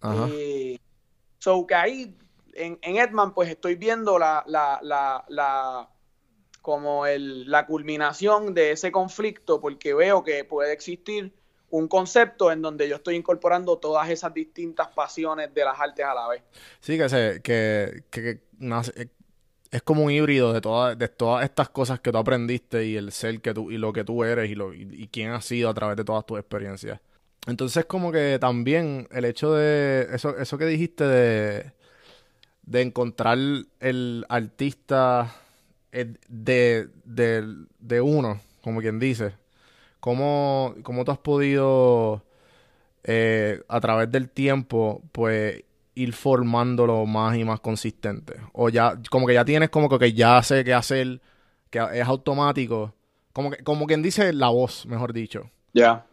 Ajá. 0.00 0.26
eh, 0.30 0.78
so, 1.38 1.64
que 1.66 1.74
ahí, 1.74 2.16
en, 2.54 2.78
en 2.82 2.96
Edman, 2.96 3.32
pues 3.34 3.48
estoy 3.48 3.76
viendo 3.76 4.18
la, 4.18 4.42
la, 4.46 4.80
la, 4.82 5.24
la- 5.28 5.88
como 6.62 7.06
el, 7.06 7.50
la 7.50 7.66
culminación 7.66 8.54
de 8.54 8.70
ese 8.70 8.90
conflicto, 8.90 9.60
porque 9.60 9.92
veo 9.92 10.22
que 10.22 10.44
puede 10.44 10.72
existir 10.72 11.32
un 11.70 11.88
concepto 11.88 12.52
en 12.52 12.62
donde 12.62 12.88
yo 12.88 12.96
estoy 12.96 13.16
incorporando 13.16 13.78
todas 13.78 14.08
esas 14.10 14.32
distintas 14.32 14.88
pasiones 14.88 15.52
de 15.52 15.64
las 15.64 15.78
artes 15.80 16.04
a 16.04 16.14
la 16.14 16.28
vez. 16.28 16.42
Sí, 16.80 16.96
que, 16.96 17.08
se, 17.08 17.40
que, 17.42 18.04
que, 18.10 18.40
eh, 18.60 19.08
es 19.70 19.82
como 19.82 20.04
un 20.04 20.10
híbrido 20.10 20.52
de 20.52 20.60
todas, 20.60 20.98
de 20.98 21.08
todas 21.08 21.44
estas 21.44 21.70
cosas 21.70 21.98
que 21.98 22.12
tú 22.12 22.18
aprendiste 22.18 22.84
y 22.84 22.96
el 22.96 23.10
ser 23.10 23.40
que 23.40 23.54
tú, 23.54 23.70
y 23.70 23.78
lo 23.78 23.92
que 23.92 24.04
tú 24.04 24.22
eres 24.22 24.50
y, 24.50 24.54
lo, 24.54 24.74
y, 24.74 24.86
y 24.92 25.08
quién 25.08 25.30
has 25.30 25.46
sido 25.46 25.70
a 25.70 25.74
través 25.74 25.96
de 25.96 26.04
todas 26.04 26.24
tus 26.26 26.38
experiencias. 26.38 27.00
Entonces, 27.46 27.86
como 27.86 28.12
que 28.12 28.38
también 28.38 29.08
el 29.10 29.24
hecho 29.24 29.54
de 29.54 30.08
eso, 30.12 30.36
eso 30.36 30.58
que 30.58 30.66
dijiste 30.66 31.04
de, 31.04 31.72
de 32.62 32.82
encontrar 32.82 33.38
el 33.80 34.26
artista 34.28 35.34
de, 35.92 36.88
de, 37.04 37.46
de 37.78 38.00
uno, 38.00 38.40
como 38.62 38.80
quien 38.80 38.98
dice, 38.98 39.34
¿cómo, 40.00 40.74
cómo 40.84 41.04
tú 41.04 41.12
has 41.12 41.18
podido 41.18 42.24
eh, 43.04 43.62
a 43.68 43.80
través 43.80 44.10
del 44.10 44.30
tiempo, 44.30 45.02
pues 45.12 45.64
ir 45.94 46.12
formándolo 46.14 47.06
más 47.06 47.36
y 47.36 47.44
más 47.44 47.60
consistente. 47.60 48.34
O 48.52 48.68
ya, 48.68 48.98
como 49.10 49.26
que 49.26 49.34
ya 49.34 49.44
tienes 49.44 49.70
como 49.70 49.88
que, 49.98 50.12
ya 50.12 50.42
sé 50.42 50.64
qué 50.64 50.74
hacer, 50.74 51.20
que 51.70 51.80
es 51.94 52.06
automático. 52.06 52.94
Como 53.32 53.50
que, 53.50 53.62
como 53.64 53.86
quien 53.86 54.02
dice 54.02 54.32
la 54.32 54.48
voz, 54.50 54.86
mejor 54.86 55.12
dicho. 55.12 55.50
Ya. 55.74 56.04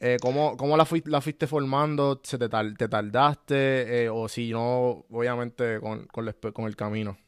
Eh, 0.00 0.18
¿cómo, 0.20 0.56
cómo 0.56 0.76
la, 0.76 0.84
fui- 0.84 1.02
la 1.06 1.20
fuiste 1.20 1.46
formando? 1.48 2.20
¿Se 2.22 2.38
te, 2.38 2.48
tar- 2.48 2.74
te 2.76 2.88
tardaste? 2.88 4.04
Eh, 4.04 4.08
o 4.08 4.28
si 4.28 4.50
no, 4.52 5.04
obviamente 5.10 5.80
con, 5.80 6.06
con, 6.06 6.26
espe- 6.26 6.52
con 6.52 6.66
el 6.66 6.76
camino. 6.76 7.18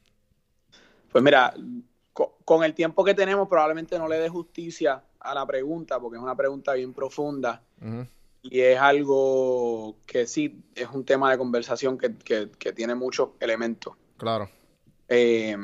Pues 1.12 1.24
mira, 1.24 1.52
con 2.44 2.64
el 2.64 2.74
tiempo 2.74 3.04
que 3.04 3.14
tenemos 3.14 3.48
probablemente 3.48 3.98
no 3.98 4.08
le 4.08 4.18
dé 4.18 4.28
justicia 4.28 5.02
a 5.20 5.34
la 5.34 5.46
pregunta, 5.46 5.98
porque 6.00 6.16
es 6.16 6.22
una 6.22 6.34
pregunta 6.36 6.72
bien 6.74 6.92
profunda 6.92 7.62
y 8.42 8.60
es 8.60 8.78
algo 8.78 9.96
que 10.06 10.26
sí 10.26 10.62
es 10.74 10.88
un 10.92 11.04
tema 11.04 11.30
de 11.30 11.38
conversación 11.38 11.98
que, 11.98 12.16
que- 12.16 12.50
que 12.58 12.72
tiene 12.72 12.94
muchos 12.94 13.30
elementos. 13.40 13.94
Claro. 14.16 14.48
Eh, 15.08 15.56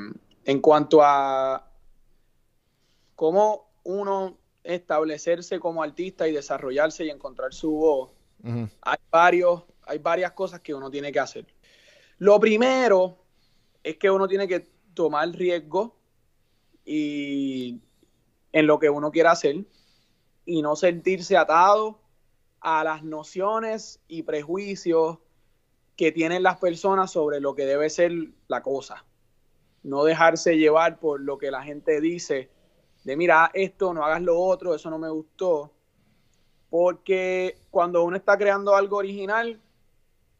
en 0.45 0.61
cuanto 0.61 1.01
a 1.03 1.69
cómo 3.15 3.71
uno 3.85 4.37
establecerse 4.63 5.61
como 5.61 5.83
artista 5.83 6.27
y 6.29 6.33
desarrollarse 6.33 7.05
y 7.05 7.11
encontrar 7.11 7.55
su 7.55 7.71
voz, 7.73 8.11
hay 8.83 8.99
varios, 9.11 9.63
hay 9.87 9.99
varias 9.99 10.33
cosas 10.33 10.61
que 10.61 10.75
uno 10.75 10.91
tiene 10.91 11.11
que 11.13 11.19
hacer. 11.21 11.47
Lo 12.19 12.39
primero 12.39 13.19
es 13.83 13.97
que 13.97 14.11
uno 14.11 14.27
tiene 14.29 14.47
que 14.47 14.67
tomar 14.95 15.29
riesgo 15.31 15.97
y 16.87 17.83
en 18.53 18.67
lo 18.67 18.79
que 18.79 18.89
uno 18.89 19.11
quiera 19.11 19.33
hacer 19.33 19.67
y 20.47 20.63
no 20.63 20.77
sentirse 20.77 21.37
atado 21.37 22.01
a 22.61 22.85
las 22.85 23.03
nociones 23.03 24.01
y 24.09 24.23
prejuicios 24.23 25.19
que 25.97 26.13
tienen 26.13 26.43
las 26.43 26.59
personas 26.59 27.11
sobre 27.11 27.41
lo 27.41 27.55
que 27.55 27.67
debe 27.67 27.91
ser 27.91 28.13
la 28.49 28.63
cosa. 28.63 29.05
No 29.83 30.05
dejarse 30.05 30.57
llevar 30.57 30.99
por 30.99 31.21
lo 31.21 31.37
que 31.37 31.51
la 31.51 31.63
gente 31.63 32.01
dice 32.01 32.51
de 33.07 33.17
mira 33.17 33.53
esto, 33.55 33.95
no 33.95 34.05
hagas 34.05 34.21
lo 34.21 34.37
otro, 34.37 34.75
eso 34.75 34.91
no 34.91 34.99
me 34.99 35.09
gustó. 35.09 35.73
Porque 36.69 37.57
cuando 37.71 38.03
uno 38.03 38.17
está 38.17 38.37
creando 38.37 38.75
algo 38.75 38.97
original, 38.97 39.61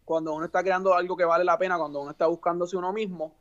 cuando 0.05 0.35
uno 0.35 0.47
está 0.47 0.65
creando 0.65 0.93
algo 0.93 1.17
que 1.17 1.25
vale 1.25 1.45
la 1.45 1.59
pena, 1.59 1.79
cuando 1.79 2.01
uno 2.01 2.11
está 2.11 2.27
buscándose 2.27 2.77
uno 2.77 2.93
mismo, 2.93 3.37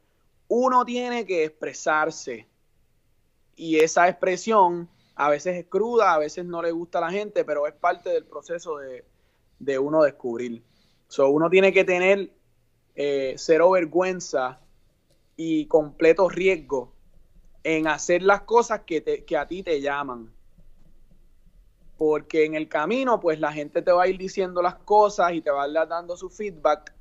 uno 0.47 0.85
tiene 0.85 1.25
que 1.25 1.43
expresarse. 1.45 2.47
Y 3.55 3.77
esa 3.79 4.09
expresión 4.09 4.89
a 5.15 5.29
veces 5.29 5.55
es 5.57 5.65
cruda, 5.67 6.13
a 6.13 6.19
veces 6.19 6.45
no 6.45 6.61
le 6.61 6.71
gusta 6.71 6.99
a 6.99 7.01
la 7.01 7.11
gente, 7.11 7.45
pero 7.45 7.67
es 7.67 7.73
parte 7.73 8.09
del 8.09 8.25
proceso 8.25 8.77
de, 8.77 9.05
de 9.59 9.79
uno 9.79 10.03
descubrir. 10.03 10.63
So, 11.07 11.29
uno 11.29 11.49
tiene 11.49 11.71
que 11.73 11.83
tener 11.85 12.31
eh, 12.95 13.35
cero 13.37 13.71
vergüenza 13.71 14.61
y 15.37 15.67
completo 15.67 16.29
riesgo 16.29 16.93
en 17.63 17.87
hacer 17.87 18.23
las 18.23 18.43
cosas 18.43 18.81
que, 18.81 19.01
te- 19.01 19.25
que 19.25 19.37
a 19.37 19.47
ti 19.47 19.63
te 19.63 19.81
llaman. 19.81 20.33
Porque 21.97 22.45
en 22.45 22.55
el 22.55 22.67
camino, 22.69 23.19
pues 23.19 23.39
la 23.39 23.53
gente 23.53 23.81
te 23.81 23.91
va 23.91 24.03
a 24.03 24.07
ir 24.07 24.17
diciendo 24.17 24.61
las 24.61 24.75
cosas 24.75 25.33
y 25.33 25.41
te 25.41 25.51
va 25.51 25.63
a 25.63 25.67
ir 25.67 25.73
dando 25.87 26.17
su 26.17 26.29
feedback, 26.29 26.94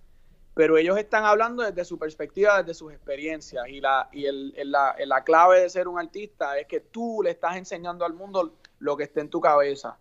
pero 0.54 0.76
ellos 0.78 0.96
están 0.98 1.24
hablando 1.24 1.62
desde 1.62 1.84
su 1.84 1.98
perspectiva, 1.98 2.62
desde 2.62 2.74
sus 2.74 2.92
experiencias. 2.92 3.66
Y 3.68 3.80
la, 3.80 4.08
y 4.12 4.26
el, 4.26 4.54
el- 4.56 4.70
la, 4.70 4.94
la 5.04 5.24
clave 5.24 5.60
de 5.60 5.68
ser 5.68 5.88
un 5.88 5.98
artista 5.98 6.56
es 6.58 6.66
que 6.66 6.80
tú 6.80 7.20
le 7.22 7.30
estás 7.30 7.56
enseñando 7.56 8.04
al 8.04 8.14
mundo 8.14 8.54
lo 8.78 8.96
que 8.96 9.04
está 9.04 9.20
en 9.20 9.28
tu 9.30 9.40
cabeza. 9.40 9.98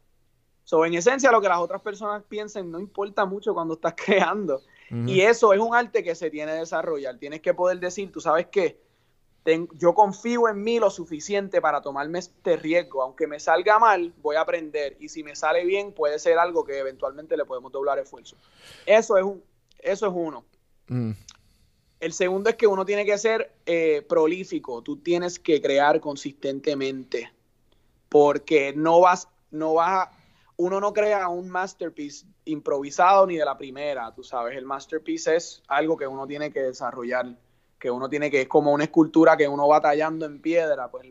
So, 0.66 0.86
en 0.86 0.94
esencia, 0.94 1.32
lo 1.32 1.42
que 1.42 1.50
las 1.50 1.58
otras 1.60 1.82
personas 1.82 2.24
piensen 2.24 2.72
no 2.72 2.80
importa 2.80 3.26
mucho 3.26 3.54
cuando 3.54 3.74
estás 3.74 3.96
creando. 4.06 4.62
Y 5.08 5.22
eso 5.22 5.54
es 5.54 5.60
un 5.60 5.74
arte 5.74 6.04
que 6.04 6.14
se 6.14 6.30
tiene 6.30 6.52
que 6.52 6.60
desarrollar. 6.60 7.18
Tienes 7.18 7.42
que 7.42 7.54
poder 7.56 7.80
decir, 7.80 8.12
tú 8.12 8.22
sabes 8.22 8.48
qué, 8.48 8.80
Ten- 9.44 9.68
yo 9.74 9.94
confío 9.94 10.48
en 10.48 10.64
mí 10.64 10.80
lo 10.80 10.90
suficiente 10.90 11.60
para 11.60 11.82
tomarme 11.82 12.20
este 12.20 12.56
riesgo. 12.56 13.02
Aunque 13.02 13.28
me 13.28 13.40
salga 13.42 13.78
mal, 13.80 14.14
voy 14.22 14.36
a 14.38 14.42
aprender. 14.42 14.96
Y 15.02 15.10
si 15.10 15.22
me 15.24 15.36
sale 15.36 15.66
bien, 15.66 15.92
puede 15.94 16.18
ser 16.20 16.38
algo 16.38 16.64
que 16.64 16.78
eventualmente 16.78 17.36
le 17.36 17.44
podemos 17.44 17.72
doblar 17.72 18.00
esfuerzo. 18.00 18.38
Eso 18.86 19.18
es, 19.18 19.24
un, 19.26 19.44
eso 19.84 20.08
es 20.08 20.14
uno. 20.16 20.46
Ujú. 20.90 21.16
El 22.00 22.12
segundo 22.14 22.50
es 22.50 22.56
que 22.56 22.68
uno 22.68 22.86
tiene 22.86 23.06
que 23.06 23.18
ser 23.18 23.54
eh, 23.66 24.06
prolífico. 24.08 24.82
Tú 24.82 24.98
tienes 24.98 25.40
que 25.40 25.62
crear 25.62 26.00
consistentemente. 26.02 27.32
Porque 28.10 28.74
no 28.76 29.00
vas, 29.00 29.28
no 29.52 29.76
vas 29.76 30.08
a- 30.08 30.12
uno 30.58 30.80
no 30.80 30.94
crea 30.94 31.30
un 31.30 31.50
masterpiece 31.50 32.26
improvisado 32.46 33.26
ni 33.26 33.38
de 33.38 33.46
la 33.46 33.58
primera, 33.58 34.14
tú 34.14 34.24
sabes. 34.24 34.56
El 34.56 34.66
masterpiece 34.66 35.36
es 35.36 35.64
algo 35.68 35.98
que 35.98 36.06
uno 36.06 36.28
tiene 36.28 36.52
que 36.52 36.62
desarrollar, 36.62 37.36
que 37.80 37.90
uno 37.90 38.08
tiene 38.10 38.30
que, 38.30 38.42
es 38.42 38.48
como 38.48 38.72
una 38.72 38.84
escultura 38.84 39.36
que 39.36 39.48
uno 39.48 39.68
va 39.68 39.82
tallando 39.82 40.26
en 40.26 40.40
piedra, 40.42 40.92
pues 40.92 41.08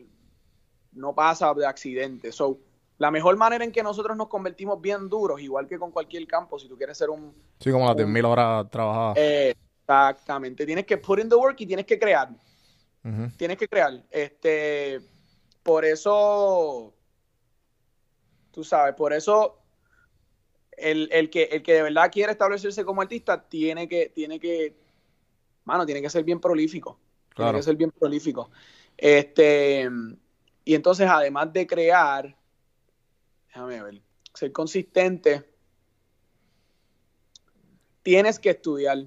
no 0.93 1.13
pasa 1.13 1.53
de 1.53 1.65
accidente. 1.65 2.31
So, 2.31 2.57
la 3.03 3.11
mejor 3.11 3.35
manera 3.35 3.65
en 3.65 3.73
que 3.73 3.83
nosotros 3.83 4.15
nos 4.15 4.29
convertimos 4.29 4.79
bien 4.79 5.09
duros, 5.09 5.41
igual 5.41 5.67
que 5.67 5.77
con 5.77 5.91
cualquier 5.91 6.25
campo, 6.25 6.57
si 6.57 6.69
tú 6.69 6.77
quieres 6.77 6.97
ser 6.97 7.09
un, 7.09 7.35
Sí, 7.59 7.69
como 7.69 7.85
las 7.85 7.97
10.000 7.97 8.23
horas 8.23 8.69
trabajadas. 8.69 9.17
eh, 9.17 9.53
exactamente. 9.81 10.65
Tienes 10.65 10.85
que 10.85 10.97
put 10.97 11.19
in 11.19 11.27
the 11.27 11.35
work 11.35 11.59
y 11.59 11.65
tienes 11.65 11.85
que 11.85 11.99
crear. 11.99 12.29
Tienes 13.35 13.57
que 13.57 13.67
crear. 13.67 14.01
Este, 14.09 15.01
por 15.63 15.83
eso, 15.83 16.93
tú 18.51 18.63
sabes, 18.63 18.95
por 18.95 19.11
eso 19.11 19.59
el, 20.71 21.09
el 21.11 21.29
que, 21.29 21.43
el 21.51 21.61
que 21.61 21.73
de 21.73 21.81
verdad 21.83 22.09
quiere 22.09 22.31
establecerse 22.31 22.85
como 22.85 23.01
artista 23.01 23.43
tiene 23.49 23.85
que, 23.89 24.13
tiene 24.15 24.39
que, 24.39 24.77
mano, 25.65 25.85
tiene 25.85 26.01
que 26.01 26.09
ser 26.09 26.23
bien 26.23 26.39
prolífico. 26.39 26.97
Tiene 27.35 27.51
que 27.51 27.63
ser 27.63 27.75
bien 27.75 27.91
prolífico. 27.91 28.49
Este, 28.95 29.89
y 30.63 30.73
entonces, 30.73 31.09
además 31.09 31.51
de 31.51 31.67
crear, 31.67 32.33
déjame 33.53 33.83
ver, 33.83 34.01
ser 34.33 34.51
consistente, 34.51 35.43
tienes 38.01 38.39
que 38.39 38.49
estudiar. 38.49 39.05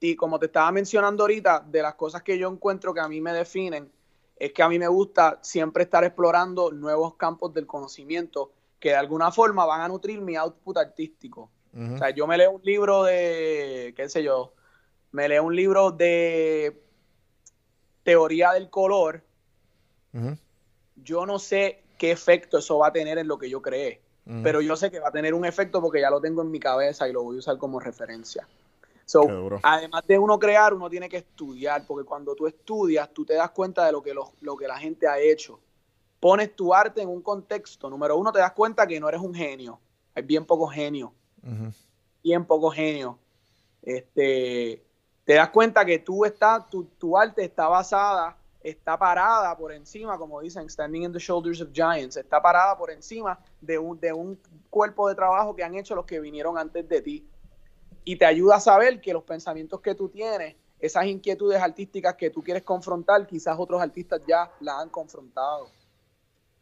Y 0.00 0.16
como 0.16 0.38
te 0.38 0.46
estaba 0.46 0.70
mencionando 0.72 1.22
ahorita, 1.22 1.64
de 1.68 1.82
las 1.82 1.94
cosas 1.94 2.22
que 2.22 2.38
yo 2.38 2.50
encuentro 2.50 2.92
que 2.92 3.00
a 3.00 3.08
mí 3.08 3.20
me 3.20 3.32
definen, 3.32 3.90
es 4.36 4.52
que 4.52 4.62
a 4.62 4.68
mí 4.68 4.78
me 4.78 4.88
gusta 4.88 5.38
siempre 5.42 5.84
estar 5.84 6.04
explorando 6.04 6.70
nuevos 6.72 7.14
campos 7.14 7.52
del 7.54 7.66
conocimiento 7.66 8.52
que 8.78 8.90
de 8.90 8.96
alguna 8.96 9.32
forma 9.32 9.64
van 9.66 9.80
a 9.80 9.88
nutrir 9.88 10.20
mi 10.20 10.36
output 10.36 10.76
artístico. 10.76 11.50
O 11.74 11.98
sea, 11.98 12.10
yo 12.10 12.26
me 12.26 12.36
leo 12.36 12.52
un 12.52 12.62
libro 12.62 13.04
de, 13.04 13.92
qué 13.96 14.08
sé 14.08 14.24
yo, 14.24 14.52
me 15.12 15.28
leo 15.28 15.44
un 15.44 15.54
libro 15.54 15.92
de 15.92 16.82
teoría 18.02 18.52
del 18.52 18.68
color, 18.68 19.22
yo 20.96 21.26
no 21.26 21.38
sé 21.38 21.84
qué 21.98 22.10
efecto 22.10 22.58
eso 22.58 22.78
va 22.78 22.88
a 22.88 22.92
tener 22.92 23.18
en 23.18 23.28
lo 23.28 23.38
que 23.38 23.50
yo 23.50 23.60
creé, 23.60 24.00
pero 24.42 24.60
yo 24.60 24.76
sé 24.76 24.90
que 24.90 25.00
va 25.00 25.08
a 25.08 25.12
tener 25.12 25.34
un 25.34 25.44
efecto 25.44 25.80
porque 25.80 26.00
ya 26.00 26.10
lo 26.10 26.20
tengo 26.20 26.42
en 26.42 26.50
mi 26.50 26.60
cabeza 26.60 27.08
y 27.08 27.12
lo 27.12 27.22
voy 27.22 27.36
a 27.36 27.38
usar 27.40 27.58
como 27.58 27.80
referencia. 27.80 28.46
So, 29.04 29.60
además 29.62 30.02
de 30.06 30.18
uno 30.18 30.38
crear, 30.38 30.74
uno 30.74 30.90
tiene 30.90 31.08
que 31.08 31.16
estudiar, 31.16 31.86
porque 31.86 32.06
cuando 32.06 32.34
tú 32.34 32.46
estudias, 32.46 33.08
tú 33.14 33.24
te 33.24 33.34
das 33.34 33.50
cuenta 33.50 33.86
de 33.86 33.92
lo 33.92 34.02
que, 34.02 34.12
lo, 34.12 34.32
lo 34.42 34.54
que 34.54 34.68
la 34.68 34.78
gente 34.78 35.08
ha 35.08 35.18
hecho. 35.18 35.58
Pones 36.20 36.54
tu 36.54 36.74
arte 36.74 37.00
en 37.00 37.08
un 37.08 37.22
contexto. 37.22 37.88
Número 37.88 38.18
uno, 38.18 38.32
te 38.32 38.38
das 38.38 38.52
cuenta 38.52 38.86
que 38.86 39.00
no 39.00 39.08
eres 39.08 39.22
un 39.22 39.34
genio. 39.34 39.80
Hay 40.14 40.24
bien 40.24 40.44
pocos 40.44 40.74
genios 40.74 41.10
Ujú. 41.42 41.72
bien 42.22 42.44
poco 42.44 42.70
genio. 42.70 43.18
Este, 43.82 44.84
te 45.24 45.34
das 45.34 45.50
cuenta 45.50 45.84
que 45.84 46.00
tú 46.00 46.24
estás, 46.24 46.68
tu, 46.68 46.84
tu 46.98 47.16
arte 47.16 47.44
está 47.44 47.68
basada, 47.68 48.36
está 48.60 48.98
parada 48.98 49.56
por 49.56 49.72
encima, 49.72 50.18
como 50.18 50.40
dicen, 50.40 50.68
standing 50.68 51.04
in 51.04 51.12
the 51.12 51.18
shoulders 51.18 51.60
of 51.60 51.70
giants, 51.72 52.16
está 52.16 52.40
parada 52.42 52.76
por 52.76 52.90
encima 52.90 53.38
de 53.60 53.78
un, 53.78 53.98
de 54.00 54.12
un 54.12 54.38
cuerpo 54.68 55.08
de 55.08 55.14
trabajo 55.14 55.54
que 55.54 55.62
han 55.62 55.74
hecho 55.76 55.94
los 55.94 56.04
que 56.04 56.20
vinieron 56.20 56.58
antes 56.58 56.88
de 56.88 57.00
ti. 57.00 57.28
Y 58.04 58.16
te 58.16 58.24
ayuda 58.24 58.56
a 58.56 58.60
saber 58.60 59.00
que 59.00 59.12
los 59.12 59.22
pensamientos 59.22 59.80
que 59.80 59.94
tú 59.94 60.08
tienes, 60.08 60.56
esas 60.80 61.06
inquietudes 61.06 61.60
artísticas 61.60 62.14
que 62.14 62.30
tú 62.30 62.42
quieres 62.42 62.62
confrontar, 62.62 63.26
quizás 63.26 63.56
otros 63.58 63.80
artistas 63.80 64.20
ya 64.26 64.50
las 64.60 64.76
han 64.80 64.88
confrontado. 64.88 65.68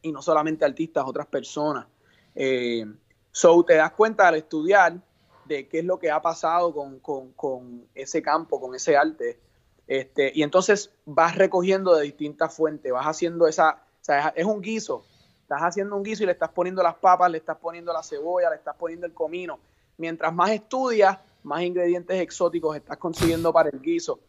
Y 0.01 0.11
no 0.11 0.21
solamente 0.21 0.65
artistas, 0.65 1.03
otras 1.07 1.27
personas. 1.27 1.87
Eh, 2.35 2.85
so 3.31 3.63
te 3.63 3.75
das 3.75 3.91
cuenta 3.91 4.27
al 4.27 4.35
estudiar 4.35 4.99
de 5.45 5.67
qué 5.67 5.79
es 5.79 5.85
lo 5.85 5.97
que 5.97 6.11
ha 6.11 6.21
pasado 6.21 6.73
con, 6.73 6.99
con- 6.99 7.31
con 7.33 7.87
ese 7.95 8.21
campo, 8.21 8.59
con 8.59 8.75
ese 8.75 8.97
arte. 8.97 9.39
Este, 9.87 10.31
y 10.35 10.43
entonces 10.43 10.91
vas 11.05 11.35
recogiendo 11.35 11.95
de 11.95 12.03
distintas 12.03 12.53
fuentes, 12.53 12.91
vas 12.91 13.05
haciendo 13.05 13.47
esa, 13.47 13.83
o 14.01 14.03
sea, 14.03 14.33
es 14.35 14.45
un 14.45 14.61
guiso. 14.61 15.05
Estás 15.41 15.61
haciendo 15.61 15.95
un 15.95 16.03
guiso 16.03 16.23
y 16.23 16.25
le 16.25 16.33
estás 16.33 16.49
poniendo 16.49 16.83
las 16.83 16.95
papas, 16.95 17.31
le 17.31 17.37
estás 17.37 17.57
poniendo 17.57 17.93
la 17.93 18.03
cebolla, 18.03 18.49
le 18.49 18.57
estás 18.57 18.75
poniendo 18.75 19.05
el 19.05 19.13
comino. 19.13 19.59
Mientras 19.97 20.33
más 20.33 20.51
estudias, 20.51 21.17
más 21.43 21.61
ingredientes 21.61 22.19
exóticos 22.19 22.75
estás 22.75 22.97
consiguiendo 22.97 23.53
para 23.53 23.69
el 23.69 23.79
guiso. 23.79 24.19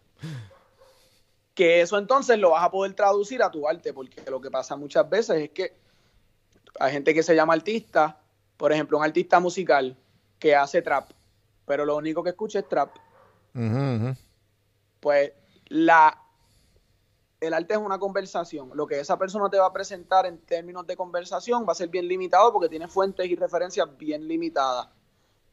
Que 1.55 1.81
eso 1.81 1.99
entonces 1.99 2.39
lo 2.39 2.51
vas 2.51 2.63
a 2.63 2.71
poder 2.71 2.95
traducir 2.95 3.43
a 3.43 3.51
tu 3.51 3.69
arte, 3.69 3.93
porque 3.93 4.23
lo 4.31 4.41
que 4.41 4.49
pasa 4.49 4.77
muchas 4.77 5.11
veces 5.11 5.43
es 5.43 5.51
que 5.51 5.73
hay 6.79 6.93
gente 6.93 7.13
que 7.13 7.25
se 7.25 7.35
llama 7.35 7.55
artista, 7.55 8.21
por 8.57 8.73
ejemplo, 8.73 8.97
un 8.99 9.05
artista 9.05 9.41
musical 9.41 9.97
que 10.39 10.55
hace 10.55 10.83
trap, 10.83 11.11
pero 11.67 11.85
lo 11.85 11.97
único 11.97 12.23
que 12.23 12.31
escucha 12.31 12.61
es 12.61 12.69
trap. 12.69 12.95
Pues 15.01 15.33
la 15.69 16.23
el 17.41 17.55
arte 17.55 17.75
es 17.75 17.79
una 17.79 17.99
conversación. 17.99 18.71
Lo 18.75 18.87
que 18.87 18.99
esa 18.99 19.16
persona 19.16 19.49
te 19.49 19.59
va 19.59 19.66
a 19.66 19.73
presentar 19.73 20.27
en 20.27 20.39
términos 20.39 20.87
de 20.87 20.97
conversación 20.97 21.64
va 21.69 21.73
a 21.73 21.77
ser 21.77 21.89
bien 21.89 22.09
limitado 22.09 22.53
porque 22.53 22.69
tiene 22.69 22.89
fuentes 22.89 23.27
y 23.27 23.37
referencias 23.37 23.87
bien 23.97 24.27
limitadas. 24.27 24.89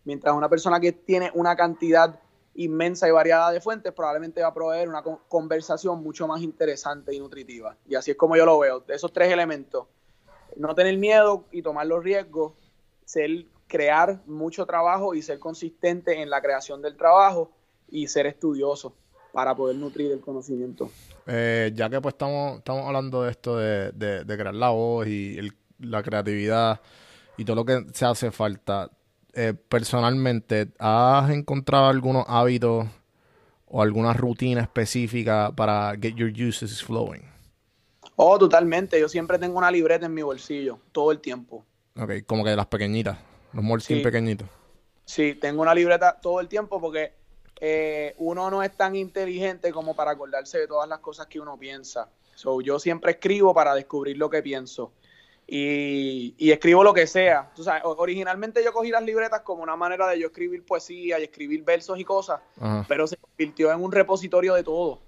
Mientras 0.04 0.36
una 0.36 0.50
persona 0.50 0.80
que 0.80 0.94
tiene 0.94 1.32
una 1.36 1.56
cantidad 1.56 2.20
inmensa 2.56 3.08
y 3.08 3.12
variada 3.12 3.52
de 3.52 3.62
fuentes 3.62 3.94
probablemente 3.94 4.42
va 4.42 4.48
a 4.48 4.54
proveer 4.54 4.90
una 4.90 5.04
con- 5.04 5.20
conversación 5.28 6.02
mucho 6.02 6.26
más 6.28 6.42
interesante 6.42 7.14
y 7.14 7.20
nutritiva. 7.20 7.78
Y 7.88 7.96
así 7.96 8.12
es 8.12 8.18
como 8.18 8.36
yo 8.36 8.46
lo 8.46 8.58
veo. 8.58 8.80
De 8.80 8.96
esos 8.96 9.14
tres 9.14 9.32
elementos, 9.32 9.86
no 10.56 10.74
tener 10.74 10.98
miedo 10.98 11.46
y 11.52 11.62
tomar 11.62 11.86
los 11.86 12.04
riesgos, 12.04 12.54
ser 13.04 13.46
crear 13.68 14.22
mucho 14.26 14.66
trabajo 14.66 15.14
y 15.14 15.22
ser 15.22 15.38
consistente 15.38 16.22
en 16.22 16.30
la 16.32 16.42
creación 16.42 16.82
del 16.82 16.98
trabajo 16.98 17.52
y 17.90 18.08
ser 18.08 18.26
estudioso 18.26 18.96
para 19.36 19.54
poder 19.54 19.76
nutrir 19.76 20.14
el 20.14 20.22
conocimiento. 20.22 20.90
Eh, 21.28 21.74
ya 21.76 21.90
que 21.90 22.00
pues 22.00 22.14
estamos, 22.14 22.60
estamos 22.60 22.86
hablando 22.88 23.24
de 23.24 23.32
esto 23.32 23.58
de, 23.58 23.92
de- 23.92 24.24
de 24.24 24.38
crear 24.38 24.56
la 24.56 24.70
voz 24.70 25.06
y 25.08 25.38
el- 25.38 25.54
la 25.80 26.02
creatividad 26.02 26.80
y 27.38 27.44
todo 27.44 27.58
lo 27.58 27.66
que 27.66 27.86
se 27.94 28.06
hace 28.06 28.32
falta, 28.32 28.90
eh, 29.34 29.54
personalmente, 29.54 30.70
¿has 30.80 31.30
encontrado 31.32 31.88
algunos 31.88 32.24
hábitos 32.30 32.86
o 33.68 33.82
alguna 33.82 34.14
rutina 34.14 34.62
específica 34.62 35.52
para 35.54 35.94
get 36.02 36.16
your 36.16 36.32
juices 36.34 36.82
flowing? 36.82 37.24
Oh, 38.16 38.40
totalmente. 38.40 38.98
Yo 38.98 39.10
siempre 39.10 39.38
tengo 39.38 39.58
una 39.58 39.70
libreta 39.70 40.06
en 40.06 40.14
mi 40.14 40.22
bolsillo, 40.22 40.80
todo 40.94 41.12
el 41.12 41.20
tiempo. 41.20 41.66
Ok, 42.00 42.26
como 42.26 42.46
que 42.46 42.52
de 42.52 42.56
las 42.56 42.68
pequeñitas, 42.68 43.18
los 43.52 43.84
Sí. 43.84 43.96
pequeñitos. 44.00 44.48
Sí, 45.04 45.36
tengo 45.36 45.62
una 45.62 45.76
libreta 45.76 46.20
todo 46.22 46.40
el 46.40 46.48
tiempo 46.48 46.80
porque 46.80 47.25
eh, 47.60 48.14
uno 48.18 48.50
no 48.50 48.62
es 48.64 48.76
tan 48.76 48.96
inteligente 48.96 49.72
como 49.72 49.96
para 49.96 50.12
acordarse 50.12 50.60
de 50.60 50.68
todas 50.68 50.90
las 50.90 51.00
cosas 51.00 51.28
que 51.28 51.40
uno 51.40 51.58
piensa. 51.58 52.10
So, 52.36 52.60
yo 52.62 52.80
siempre 52.80 53.12
escribo 53.14 53.54
para 53.54 53.74
descubrir 53.74 54.18
lo 54.18 54.30
que 54.30 54.42
pienso. 54.44 54.92
Y, 55.48 56.34
y 56.38 56.52
escribo 56.52 56.84
lo 56.84 56.94
que 56.94 57.06
sea. 57.06 57.52
Tú 57.56 57.64
sabes, 57.64 57.84
o- 57.86 57.96
originalmente 57.98 58.64
yo 58.64 58.74
cogí 58.74 58.90
las 58.90 59.04
libretas 59.04 59.42
como 59.42 59.62
una 59.62 59.76
manera 59.76 60.08
de 60.08 60.20
yo 60.20 60.28
escribir 60.28 60.66
poesía 60.66 61.20
y 61.20 61.24
escribir 61.24 61.64
versos 61.64 62.00
y 62.00 62.04
cosas, 62.04 62.42
Ajá. 62.60 62.84
pero 62.88 63.06
se 63.06 63.16
convirtió 63.18 63.72
en 63.72 63.84
un 63.84 63.92
repositorio 63.92 64.56
de 64.56 64.64
todo. 64.64 65.02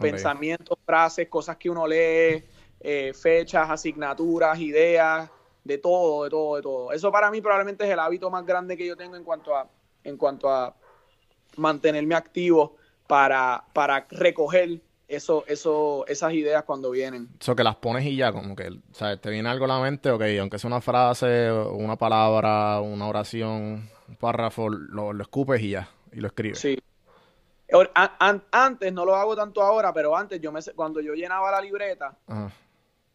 Pensamientos, 0.00 0.76
frases, 0.84 1.28
cosas 1.28 1.56
que 1.56 1.70
uno 1.70 1.86
lee, 1.86 2.44
eh, 2.80 3.12
fechas, 3.14 3.70
asignaturas, 3.70 4.58
ideas, 4.58 5.30
de 5.62 5.78
todo, 5.78 6.24
de 6.24 6.30
todo, 6.30 6.56
de 6.56 6.62
todo. 6.62 6.92
Eso 6.92 7.12
para 7.12 7.30
mí 7.30 7.40
probablemente 7.40 7.84
es 7.84 7.90
el 7.90 8.00
hábito 8.00 8.28
más 8.28 8.44
grande 8.44 8.76
que 8.76 8.84
yo 8.84 8.96
tengo 8.96 9.14
en 9.14 9.22
cuanto 9.22 9.56
a, 9.56 9.70
en 10.02 10.16
cuanto 10.16 10.50
a 10.50 10.74
mantenerme 11.56 12.14
activo 12.14 12.76
para, 13.06 13.64
para 13.72 14.06
recoger 14.10 14.80
eso, 15.08 15.44
eso, 15.46 16.04
esas 16.08 16.32
ideas 16.32 16.64
cuando 16.64 16.90
vienen. 16.90 17.28
Eso 17.40 17.54
que 17.54 17.64
las 17.64 17.76
pones 17.76 18.04
y 18.06 18.16
ya, 18.16 18.32
como 18.32 18.56
que, 18.56 18.70
¿sabes? 18.92 19.20
Te 19.20 19.30
viene 19.30 19.48
algo 19.48 19.66
a 19.66 19.68
la 19.68 19.80
mente, 19.80 20.10
ok, 20.10 20.22
aunque 20.40 20.58
sea 20.58 20.68
una 20.68 20.80
frase, 20.80 21.50
una 21.52 21.96
palabra, 21.96 22.80
una 22.80 23.06
oración, 23.06 23.88
un 24.08 24.16
párrafo, 24.18 24.68
lo, 24.68 25.12
lo 25.12 25.22
escupes 25.22 25.60
y 25.62 25.70
ya, 25.70 25.88
y 26.12 26.20
lo 26.20 26.28
escribes. 26.28 26.58
Sí. 26.58 26.78
Antes, 28.50 28.92
no 28.92 29.04
lo 29.04 29.16
hago 29.16 29.34
tanto 29.34 29.62
ahora, 29.62 29.92
pero 29.92 30.16
antes, 30.16 30.40
yo 30.40 30.52
me, 30.52 30.60
cuando 30.76 31.00
yo 31.00 31.14
llenaba 31.14 31.50
la 31.50 31.60
libreta, 31.60 32.16
Ajá. 32.26 32.52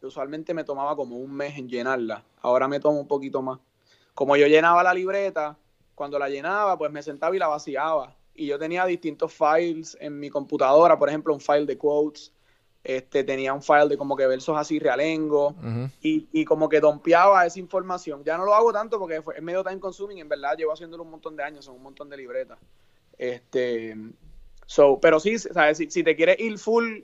usualmente 0.02 0.52
me 0.52 0.64
tomaba 0.64 0.94
como 0.96 1.16
un 1.16 1.32
mes 1.32 1.56
en 1.56 1.68
llenarla. 1.68 2.22
Ahora 2.42 2.68
me 2.68 2.78
tomo 2.78 3.00
un 3.00 3.08
poquito 3.08 3.40
más. 3.40 3.58
Como 4.14 4.36
yo 4.36 4.46
llenaba 4.46 4.82
la 4.82 4.92
libreta, 4.92 5.56
cuando 5.94 6.18
la 6.18 6.28
llenaba, 6.28 6.76
pues 6.76 6.90
me 6.90 7.02
sentaba 7.02 7.34
y 7.34 7.38
la 7.38 7.48
vaciaba. 7.48 8.14
Y 8.34 8.46
yo 8.46 8.58
tenía 8.58 8.86
distintos 8.86 9.32
files 9.32 9.96
en 10.00 10.18
mi 10.18 10.30
computadora, 10.30 10.98
por 10.98 11.08
ejemplo, 11.08 11.34
un 11.34 11.40
file 11.40 11.66
de 11.66 11.76
quotes, 11.76 12.32
este, 12.82 13.24
tenía 13.24 13.52
un 13.52 13.62
file 13.62 13.88
de 13.88 13.98
como 13.98 14.16
que 14.16 14.26
versos 14.26 14.56
así 14.56 14.78
realengo, 14.78 15.54
y, 16.02 16.28
y 16.32 16.44
como 16.46 16.68
que 16.68 16.80
dompeaba 16.80 17.44
esa 17.44 17.58
información. 17.58 18.24
Ya 18.24 18.38
no 18.38 18.44
lo 18.46 18.54
hago 18.54 18.72
tanto 18.72 18.98
porque 18.98 19.20
fue- 19.20 19.36
es 19.36 19.42
medio 19.42 19.62
time 19.62 19.78
consuming, 19.80 20.18
en 20.18 20.28
verdad 20.28 20.56
llevo 20.56 20.72
haciéndolo 20.72 21.02
un 21.02 21.10
montón 21.10 21.36
de 21.36 21.42
años, 21.42 21.64
son 21.66 21.76
un 21.76 21.82
montón 21.82 22.08
de 22.08 22.16
libretas. 22.16 22.58
Este, 23.18 23.94
so, 24.64 24.98
pero 25.00 25.20
sí, 25.20 25.38
¿sabes? 25.38 25.76
Si, 25.76 25.90
si 25.90 26.02
te 26.02 26.16
quieres 26.16 26.40
ir 26.40 26.58
full, 26.58 27.00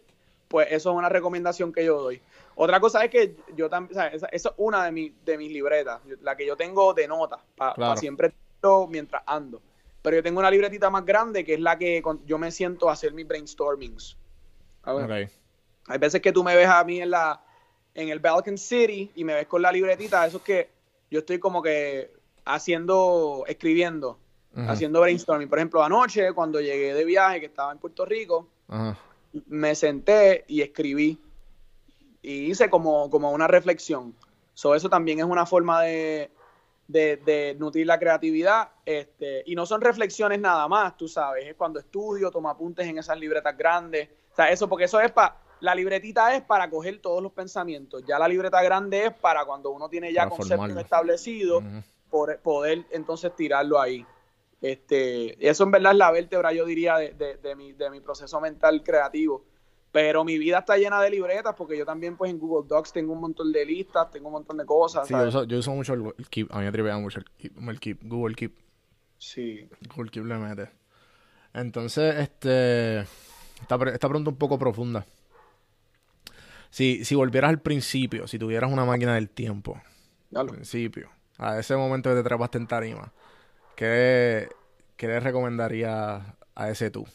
pues 0.48 0.68
eso 0.70 0.92
es 0.92 0.96
una 0.96 1.08
recomendación 1.10 1.72
que 1.72 1.84
yo 1.84 2.00
doy. 2.00 2.22
Otra 2.54 2.80
cosa 2.80 3.04
es 3.04 3.10
que 3.10 3.36
yo 3.54 3.68
también, 3.68 3.98
esa, 3.98 4.06
esa 4.08 4.28
es 4.32 4.48
una 4.56 4.84
de, 4.86 4.92
mi- 4.92 5.14
de 5.24 5.36
mis 5.36 5.52
libretas, 5.52 6.00
la 6.22 6.34
que 6.36 6.46
yo 6.46 6.56
tengo 6.56 6.94
de 6.94 7.06
notas, 7.06 7.40
para 7.54 7.74
Claro. 7.74 7.96
siempre 8.00 8.32
tenerlo 8.62 8.86
mientras 8.86 9.22
ando. 9.26 9.60
Pero 10.06 10.18
yo 10.18 10.22
tengo 10.22 10.38
una 10.38 10.52
libretita 10.52 10.88
más 10.88 11.04
grande 11.04 11.44
que 11.44 11.54
es 11.54 11.60
la 11.60 11.76
que 11.76 12.00
yo 12.26 12.38
me 12.38 12.52
siento 12.52 12.88
a 12.88 12.92
hacer 12.92 13.12
mis 13.12 13.26
brainstormings. 13.26 14.16
A 14.84 14.92
ver. 14.92 15.24
Ok. 15.24 15.32
Hay 15.88 15.98
veces 15.98 16.20
que 16.20 16.30
tú 16.30 16.44
me 16.44 16.54
ves 16.54 16.68
a 16.68 16.84
mí 16.84 17.00
en 17.00 17.10
la 17.10 17.42
en 17.92 18.10
el 18.10 18.20
Balkan 18.20 18.56
City 18.56 19.10
y 19.16 19.24
me 19.24 19.34
ves 19.34 19.48
con 19.48 19.60
la 19.62 19.72
libretita, 19.72 20.24
eso 20.24 20.36
es 20.36 20.44
que 20.44 20.70
yo 21.10 21.18
estoy 21.18 21.40
como 21.40 21.60
que 21.60 22.12
haciendo, 22.44 23.42
escribiendo, 23.48 24.20
Ujú. 24.52 24.70
haciendo 24.70 25.00
brainstorming. 25.00 25.48
Por 25.48 25.58
ejemplo, 25.58 25.82
anoche 25.82 26.32
cuando 26.34 26.60
llegué 26.60 26.94
de 26.94 27.04
viaje, 27.04 27.40
que 27.40 27.46
estaba 27.46 27.72
en 27.72 27.78
Puerto 27.78 28.04
Rico, 28.04 28.46
Ajá. 28.68 28.96
me 29.48 29.74
senté 29.74 30.44
y 30.46 30.60
escribí. 30.60 31.18
Y 32.22 32.52
hice 32.52 32.70
como, 32.70 33.10
como 33.10 33.32
una 33.32 33.48
reflexión. 33.48 34.14
So, 34.54 34.76
eso 34.76 34.88
también 34.88 35.18
es 35.18 35.24
una 35.24 35.46
forma 35.46 35.82
de, 35.82 36.30
de, 36.88 37.16
de 37.18 37.56
nutrir 37.58 37.86
la 37.86 37.98
creatividad. 37.98 38.70
Este, 38.84 39.42
y 39.46 39.54
no 39.54 39.66
son 39.66 39.80
reflexiones 39.80 40.38
nada 40.40 40.66
más, 40.68 40.96
tú 40.96 41.08
sabes. 41.08 41.46
Es 41.46 41.54
cuando 41.54 41.78
estudio, 41.80 42.30
tomo 42.30 42.48
apuntes 42.48 42.86
en 42.86 42.98
esas 42.98 43.18
libretas 43.18 43.56
grandes. 43.56 44.08
O 44.32 44.36
sea, 44.36 44.50
eso, 44.50 44.68
porque 44.68 44.84
eso 44.84 45.00
es 45.00 45.10
para. 45.12 45.36
La 45.60 45.74
libretita 45.74 46.34
es 46.36 46.42
para 46.42 46.68
coger 46.68 47.00
todos 47.00 47.22
los 47.22 47.32
pensamientos. 47.32 48.04
Ya 48.06 48.18
la 48.18 48.28
libreta 48.28 48.62
grande 48.62 49.06
es 49.06 49.14
para 49.14 49.44
cuando 49.46 49.70
uno 49.70 49.88
tiene 49.88 50.12
ya 50.12 50.24
Para 50.24 50.36
conceptos 50.36 50.66
establecidos, 50.84 51.62
por- 52.10 52.38
poder 52.40 52.84
entonces 52.90 53.34
tirarlo 53.34 53.80
ahí. 53.80 54.04
Este, 54.60 55.48
eso 55.48 55.64
en 55.64 55.70
verdad 55.70 55.92
es 55.92 55.98
la 55.98 56.10
vértebra, 56.10 56.52
yo 56.52 56.64
diría, 56.64 56.96
de, 56.96 57.12
de- 57.12 57.36
de 57.36 57.54
mi, 57.56 57.72
de 57.72 57.90
mi 57.90 58.00
proceso 58.00 58.40
mental 58.40 58.82
creativo. 58.82 59.44
Pero 59.96 60.24
mi 60.24 60.36
vida 60.36 60.58
está 60.58 60.76
llena 60.76 61.00
de 61.00 61.08
libretas 61.08 61.54
porque 61.56 61.78
yo 61.78 61.86
también 61.86 62.18
pues 62.18 62.30
en 62.30 62.38
Google 62.38 62.68
Docs 62.68 62.92
tengo 62.92 63.14
un 63.14 63.20
montón 63.22 63.50
de 63.50 63.64
listas, 63.64 64.10
tengo 64.10 64.26
un 64.26 64.34
montón 64.34 64.58
de 64.58 64.66
cosas. 64.66 65.08
Sí, 65.08 65.14
yo 65.14 65.28
uso, 65.28 65.44
yo 65.44 65.56
uso 65.56 65.70
mucho 65.70 65.94
el, 65.94 66.12
el 66.18 66.28
Keep. 66.28 66.52
A 66.52 66.58
mí 66.58 66.66
me 66.66 66.72
tripea 66.72 66.98
mucho 66.98 67.20
el 67.20 67.24
Keep, 67.24 67.66
el 67.66 67.80
Keep, 67.80 68.00
Google 68.02 68.34
Keep. 68.34 68.54
Sí. 69.16 69.66
Google 69.88 70.10
Keep 70.10 70.26
le 70.26 70.34
mete. 70.36 70.70
Entonces, 71.54 72.14
este. 72.16 72.98
Esta, 73.62 73.76
esta 73.90 74.06
pregunta 74.06 74.28
un 74.28 74.36
poco 74.36 74.58
profunda. 74.58 75.06
Si, 76.68 77.02
si 77.06 77.14
volvieras 77.14 77.48
al 77.48 77.62
principio, 77.62 78.28
si 78.28 78.38
tuvieras 78.38 78.70
una 78.70 78.84
máquina 78.84 79.14
del 79.14 79.30
tiempo, 79.30 79.80
al 80.34 80.48
principio, 80.48 81.08
a 81.38 81.58
ese 81.58 81.74
momento 81.74 82.10
que 82.10 82.16
te 82.16 82.22
trepaste 82.22 82.58
en 82.58 82.66
tarima, 82.66 83.14
¿qué, 83.76 84.50
qué 84.98 85.06
le 85.06 85.20
recomendarías 85.20 86.22
a 86.54 86.68
ese 86.68 86.90
tú? 86.90 87.06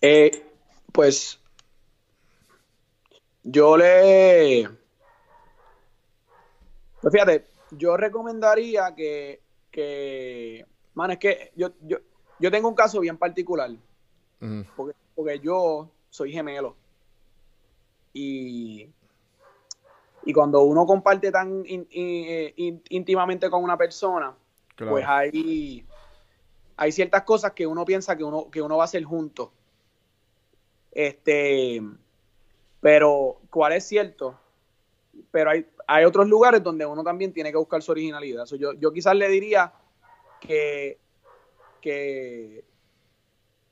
Eh, 0.00 0.44
pues 0.92 1.38
yo 3.42 3.76
le... 3.76 4.68
Pues 7.00 7.12
fíjate, 7.12 7.46
yo 7.70 7.96
recomendaría 7.96 8.94
que, 8.94 9.40
que... 9.70 10.66
Mano, 10.94 11.12
es 11.14 11.18
que 11.18 11.52
yo, 11.56 11.70
yo, 11.82 11.98
yo 12.38 12.50
tengo 12.50 12.68
un 12.68 12.74
caso 12.74 13.00
bien 13.00 13.16
particular. 13.16 13.70
Porque, 14.76 14.96
porque 15.14 15.38
yo 15.40 15.90
soy 16.08 16.32
gemelo. 16.32 16.76
Y, 18.12 18.90
y 20.24 20.32
cuando 20.32 20.62
uno 20.62 20.84
comparte 20.86 21.30
tan 21.30 21.64
in- 21.66 21.86
in- 21.90 22.24
eh, 22.26 22.52
in- 22.56 22.82
íntimamente 22.88 23.48
con 23.48 23.62
una 23.62 23.76
persona, 23.76 24.34
Claro. 24.74 24.92
pues 24.92 25.04
hay, 25.06 25.86
hay 26.76 26.92
ciertas 26.92 27.22
cosas 27.22 27.52
que 27.52 27.66
uno 27.66 27.84
piensa 27.84 28.16
que 28.16 28.24
uno, 28.24 28.50
que 28.50 28.60
uno 28.62 28.78
va 28.78 28.84
a 28.84 28.86
hacer 28.86 29.04
juntos. 29.04 29.50
Este, 30.92 31.82
pero, 32.80 33.40
¿cuál 33.50 33.72
es 33.74 33.86
cierto? 33.86 34.38
Pero 35.30 35.50
hay, 35.50 35.66
hay 35.86 36.04
otros 36.04 36.28
lugares 36.28 36.62
donde 36.62 36.86
uno 36.86 37.02
también 37.04 37.32
tiene 37.32 37.50
que 37.50 37.58
buscar 37.58 37.82
su 37.82 37.92
originalidad. 37.92 38.46
So, 38.46 38.56
yo, 38.56 38.72
yo 38.72 38.92
quizás 38.92 39.14
le 39.14 39.28
diría 39.28 39.72
que, 40.40 40.98
que, 41.80 42.64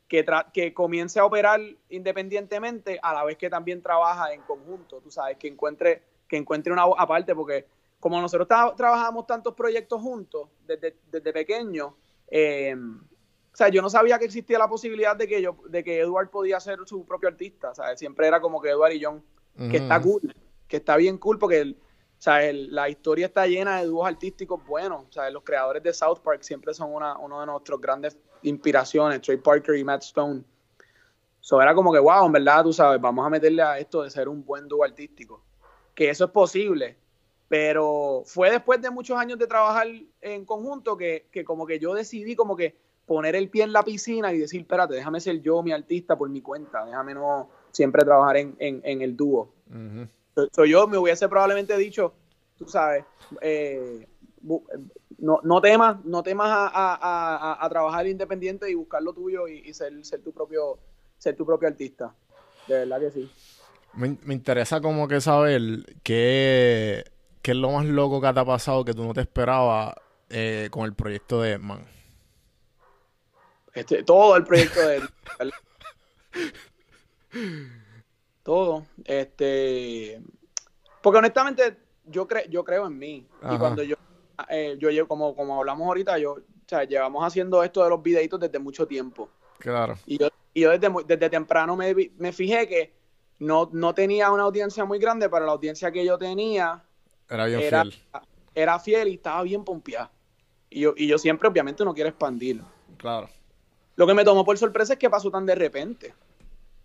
que, 0.08 0.26
que 0.52 0.74
comience 0.74 1.18
a 1.18 1.24
operar 1.24 1.60
independientemente 1.88 2.98
a 3.02 3.14
la 3.14 3.24
vez 3.24 3.36
que 3.36 3.48
también 3.48 3.82
trabaja 3.82 4.32
en 4.32 4.42
conjunto, 4.42 5.00
tú 5.00 5.10
sabes, 5.10 5.36
que 5.38 5.48
encuentre, 5.48 6.02
que 6.28 6.36
encuentre 6.36 6.72
una 6.72 6.82
aparte, 6.82 7.34
porque 7.34 7.66
como 7.98 8.20
nosotros 8.20 8.46
tra- 8.48 8.76
trabajamos 8.76 9.26
tantos 9.26 9.54
proyectos 9.54 10.00
juntos 10.00 10.48
desde, 10.66 10.96
desde 11.10 11.32
pequeño, 11.32 11.96
eh, 12.30 12.76
sea, 13.58 13.68
yo 13.68 13.82
no 13.82 13.90
sabía 13.90 14.18
que 14.18 14.24
existía 14.26 14.58
la 14.58 14.68
posibilidad 14.68 15.16
de 15.16 15.26
que 15.26 15.42
yo, 15.42 15.56
de 15.68 15.82
que 15.84 16.00
Edward 16.00 16.30
podía 16.30 16.60
ser 16.60 16.78
su 16.86 17.04
propio 17.04 17.28
artista, 17.28 17.74
¿sabes? 17.74 17.98
Siempre 17.98 18.26
era 18.26 18.40
como 18.40 18.60
que 18.60 18.70
Edward 18.70 18.92
y 18.92 19.04
John, 19.04 19.22
que 19.70 19.78
está 19.78 20.00
cool, 20.00 20.34
que 20.68 20.76
está 20.76 20.96
bien 20.96 21.18
cool 21.18 21.38
porque 21.38 21.58
el, 21.60 21.76
o 22.26 22.30
el- 22.36 22.74
la 22.74 22.88
historia 22.88 23.26
está 23.26 23.46
llena 23.46 23.80
de 23.80 23.86
dúos 23.86 24.06
artísticos 24.06 24.64
buenos. 24.64 25.04
O 25.08 25.12
sea, 25.12 25.28
los 25.30 25.42
creadores 25.42 25.82
de 25.82 25.92
South 25.92 26.20
Park 26.22 26.42
siempre 26.42 26.72
son 26.74 26.94
una, 26.94 27.18
uno 27.18 27.40
de 27.40 27.46
nuestros 27.46 27.80
grandes 27.80 28.16
inspiraciones, 28.42 29.20
Trey 29.20 29.38
Parker 29.38 29.74
y 29.76 29.82
Matt 29.84 30.02
Stone. 30.04 30.44
So, 31.40 31.60
era 31.60 31.74
como 31.74 31.92
que, 31.92 31.98
wow, 31.98 32.26
en 32.26 32.32
verdad, 32.32 32.62
tú 32.62 32.72
sabes, 32.72 33.00
vamos 33.00 33.26
a 33.26 33.30
meterle 33.30 33.62
a 33.62 33.78
esto 33.78 34.02
de 34.02 34.10
ser 34.10 34.28
un 34.28 34.44
buen 34.44 34.68
dúo 34.68 34.84
artístico. 34.84 35.42
Que 35.94 36.10
eso 36.10 36.26
es 36.26 36.30
posible. 36.30 36.96
Pero 37.48 38.22
fue 38.26 38.50
después 38.50 38.80
de 38.82 38.90
muchos 38.90 39.16
años 39.18 39.38
de 39.38 39.46
trabajar 39.46 39.86
en 40.20 40.44
conjunto 40.44 40.96
que, 40.96 41.28
que 41.32 41.44
como 41.44 41.66
que 41.66 41.78
yo 41.78 41.94
decidí 41.94 42.36
como 42.36 42.54
que 42.54 42.76
poner 43.08 43.34
el 43.34 43.48
pie 43.48 43.64
en 43.64 43.72
la 43.72 43.82
piscina 43.82 44.32
y 44.32 44.38
decir, 44.38 44.60
espérate, 44.60 44.94
déjame 44.94 45.18
ser 45.18 45.40
yo 45.42 45.62
mi 45.64 45.72
artista 45.72 46.16
por 46.16 46.28
mi 46.28 46.40
cuenta, 46.40 46.84
déjame 46.84 47.14
no 47.14 47.48
siempre 47.72 48.04
trabajar 48.04 48.36
en, 48.36 48.54
en- 48.60 48.80
en 48.84 49.02
el 49.02 49.16
dúo. 49.16 49.52
Ujú. 49.68 50.06
So- 50.36 50.48
so 50.52 50.64
yo 50.64 50.86
me 50.86 50.96
hubiese 50.98 51.28
probablemente 51.28 51.76
dicho, 51.76 52.12
tú 52.56 52.68
sabes, 52.68 53.04
eh, 53.40 54.06
no, 55.18 55.40
no 55.42 55.60
temas, 55.60 56.04
no 56.04 56.22
temas 56.22 56.48
a, 56.50 56.66
a- 56.68 56.94
a- 56.94 57.36
a- 57.54 57.64
a 57.66 57.68
trabajar 57.68 58.06
independiente 58.06 58.70
y 58.70 58.74
buscar 58.74 59.02
lo 59.02 59.12
tuyo 59.12 59.48
y, 59.48 59.58
y 59.68 59.74
ser, 59.74 60.04
ser 60.04 60.22
tu 60.22 60.32
propio, 60.32 60.78
ser 61.18 61.34
tu 61.34 61.44
propio 61.44 61.66
artista. 61.68 62.14
De 62.68 62.74
verdad 62.86 63.00
que 63.00 63.10
sí. 63.10 63.30
Me, 63.94 64.16
me 64.24 64.34
interesa 64.34 64.80
como 64.80 65.08
que 65.08 65.20
saber 65.20 65.60
qué, 66.02 67.04
qué 67.42 67.50
es 67.52 67.56
lo 67.56 67.72
más 67.72 67.86
loco 67.86 68.20
que 68.20 68.32
te 68.32 68.38
ha 68.38 68.44
pasado 68.44 68.84
que 68.84 68.92
tú 68.94 69.02
no 69.04 69.14
te 69.14 69.22
esperabas 69.22 69.94
eh, 70.28 70.68
con 70.70 70.84
el 70.84 70.92
proyecto 70.94 71.40
de 71.40 71.52
Edman. 71.52 71.80
Este, 73.80 74.02
todo 74.02 74.36
el 74.36 74.44
proyecto 74.44 74.80
de 74.80 74.96
él. 74.96 75.52
todo. 78.42 78.86
Este. 79.04 80.20
Porque 81.02 81.18
honestamente, 81.18 81.76
yo, 82.06 82.26
cre 82.26 82.46
yo 82.50 82.64
creo 82.64 82.86
en 82.86 82.98
mí. 82.98 83.26
Ajá. 83.42 83.54
Y 83.54 83.58
cuando 83.58 83.82
yo, 83.82 83.96
eh, 84.48 84.76
yo 84.78 84.90
llevo, 84.90 85.08
como, 85.08 85.34
como 85.34 85.58
hablamos 85.58 85.86
ahorita, 85.86 86.18
yo, 86.18 86.32
o 86.32 86.42
sea, 86.66 86.84
llevamos 86.84 87.24
haciendo 87.24 87.62
esto 87.62 87.82
de 87.84 87.90
los 87.90 88.02
videitos 88.02 88.40
desde 88.40 88.58
mucho 88.58 88.86
tiempo. 88.86 89.28
Claro. 89.58 89.96
Y 90.06 90.18
yo, 90.18 90.28
y 90.54 90.62
yo 90.62 90.70
desde, 90.70 90.92
desde 91.06 91.30
temprano 91.30 91.76
me, 91.76 91.94
me 92.16 92.32
fijé 92.32 92.66
que 92.68 92.94
no, 93.38 93.68
no 93.72 93.94
tenía 93.94 94.30
una 94.30 94.44
audiencia 94.44 94.84
muy 94.84 94.98
grande, 94.98 95.28
pero 95.28 95.46
la 95.46 95.52
audiencia 95.52 95.92
que 95.92 96.04
yo 96.04 96.18
tenía 96.18 96.82
Era 97.28 97.46
bien 97.46 97.60
era, 97.60 97.82
fiel. 97.82 97.94
era 98.54 98.78
fiel 98.78 99.08
y 99.08 99.14
estaba 99.14 99.42
bien 99.42 99.64
pompeada. 99.64 100.10
Y 100.70 100.80
yo, 100.80 100.94
y 100.96 101.06
yo 101.06 101.18
siempre, 101.18 101.48
obviamente, 101.48 101.84
no 101.84 101.94
quiero 101.94 102.10
expandir. 102.10 102.62
Claro. 102.98 103.28
Lo 103.98 104.06
que 104.06 104.14
me 104.14 104.24
tomó 104.24 104.44
por 104.44 104.56
sorpresa 104.56 104.92
es 104.92 104.98
que 104.98 105.10
pasó 105.10 105.28
tan 105.30 105.44
de 105.44 105.54
repente. 105.56 106.14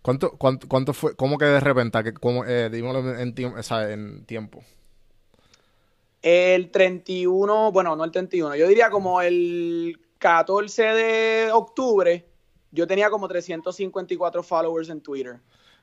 ¿Cuánto, 0.02 0.32
cuánto, 0.32 0.66
cuánto 0.68 0.92
fue? 0.92 1.14
¿Cómo 1.16 1.38
que 1.38 1.44
de 1.46 1.60
repente? 1.60 2.02
¿Que, 2.02 2.12
cómo, 2.12 2.44
eh, 2.44 2.68
dímelo 2.70 3.16
en, 3.18 3.34
tiempo, 3.34 3.58
o 3.58 3.62
sea, 3.62 3.90
en 3.90 4.24
tiempo. 4.26 4.62
El 6.22 6.70
31, 6.70 7.70
bueno, 7.72 7.96
no 7.96 8.04
el 8.04 8.10
31, 8.10 8.56
yo 8.56 8.66
diría 8.66 8.90
como 8.90 9.20
el 9.20 9.98
14 10.18 10.82
de 10.82 11.50
octubre, 11.52 12.24
yo 12.72 12.86
tenía 12.86 13.10
como 13.10 13.28
354 13.28 14.42
followers 14.42 14.88
en 14.88 15.00
Twitter. 15.00 15.36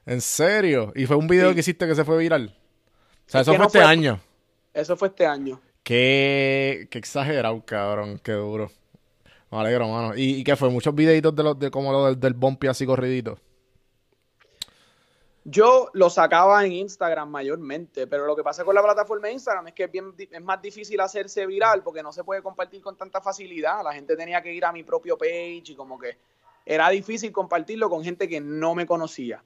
¿En 0.05 0.19
serio? 0.19 0.91
¿Y 0.95 1.05
fue 1.05 1.15
un 1.15 1.27
video 1.27 1.49
Sí. 1.49 1.53
que 1.55 1.59
hiciste 1.61 1.87
que 1.87 1.95
se 1.95 2.03
fue 2.03 2.17
viral? 2.17 2.55
O 3.27 3.29
sea, 3.29 3.41
Es 3.41 3.47
eso 3.47 3.51
fue 3.53 3.59
no 3.59 3.65
este 3.67 3.79
fue- 3.79 3.87
año. 3.87 4.19
Eso 4.73 4.97
fue 4.97 5.07
este 5.09 5.25
año. 5.25 5.61
Qué, 5.83 6.87
qué 6.89 6.97
exagerado, 6.97 7.63
cabrón. 7.65 8.19
Qué 8.23 8.33
duro. 8.33 8.71
Me 9.51 9.59
alegro, 9.59 9.87
mano. 9.87 10.15
¿Y, 10.15 10.37
y 10.37 10.43
qué 10.43 10.55
fue? 10.55 10.69
¿Muchos 10.69 10.95
videitos 10.95 11.35
de, 11.35 11.43
los 11.43 11.59
de 11.59 11.69
como 11.69 11.91
lo 11.91 12.05
del, 12.05 12.19
del 12.19 12.33
bumpy 12.33 12.67
así 12.67 12.85
corridito? 12.85 13.37
Yo 15.43 15.89
lo 15.93 16.09
sacaba 16.09 16.63
en 16.65 16.71
Instagram 16.71 17.29
mayormente, 17.29 18.05
pero 18.05 18.27
lo 18.27 18.35
que 18.35 18.43
pasa 18.43 18.63
con 18.63 18.75
la 18.75 18.83
plataforma 18.83 19.27
de 19.27 19.33
Instagram 19.33 19.67
es 19.67 19.73
que 19.73 19.85
es, 19.85 19.91
bien, 19.91 20.13
es 20.17 20.41
más 20.41 20.61
difícil 20.61 20.99
hacerse 20.99 21.47
viral 21.47 21.81
porque 21.81 22.03
no 22.03 22.11
se 22.13 22.23
puede 22.23 22.43
compartir 22.43 22.81
con 22.81 22.95
tanta 22.95 23.21
facilidad. 23.21 23.83
La 23.83 23.93
gente 23.93 24.15
tenía 24.15 24.41
que 24.41 24.53
ir 24.53 24.63
a 24.63 24.71
mi 24.71 24.83
propio 24.83 25.17
page 25.17 25.63
y 25.65 25.75
como 25.75 25.97
que 25.97 26.15
era 26.63 26.89
difícil 26.89 27.31
compartirlo 27.31 27.89
con 27.89 28.03
gente 28.03 28.29
que 28.29 28.39
no 28.39 28.75
me 28.75 28.85
conocía. 28.85 29.43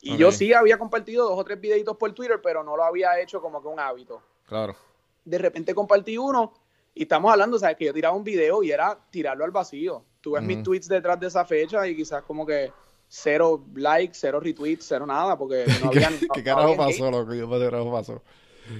Y 0.00 0.16
yo 0.18 0.30
sí 0.30 0.52
había 0.52 0.78
compartido 0.78 1.28
dos 1.28 1.38
o 1.38 1.44
tres 1.44 1.60
videitos 1.60 1.96
por 1.96 2.12
Twitter, 2.12 2.38
pero 2.42 2.62
no 2.62 2.76
lo 2.76 2.84
había 2.84 3.18
hecho 3.20 3.40
como 3.40 3.60
que 3.60 3.68
un 3.68 3.80
hábito. 3.80 4.22
Claro. 4.46 4.76
de 5.24 5.38
repente 5.38 5.74
compartí 5.74 6.18
uno 6.18 6.52
y 6.94 7.02
estamos 7.02 7.32
hablando, 7.32 7.58
¿sabes? 7.58 7.76
Que 7.76 7.86
yo 7.86 7.92
tiraba 7.94 8.16
un 8.16 8.24
video 8.24 8.62
y 8.62 8.70
era 8.70 8.98
tirarlo 9.10 9.44
al 9.44 9.50
vacío. 9.50 10.04
Tú 10.20 10.32
ves 10.32 10.42
mis 10.42 10.56
Ujú. 10.56 10.64
tweets 10.64 10.88
detrás 10.88 11.18
de 11.20 11.26
esa 11.26 11.44
fecha 11.44 11.86
y 11.88 11.96
quizás 11.96 12.22
como 12.22 12.46
que 12.46 12.72
cero 13.08 13.64
likes, 13.74 14.14
cero 14.14 14.40
retweets, 14.40 14.86
cero 14.88 15.04
nada, 15.06 15.36
porque 15.36 15.66
no 15.82 15.90
¿Qué, 15.90 16.04
había, 16.04 16.10
no- 16.10 16.18
qué 16.18 16.26
no 16.40 16.44
carajo 16.44 16.62
había 16.62 16.76
pasó, 16.76 17.10
loco? 17.10 17.30
¿Qué 17.30 17.40
carajo 17.40 17.92
pasó? 17.92 18.22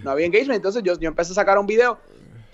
no 0.03 0.11
había 0.11 0.27
engagement. 0.27 0.57
Entonces 0.57 0.83
yo, 0.83 0.99
yo 0.99 1.09
empecé 1.09 1.33
a 1.33 1.35
sacar 1.35 1.59
un 1.59 1.67
video 1.67 1.99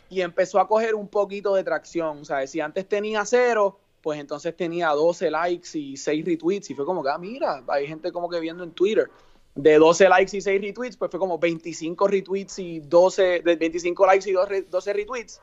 y 0.09 0.21
empezó 0.23 0.59
a 0.59 0.67
coger 0.67 0.95
un 0.95 1.09
poquito 1.09 1.55
de 1.55 1.63
tracción. 1.63 2.19
O 2.21 2.25
sea, 2.25 2.45
si 2.47 2.61
antes 2.61 2.89
tenía 2.89 3.25
cero, 3.25 3.79
pues 4.03 4.19
entonces 4.19 4.57
tenía 4.57 4.89
12 4.91 5.31
likes 5.31 5.79
y 5.79 5.97
6 5.97 6.25
retweets. 6.25 6.71
Y 6.71 6.75
fue 6.75 6.85
como 6.87 7.03
que, 7.03 7.11
ah, 7.11 7.19
mira, 7.19 7.63
hay 7.69 7.87
gente 7.87 8.11
como 8.13 8.29
que 8.29 8.41
viendo 8.41 8.65
en 8.65 8.73
Twitter. 8.73 9.11
De 9.55 9.77
12 9.79 10.09
likes 10.09 10.37
y 10.37 10.41
6 10.41 10.61
retweets, 10.61 10.97
pues 10.97 11.11
fue 11.11 11.21
como 11.21 11.39
25 11.39 12.09
retweets 12.09 12.59
y 12.61 12.81
12, 12.81 13.43
de 13.45 13.57
25 13.57 14.07
likes 14.07 14.29
y 14.31 14.33
12 14.33 14.63
12 14.63 14.93
retweets. 14.93 15.41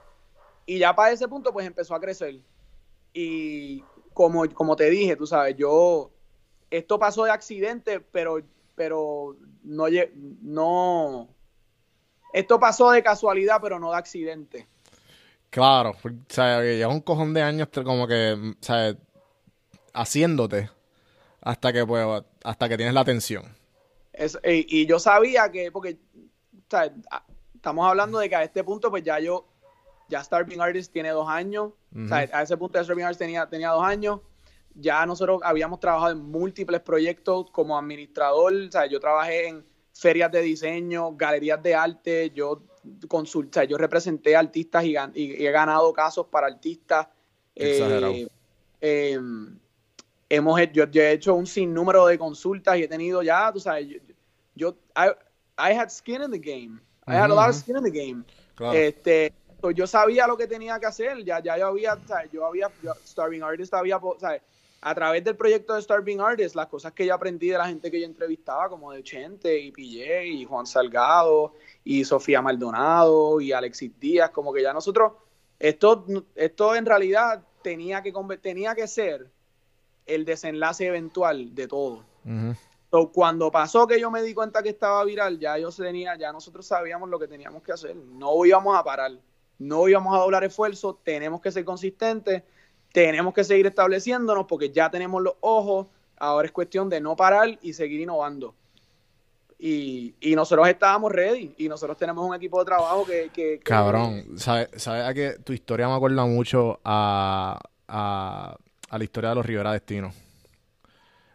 Y 0.67 0.77
ya 0.79 0.95
para 0.95 1.13
ese 1.13 1.27
punto, 1.27 1.51
pues 1.51 1.65
empezó 1.65 1.95
a 1.95 1.99
crecer. 1.99 2.39
Y 3.13 3.83
como, 4.13 4.47
como 4.53 4.75
te 4.75 4.89
dije, 4.89 5.15
tú 5.15 5.25
sabes, 5.25 5.55
yo 5.57 6.11
esto 6.69 6.99
pasó 6.99 7.23
de 7.23 7.31
accidente, 7.31 7.99
pero, 7.99 8.39
pero 8.75 9.35
no, 9.63 9.85
no, 10.41 11.29
esto 12.33 12.59
pasó 12.59 12.91
de 12.91 13.01
casualidad, 13.01 13.59
pero 13.61 13.79
no 13.79 13.91
de 13.91 13.97
accidente. 13.97 14.67
Claro, 15.49 15.91
o 15.91 16.09
sea, 16.27 16.61
llevas 16.61 16.93
un 16.93 17.01
cojón 17.01 17.33
de 17.33 17.41
años 17.41 17.69
como 17.83 18.07
que, 18.07 18.33
o 18.33 18.63
sea, 18.63 18.95
haciéndote 19.93 20.69
hasta 21.41 21.73
que 21.73 21.85
pues, 21.85 22.05
hasta 22.43 22.69
que 22.69 22.77
tienes 22.77 22.93
la 22.93 23.01
atención. 23.01 23.45
Es- 24.13 24.39
y, 24.43 24.81
y 24.81 24.85
yo 24.85 24.99
sabía 24.99 25.51
que, 25.51 25.71
porque, 25.71 25.97
o 26.55 26.69
sea, 26.69 26.93
estamos 27.55 27.87
hablando 27.87 28.19
de 28.19 28.29
que 28.29 28.35
a 28.35 28.43
este 28.43 28.63
punto, 28.63 28.89
pues 28.89 29.03
ya 29.03 29.19
yo, 29.19 29.47
ya 30.09 30.23
Starving 30.23 30.59
Artist 30.59 30.91
tiene 30.93 31.09
dos 31.09 31.27
años, 31.29 31.71
o 31.95 32.07
sea, 32.07 32.17
a 32.31 32.41
ese 32.43 32.55
punto 32.57 32.81
Starving 32.83 33.03
Artist 33.03 33.19
tenía, 33.19 33.47
tenía 33.47 33.69
dos 33.69 33.83
años, 33.83 34.21
ya 34.75 35.05
nosotros 35.05 35.41
habíamos 35.43 35.79
trabajado 35.79 36.11
en 36.11 36.19
múltiples 36.19 36.81
proyectos 36.81 37.49
como 37.51 37.77
administrador, 37.77 38.53
o 38.53 38.71
sea, 38.71 38.85
yo 38.85 38.99
trabajé 38.99 39.47
en 39.47 39.65
ferias 39.93 40.31
de 40.31 40.41
diseño, 40.41 41.15
galerías 41.15 41.61
de 41.63 41.73
arte, 41.75 42.31
yo 42.35 42.61
consult, 43.07 43.49
o 43.49 43.53
sea, 43.53 43.63
yo 43.63 43.77
representé 43.77 44.35
artistas 44.35 44.83
y, 44.85 44.93
gan- 44.93 45.11
y- 45.15 45.43
he 45.45 45.51
ganado 45.51 45.91
casos 45.93 46.27
para 46.27 46.47
artistas. 46.47 47.07
Exagerado. 47.55 48.13
Eh, 48.13 48.27
eh, 48.81 49.19
hemos 50.29 50.59
he- 50.59 50.71
yo, 50.71 50.85
yo 50.89 51.01
he 51.01 51.11
hecho 51.13 51.33
un 51.33 51.47
sinnúmero 51.47 52.05
de 52.05 52.17
consultas 52.19 52.77
y 52.77 52.83
he 52.83 52.87
tenido 52.87 53.23
ya, 53.23 53.51
tú 53.51 53.59
sabes, 53.59 53.87
yo, 53.87 53.97
yo 54.55 54.77
I, 54.95 55.09
I 55.57 55.73
had 55.73 55.89
skin 55.89 56.21
in 56.21 56.31
the 56.31 56.39
game. 56.39 56.79
I 57.07 57.15
had 57.15 57.31
a 57.31 57.33
lot 57.35 57.49
of 57.49 57.55
skin 57.55 57.77
in 57.77 57.83
the 57.83 57.91
game. 57.91 58.23
Claro. 58.55 58.77
Este, 58.77 59.33
yo 59.73 59.87
sabía 59.87 60.27
lo 60.27 60.37
que 60.37 60.47
tenía 60.47 60.79
que 60.79 60.85
hacer, 60.85 61.23
ya, 61.23 61.41
ya 61.41 61.57
yo 61.57 61.67
había, 61.67 61.99
yo 62.31 62.45
había, 62.45 62.71
yo- 62.81 62.95
Starving 63.05 63.43
Artist 63.43 63.73
había, 63.73 63.99
a 64.81 64.95
través 64.95 65.23
del 65.23 65.35
proyecto 65.35 65.73
de 65.73 65.81
Starving 65.81 66.21
Artist, 66.21 66.55
las 66.55 66.67
cosas 66.67 66.93
que 66.93 67.05
yo 67.05 67.13
aprendí 67.13 67.49
de 67.49 67.57
la 67.57 67.67
gente 67.67 67.89
que 67.89 67.99
yo 67.99 68.05
entrevistaba, 68.05 68.69
como 68.69 68.91
de 68.91 69.03
Chente 69.03 69.57
y 69.57 69.71
PJ 69.71 70.23
y 70.25 70.45
Juan 70.45 70.65
Salgado 70.67 71.53
y 71.83 72.05
Sofía 72.05 72.41
Maldonado 72.41 73.41
y 73.41 73.51
Alexis 73.51 73.99
Díaz, 73.99 74.29
como 74.29 74.53
que 74.53 74.61
ya 74.61 74.73
nosotros, 74.73 75.13
esto, 75.59 76.05
esto 76.35 76.75
en 76.75 76.85
realidad 76.85 77.43
tenía 77.63 78.03
que, 78.03 78.13
tenía 78.41 78.75
que 78.75 78.87
ser 78.87 79.29
el 80.05 80.23
desenlace 80.23 80.85
eventual 80.85 81.53
de 81.55 81.67
todo. 81.67 82.05
So, 82.91 83.11
cuando 83.11 83.51
pasó 83.51 83.85
que 83.87 83.99
yo 83.99 84.09
me 84.11 84.21
di 84.21 84.33
cuenta 84.33 84.63
que 84.63 84.69
estaba 84.69 85.03
viral, 85.03 85.39
ya 85.39 85.57
yo 85.57 85.69
tenía, 85.71 86.15
ya 86.15 86.31
nosotros 86.31 86.65
sabíamos 86.65 87.09
lo 87.09 87.19
que 87.19 87.27
teníamos 87.27 87.61
que 87.63 87.73
hacer. 87.73 87.95
No 87.95 88.45
íbamos 88.45 88.77
a 88.77 88.83
parar, 88.83 89.11
no 89.59 89.87
íbamos 89.87 90.15
a 90.15 90.19
doblar 90.19 90.43
esfuerzo, 90.43 90.99
tenemos 91.03 91.41
que 91.41 91.51
ser 91.51 91.65
consistentes, 91.65 92.43
tenemos 92.91 93.33
que 93.33 93.43
seguir 93.43 93.67
estableciéndonos 93.67 94.45
porque 94.47 94.71
ya 94.71 94.89
tenemos 94.89 95.21
los 95.21 95.33
ojos. 95.41 95.87
Ahora 96.19 96.47
es 96.47 96.51
cuestión 96.51 96.89
de 96.89 96.99
no 96.99 97.15
parar 97.15 97.59
y 97.61 97.73
seguir 97.73 98.01
innovando. 98.01 98.55
Y, 99.59 100.13
y 100.21 100.35
nosotros 100.35 100.67
estábamos 100.67 101.11
ready 101.11 101.55
y 101.57 101.67
nosotros 101.67 101.97
tenemos 101.97 102.27
un 102.27 102.35
equipo 102.35 102.59
de 102.59 102.65
trabajo 102.65 103.05
que... 103.05 103.29
que- 103.33 103.59
Cabrón, 103.59 104.37
¿sabes 104.37 104.69
sabe 104.77 105.01
a 105.03 105.13
que 105.13 105.33
tu 105.43 105.51
historia 105.53 105.87
me 105.87 105.95
acuerda 105.95 106.25
mucho 106.25 106.79
a, 106.83 107.59
a, 107.87 108.57
la 108.91 109.03
historia 109.03 109.29
de 109.29 109.35
los 109.35 109.45
Rivera 109.45 109.71
Destino? 109.73 110.13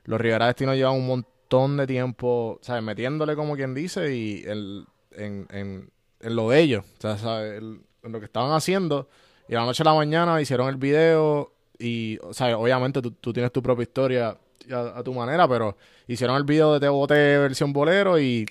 Los 0.04 0.20
Rivera 0.20 0.46
Destino 0.46 0.74
llevan 0.74 0.94
un 0.94 1.06
montón 1.06 1.76
de 1.76 1.86
tiempo, 1.86 2.58
¿sabes? 2.62 2.82
Metiéndole 2.82 3.34
como 3.34 3.56
quien 3.56 3.74
dice 3.74 4.14
y 4.14 4.42
el, 4.44 4.86
en, 5.12 5.46
en, 5.50 5.90
en 6.20 6.36
lo 6.36 6.48
de 6.50 6.60
ellos, 6.60 6.84
¿sabes? 7.00 7.60
En 8.02 8.12
lo 8.12 8.18
que 8.18 8.26
estaban 8.26 8.52
haciendo. 8.52 9.08
Y 9.48 9.54
a 9.54 9.60
la 9.60 9.66
noche 9.66 9.82
a 9.82 9.86
la 9.86 9.94
mañana 9.94 10.40
hicieron 10.40 10.68
el 10.68 10.76
video 10.76 11.52
y, 11.78 12.18
o 12.22 12.32
sea, 12.32 12.56
obviamente 12.56 13.02
tú, 13.02 13.12
tú 13.12 13.32
tienes 13.32 13.52
tu 13.52 13.62
propia 13.62 13.82
historia 13.82 14.36
a, 14.70 14.98
a 14.98 15.02
tu 15.02 15.12
manera, 15.12 15.48
pero 15.48 15.76
hicieron 16.06 16.36
el 16.36 16.44
video 16.44 16.74
de 16.74 16.80
Te 16.80 16.88
Boté 16.88 17.38
versión 17.38 17.72
bolero 17.72 18.18
y 18.18 18.46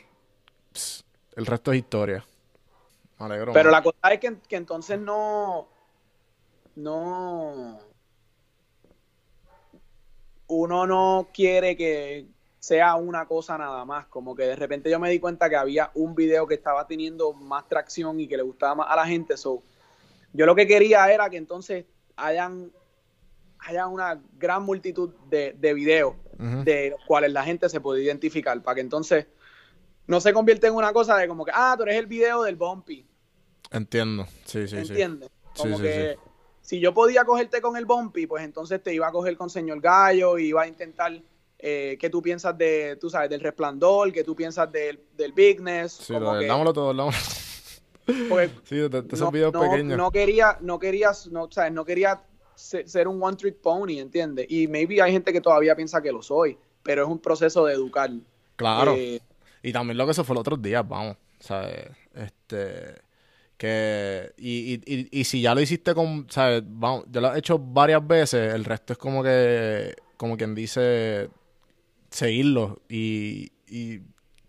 pss, 0.74 1.04
el 1.36 1.46
resto 1.46 1.72
es 1.72 1.80
historia. 1.80 2.26
Me 3.20 3.26
alegro. 3.26 3.54
Pero 3.54 3.70
la 3.72 3.82
cosa 3.82 3.98
es 4.12 4.20
que, 4.20 4.38
que 4.48 4.56
entonces 4.56 5.00
no. 5.00 5.68
No. 6.76 7.80
Uno 10.48 10.88
no 10.88 11.30
quiere 11.34 11.78
que 11.78 12.26
sea 12.62 12.96
una 12.96 13.26
cosa 13.26 13.58
nada 13.58 13.84
más. 13.86 14.06
Como 14.06 14.36
que 14.36 14.44
de 14.44 14.56
repente 14.56 14.90
yo 14.90 15.00
me 15.00 15.10
di 15.10 15.20
cuenta 15.20 15.50
que 15.50 15.56
había 15.56 15.90
un 15.96 16.14
video 16.14 16.46
que 16.46 16.54
estaba 16.54 16.86
teniendo 16.86 17.34
más 17.34 17.68
tracción 17.68 18.20
y 18.20 18.28
que 18.28 18.38
le 18.38 18.44
gustaba 18.44 18.76
más 18.76 18.88
a 18.90 18.96
la 18.96 19.06
gente. 19.08 19.36
So, 19.36 19.64
yo 20.32 20.46
lo 20.46 20.56
que 20.56 20.68
quería 20.68 21.12
era 21.12 21.28
que 21.30 21.38
entonces 21.38 21.86
hayan, 22.16 22.72
haya 23.60 23.88
una 23.88 24.22
gran 24.38 24.62
multitud 24.62 25.10
de, 25.28 25.56
de 25.60 25.74
videos 25.74 26.14
de 26.64 26.90
los 26.92 27.00
cuales 27.06 27.32
la 27.32 27.44
gente 27.44 27.68
se 27.68 27.82
puede 27.82 28.04
identificar. 28.04 28.62
Para 28.62 28.76
que 28.76 28.82
entonces 28.82 29.26
no 30.06 30.22
se 30.22 30.32
convierta 30.32 30.68
en 30.68 30.76
una 30.76 30.94
cosa 30.94 31.18
de 31.18 31.28
como 31.28 31.44
que, 31.44 31.52
ah, 31.54 31.74
tú 31.76 31.84
eres 31.84 31.98
el 31.98 32.06
video 32.06 32.44
del 32.44 32.56
Bumpy. 32.56 33.08
Entiendo. 33.72 34.26
Sí, 34.46 34.68
sí, 34.68 34.70
sí. 34.70 34.78
¿Entiendes? 34.78 35.30
Sí, 35.54 35.62
Como 35.64 35.78
sí, 35.78 35.84
que 35.84 36.18
si 36.62 36.80
yo 36.80 36.94
podía 36.94 37.26
cogerte 37.26 37.60
con 37.60 37.76
el 37.76 37.86
Bumpy, 37.86 38.28
pues 38.28 38.44
entonces 38.44 38.82
te 38.84 38.94
iba 38.94 39.08
a 39.08 39.12
coger 39.12 39.36
con 39.36 39.50
Señor 39.50 39.82
Gallo 39.82 40.38
y 40.38 40.48
iba 40.48 40.62
a 40.64 40.68
intentar 40.68 41.12
eh, 41.62 41.98
qué 42.00 42.10
tú 42.10 42.22
piensas 42.22 42.58
de, 42.58 42.98
tú 43.00 43.10
sabes, 43.10 43.30
del 43.30 43.40
resplandor, 43.42 44.12
qué 44.12 44.24
tú 44.24 44.36
piensas 44.36 44.72
del, 44.72 45.00
del 45.16 45.32
bigness. 45.34 45.92
Sí, 45.94 46.14
como 46.14 46.38
que- 46.40 46.48
dámoslo 46.48 46.74
todo, 46.74 46.94
dámoslo. 46.94 47.20
porque 48.30 48.50
Sí, 48.64 48.76
de, 48.78 48.90
de 48.90 49.00
esos 49.08 49.20
no, 49.22 49.32
videos 49.32 49.54
no- 49.54 49.62
pequeños. 49.62 49.98
no 49.98 50.12
quería, 50.12 50.58
no 50.62 50.80
quería, 50.80 51.12
no, 51.32 51.48
sabes, 51.52 51.72
no 51.72 51.86
quería 51.86 52.22
se- 52.56 52.88
ser 52.88 53.08
un 53.08 53.22
one 53.22 53.38
trick 53.38 53.58
pony, 53.62 54.00
¿entiendes? 54.00 54.48
Y 54.50 54.68
maybe 54.68 55.02
hay 55.02 55.12
gente 55.12 55.32
que 55.32 55.42
todavía 55.42 55.76
piensa 55.76 56.02
que 56.02 56.12
lo 56.12 56.22
soy, 56.22 56.58
pero 56.84 57.04
es 57.04 57.10
un 57.10 57.20
proceso 57.20 57.66
de 57.66 57.74
educar. 57.74 58.10
Claro. 58.56 58.96
Eh, 58.98 59.20
Y 59.64 59.72
también 59.72 59.98
lo 59.98 60.06
que 60.06 60.12
eso 60.12 60.24
fue 60.24 60.34
los 60.36 60.42
otros 60.42 60.62
días, 60.62 60.88
vamos. 60.88 61.16
¿Sabes? 61.40 61.88
Este. 62.16 62.96
Que. 63.58 64.32
Y, 64.38 64.74
y, 64.86 64.96
y, 65.12 65.20
y 65.22 65.24
si 65.24 65.42
ya 65.42 65.54
lo 65.56 65.62
hiciste 65.62 65.94
con. 65.94 66.28
¿Sabes? 66.30 66.64
Vamos, 66.66 67.06
yo 67.10 67.22
lo 67.22 67.34
he 67.36 67.40
hecho 67.40 67.58
varias 67.60 68.06
veces. 68.06 68.54
El 68.54 68.66
resto 68.66 68.94
es 68.94 69.00
como 69.00 69.24
que. 69.24 69.96
Como 70.18 70.38
quien 70.38 70.54
dice. 70.56 71.30
Seguirlo. 72.12 72.80
Y. 72.88 73.52
Y 73.68 74.02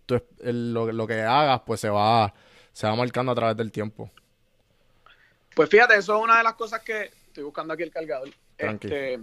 tú 0.05 0.21
el- 0.41 0.75
lo, 0.75 0.91
lo 0.93 1.07
que 1.07 1.23
hagas, 1.23 1.63
pues 1.65 1.81
se 1.81 1.89
va. 1.89 2.35
Se 2.73 2.87
va 2.87 2.95
marcando 2.97 3.33
a 3.33 3.35
través 3.35 3.57
del 3.57 3.71
tiempo. 3.73 4.11
Pues 5.55 5.69
fíjate, 5.69 5.97
eso 5.97 6.17
es 6.17 6.23
una 6.25 6.39
de 6.39 6.43
las 6.43 6.55
cosas 6.55 6.81
que 6.81 7.11
estoy 7.27 7.45
buscando 7.45 7.73
aquí 7.75 7.83
el 7.83 7.91
cargador. 7.91 8.29
Este, 8.57 9.21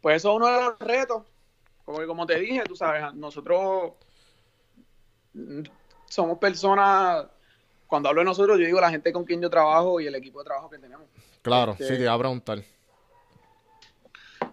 pues 0.00 0.16
eso 0.16 0.30
es 0.30 0.36
uno 0.36 0.46
de 0.46 0.60
los 0.64 0.78
retos. 0.78 1.22
Como 1.84 1.98
que 1.98 2.06
como 2.06 2.26
te 2.26 2.38
dije, 2.40 2.62
tú 2.64 2.74
sabes, 2.74 3.14
nosotros 3.14 3.92
somos 6.08 6.38
personas, 6.38 7.26
cuando 7.86 8.08
hablo 8.08 8.22
de 8.22 8.24
nosotros, 8.24 8.58
yo 8.58 8.64
digo 8.66 8.80
la 8.80 8.90
gente 8.90 9.12
con 9.12 9.24
quien 9.24 9.40
yo 9.42 9.50
trabajo 9.50 10.00
y 10.00 10.06
el 10.06 10.14
equipo 10.14 10.38
de 10.40 10.46
trabajo 10.46 10.70
que 10.70 10.78
tenemos. 10.78 11.06
Claro, 11.42 11.72
Este- 11.72 11.88
sí, 11.88 11.94
te 11.96 12.02
iba 12.02 12.12
a 12.14 12.18
preguntar. 12.18 12.62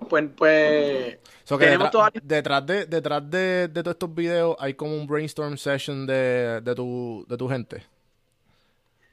Pues, 0.07 0.25
pues 0.35 1.19
So 1.43 1.57
que 1.57 1.65
tenemos 1.65 1.87
detrás, 1.87 2.11
toda 2.11 2.21
detrás 2.23 2.65
de, 2.65 2.85
detrás 2.85 3.29
de, 3.29 3.67
de 3.67 3.83
todos 3.83 3.95
estos 3.95 4.15
videos 4.15 4.55
hay 4.59 4.73
como 4.73 4.95
un 4.95 5.05
brainstorm 5.05 5.57
session 5.57 6.05
de, 6.05 6.61
de, 6.61 6.75
tu, 6.75 7.25
de 7.27 7.37
tu 7.37 7.49
gente. 7.49 7.83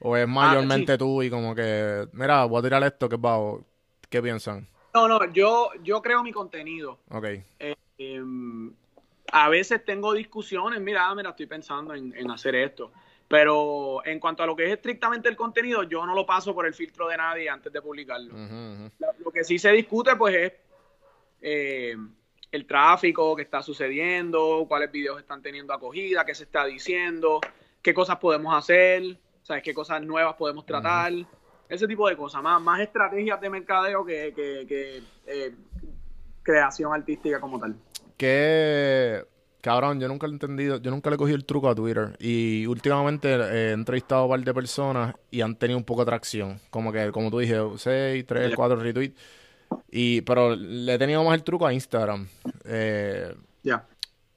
O 0.01 0.17
es 0.17 0.27
mayormente 0.27 0.97
tú 0.97 1.23
y 1.23 1.29
como 1.29 1.55
que, 1.55 2.09
mira, 2.13 2.45
voy 2.45 2.61
a 2.61 2.63
tirar 2.63 2.83
esto, 2.85 3.09
¿qué 3.09 3.17
va? 3.17 3.59
¿Qué 4.09 4.23
piensan? 4.23 4.67
No, 4.95 5.07
no, 5.07 5.33
yo, 5.33 5.71
yo 5.83 6.01
creo 6.01 6.23
mi 6.23 6.33
contenido. 6.33 6.99
Ok. 7.11 7.25
Eh, 7.59 7.75
em, 7.99 8.73
a 9.33 9.49
veces 9.49 9.85
tengo 9.85 10.13
discusiones, 10.15 10.81
mira, 10.81 11.09
ah, 11.09 11.15
mira, 11.15 11.31
estoy 11.31 11.47
pensando 11.47 11.95
en, 11.95 12.15
en 12.17 12.31
hacer 12.31 12.55
esto. 12.55 12.93
Pero 13.29 14.05
en 14.05 14.19
cuanto 14.19 14.43
a 14.43 14.47
lo 14.47 14.57
que 14.57 14.67
es 14.67 14.73
estrictamente 14.73 15.29
el 15.29 15.37
contenido, 15.37 15.85
yo 15.85 16.05
no 16.05 16.15
lo 16.15 16.27
paso 16.27 16.53
por 16.53 16.67
el 16.67 16.75
filtro 16.75 17.07
de 17.07 17.17
nadie 17.17 17.49
antes 17.49 17.73
de 17.73 17.81
publicarlo. 17.81 18.35
Lo 19.25 19.31
que 19.31 19.45
sí 19.45 19.57
se 19.57 19.71
discute, 19.71 20.17
pues, 20.17 20.35
es 20.35 20.53
eh, 21.41 21.97
el 22.53 22.67
tráfico 22.67 23.37
que 23.37 23.43
está 23.43 23.63
sucediendo, 23.63 24.65
cuáles 24.69 24.91
videos 24.91 25.19
están 25.21 25.41
teniendo 25.43 25.73
acogida, 25.73 26.25
qué 26.25 26.35
se 26.35 26.45
está 26.45 26.65
diciendo, 26.67 27.41
qué 27.83 27.95
cosas 27.95 28.17
podemos 28.17 28.55
hacer, 28.55 29.19
¿sabes? 29.43 29.63
qué 29.63 29.73
cosas 29.73 30.03
nuevas 30.03 30.35
podemos 30.35 30.67
tratar, 30.67 31.13
ese 31.69 31.87
tipo 31.87 32.09
de 32.09 32.17
cosas. 32.17 32.43
Más, 32.43 32.61
más 32.61 32.81
estrategias 32.81 33.41
de 33.41 33.49
mercadeo 33.51 34.05
que, 34.05 34.33
que- 34.35 34.67
que, 34.67 35.03
eh, 35.27 35.55
creación 36.43 36.93
artística 36.93 37.39
como 37.41 37.61
tal. 37.61 37.77
Que, 38.17 39.25
cabrón, 39.61 40.01
yo 40.01 40.09
nunca 40.09 40.27
lo 40.27 40.33
he 40.33 40.35
entendido, 40.35 40.79
yo 40.79 40.91
nunca 40.91 41.11
le 41.11 41.15
he 41.15 41.19
cogido 41.19 41.37
el 41.37 41.45
truco 41.45 41.69
a 41.69 41.75
Twitter. 41.75 42.17
Y 42.19 42.67
últimamente 42.67 43.33
eh, 43.35 43.69
he 43.69 43.73
entrevistado 43.73 44.23
a 44.23 44.25
un 44.25 44.31
par 44.31 44.41
de 44.41 44.53
personas 44.55 45.15
y 45.31 45.41
han 45.41 45.55
tenido 45.57 45.79
un 45.79 45.85
poco 45.85 46.01
de 46.03 46.07
tracción. 46.07 46.61
Como 46.71 46.93
que, 46.93 47.11
como 47.13 47.31
tú 47.31 47.39
dijiste, 47.39 47.63
6, 47.77 48.25
3, 48.27 48.51
Ya. 48.51 48.57
4 48.57 48.77
retweets. 48.77 49.19
Y, 49.91 50.21
pero 50.23 50.55
le 50.55 50.95
he 50.95 50.99
tenido 50.99 51.25
más 51.25 51.35
el 51.35 51.45
truco 51.45 51.67
a 51.67 51.73
Instagram. 51.73 52.29
Eh, 52.65 53.35
Ya. 53.63 53.87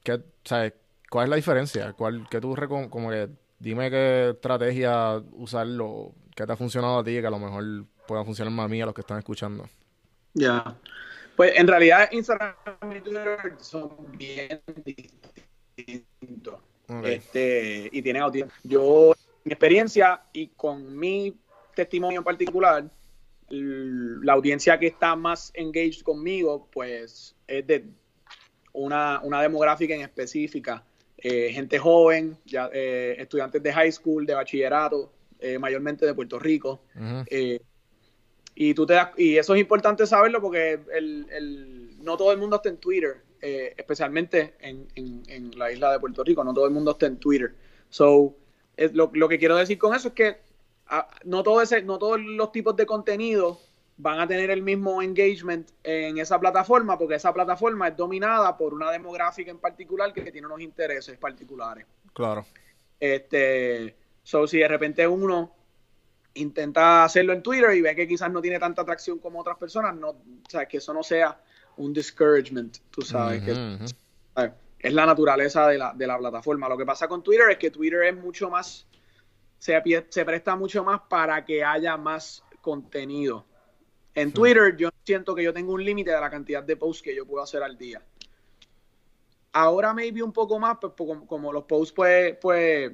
¿qué, 0.03 0.21
sabes, 0.43 0.73
¿Cuál 1.09 1.25
es 1.25 1.29
la 1.29 1.35
diferencia? 1.35 1.93
¿Cuál, 1.93 2.27
qué 2.29 2.41
tú 2.41 2.55
como 2.89 3.09
que 3.09 3.29
dime 3.59 3.89
qué 3.91 4.31
estrategia 4.31 5.21
usarlo, 5.33 6.11
qué 6.35 6.45
te 6.45 6.51
ha 6.51 6.57
funcionado 6.57 6.99
a 6.99 7.03
ti, 7.03 7.21
que 7.21 7.27
a 7.27 7.29
lo 7.29 7.39
mejor 7.39 7.85
pueda 8.07 8.25
funcionar 8.25 8.51
más 8.51 8.65
a 8.65 8.67
mí, 8.67 8.81
a 8.81 8.85
los 8.85 8.95
que 8.95 9.01
están 9.01 9.19
escuchando? 9.19 9.69
Ya. 10.33 10.75
Pues 11.35 11.53
en 11.55 11.67
realidad 11.67 12.09
Instagram 12.11 12.55
y 12.95 13.01
Twitter 13.01 13.37
son 13.59 13.91
bien 14.17 14.61
distintos. 15.75 16.59
Este, 17.03 17.89
y 17.91 18.01
tienen 18.01 18.23
audiencia. 18.23 18.59
Yo, 18.63 19.13
mi 19.43 19.53
experiencia 19.53 20.21
y 20.33 20.47
con 20.47 20.97
mi 20.97 21.35
testimonio 21.75 22.19
en 22.19 22.23
particular, 22.23 22.85
la 23.61 24.33
audiencia 24.33 24.79
que 24.79 24.87
está 24.87 25.15
más 25.15 25.51
engaged 25.53 26.01
conmigo, 26.01 26.67
pues 26.71 27.35
es 27.47 27.67
de 27.67 27.85
una, 28.73 29.21
una 29.23 29.41
demográfica 29.41 29.93
en 29.93 30.01
específica. 30.01 30.83
Eh, 31.17 31.51
gente 31.53 31.77
joven, 31.79 32.35
ya, 32.45 32.69
eh, 32.73 33.15
estudiantes 33.19 33.61
de 33.61 33.71
high 33.71 33.91
school, 33.91 34.25
de 34.25 34.33
bachillerato, 34.33 35.13
eh, 35.39 35.57
mayormente 35.59 36.05
de 36.05 36.13
Puerto 36.13 36.39
Rico. 36.39 36.81
Y 38.55 38.73
tú 38.73 38.85
te 38.85 38.93
das, 38.93 39.09
y 39.17 39.37
eso 39.37 39.55
es 39.55 39.61
importante 39.61 40.05
saberlo 40.05 40.39
porque 40.41 40.79
el, 40.93 41.25
el- 41.31 42.03
no 42.03 42.17
todo 42.17 42.31
el 42.31 42.37
mundo 42.37 42.57
está 42.57 42.69
en 42.69 42.77
Twitter, 42.77 43.17
especialmente 43.41 44.53
en, 44.59 44.87
en- 44.95 45.23
en 45.27 45.57
la 45.57 45.71
isla 45.71 45.91
de 45.91 45.99
Puerto 45.99 46.23
Rico, 46.23 46.43
no 46.43 46.53
todo 46.53 46.65
el 46.65 46.71
mundo 46.71 46.91
está 46.91 47.05
en 47.07 47.17
Twitter. 47.17 47.53
So, 47.89 48.35
es 48.77 48.93
lo, 48.93 49.09
lo 49.13 49.27
que 49.29 49.37
quiero 49.39 49.55
decir 49.55 49.77
con 49.77 49.93
eso 49.95 50.09
es 50.09 50.13
que 50.13 50.37
no, 51.25 51.43
todo 51.43 51.61
ese, 51.61 51.81
no 51.81 51.97
todos 51.97 52.19
los 52.19 52.51
tipos 52.51 52.75
de 52.75 52.85
contenido 52.85 53.59
van 53.97 54.19
a 54.19 54.27
tener 54.27 54.49
el 54.49 54.61
mismo 54.61 55.01
engagement 55.01 55.69
en 55.83 56.17
esa 56.17 56.39
plataforma 56.39 56.97
porque 56.97 57.15
esa 57.15 57.33
plataforma 57.33 57.89
es 57.89 57.97
dominada 57.97 58.57
por 58.57 58.73
una 58.73 58.91
demográfica 58.91 59.51
en 59.51 59.59
particular 59.59 60.13
que 60.13 60.31
tiene 60.31 60.47
unos 60.47 60.61
intereses 60.61 61.17
particulares. 61.17 61.85
Claro. 62.13 62.45
Este, 62.99 63.95
so, 64.23 64.47
si 64.47 64.59
de 64.59 64.67
repente 64.67 65.07
uno 65.07 65.53
intenta 66.35 67.03
hacerlo 67.03 67.33
en 67.33 67.43
Twitter 67.43 67.73
y 67.75 67.81
ve 67.81 67.95
que 67.95 68.07
quizás 68.07 68.31
no 68.31 68.41
tiene 68.41 68.59
tanta 68.59 68.81
atracción 68.81 69.19
como 69.19 69.39
otras 69.39 69.57
personas, 69.57 69.95
no, 69.95 70.09
o 70.09 70.49
sea, 70.49 70.65
que 70.65 70.77
eso 70.77 70.93
no 70.93 71.03
sea 71.03 71.39
un 71.77 71.93
discouragement, 71.93 72.77
tú 72.89 73.01
sabes, 73.01 73.43
que 73.43 73.77
es 74.79 74.93
la 74.93 75.05
naturaleza 75.05 75.67
de 75.67 75.77
la, 75.77 75.93
de 75.93 76.07
la 76.07 76.17
plataforma. 76.17 76.67
Lo 76.67 76.77
que 76.77 76.85
pasa 76.85 77.07
con 77.07 77.23
Twitter 77.23 77.49
es 77.51 77.57
que 77.57 77.71
Twitter 77.71 78.03
es 78.03 78.15
mucho 78.15 78.49
más, 78.49 78.85
se, 79.63 80.25
presta 80.25 80.57
mucho 80.57 80.83
más 80.83 80.99
para 81.07 81.45
que 81.45 81.63
haya 81.63 81.95
más 81.95 82.43
contenido. 82.59 83.45
En 84.13 84.33
Twitter 84.33 84.75
yo 84.75 84.89
siento 85.05 85.33
que 85.33 85.43
yo 85.43 85.53
tengo 85.53 85.71
un 85.71 85.85
límite 85.85 86.11
de 86.11 86.19
la 86.19 86.29
cantidad 86.29 86.61
de 86.61 86.75
posts 86.75 87.01
que 87.01 87.15
yo 87.15 87.25
puedo 87.25 87.41
hacer 87.41 87.63
al 87.63 87.77
día. 87.77 88.01
Ahora 89.53 89.93
maybe 89.93 90.21
un 90.21 90.33
poco 90.33 90.59
más, 90.59 90.77
pues 90.81 90.93
como, 90.97 91.25
como 91.25 91.53
los 91.53 91.63
posts 91.63 91.93
pues, 91.93 92.35
pues 92.41 92.91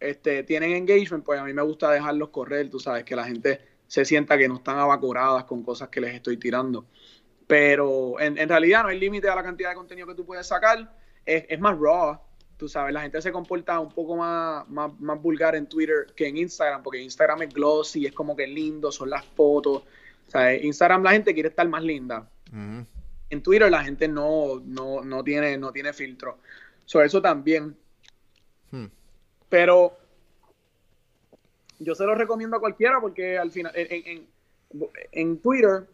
este, 0.00 0.42
tienen 0.44 0.72
engagement, 0.72 1.22
pues 1.22 1.38
a 1.38 1.44
mí 1.44 1.52
me 1.52 1.60
gusta 1.60 1.90
dejarlos 1.90 2.30
correr, 2.30 2.70
tú 2.70 2.80
sabes, 2.80 3.04
que 3.04 3.14
la 3.14 3.24
gente 3.24 3.60
se 3.86 4.06
sienta 4.06 4.38
que 4.38 4.48
no 4.48 4.56
están 4.56 4.78
abacoradas 4.78 5.44
con 5.44 5.62
cosas 5.62 5.90
que 5.90 6.00
les 6.00 6.14
estoy 6.14 6.38
tirando. 6.38 6.86
Pero 7.46 8.18
en, 8.20 8.38
en 8.38 8.48
realidad 8.48 8.84
no 8.84 8.88
hay 8.88 8.98
límite 8.98 9.28
a 9.28 9.34
la 9.34 9.42
cantidad 9.42 9.68
de 9.68 9.74
contenido 9.74 10.06
que 10.06 10.14
tú 10.14 10.24
puedes 10.24 10.46
sacar. 10.46 10.96
Es, 11.26 11.44
es 11.46 11.60
más 11.60 11.76
raw, 11.78 12.18
tú 12.56 12.68
sabes, 12.68 12.92
la 12.94 13.02
gente 13.02 13.20
se 13.20 13.32
comporta 13.32 13.78
un 13.80 13.90
poco 13.92 14.16
más, 14.16 14.68
más, 14.68 14.98
más 15.00 15.20
vulgar 15.20 15.54
en 15.56 15.66
Twitter 15.66 16.06
que 16.16 16.26
en 16.26 16.36
Instagram, 16.38 16.82
porque 16.82 17.00
Instagram 17.02 17.42
es 17.42 17.54
glossy, 17.54 18.06
es 18.06 18.12
como 18.12 18.34
que 18.36 18.46
lindo, 18.46 18.90
son 18.90 19.10
las 19.10 19.24
fotos. 19.24 19.82
En 20.32 20.64
Instagram 20.64 21.02
la 21.02 21.12
gente 21.12 21.34
quiere 21.34 21.50
estar 21.50 21.68
más 21.68 21.82
linda. 21.82 22.28
En 23.30 23.42
Twitter 23.42 23.70
la 23.70 23.84
gente 23.84 24.08
no, 24.08 24.60
no, 24.64 25.02
no 25.02 25.22
tiene, 25.24 25.58
no 25.58 25.72
tiene 25.72 25.92
filtro. 25.92 26.38
Sobre 26.84 27.06
eso 27.06 27.20
también. 27.20 27.76
Hmm. 28.70 28.86
Pero 29.48 29.98
yo 31.78 31.94
se 31.94 32.04
lo 32.04 32.14
recomiendo 32.14 32.56
a 32.56 32.60
cualquiera 32.60 33.00
porque 33.00 33.36
al 33.38 33.50
final, 33.50 33.72
en, 33.74 34.06
en- 34.06 34.28
en 35.12 35.38
Twitter 35.38 35.86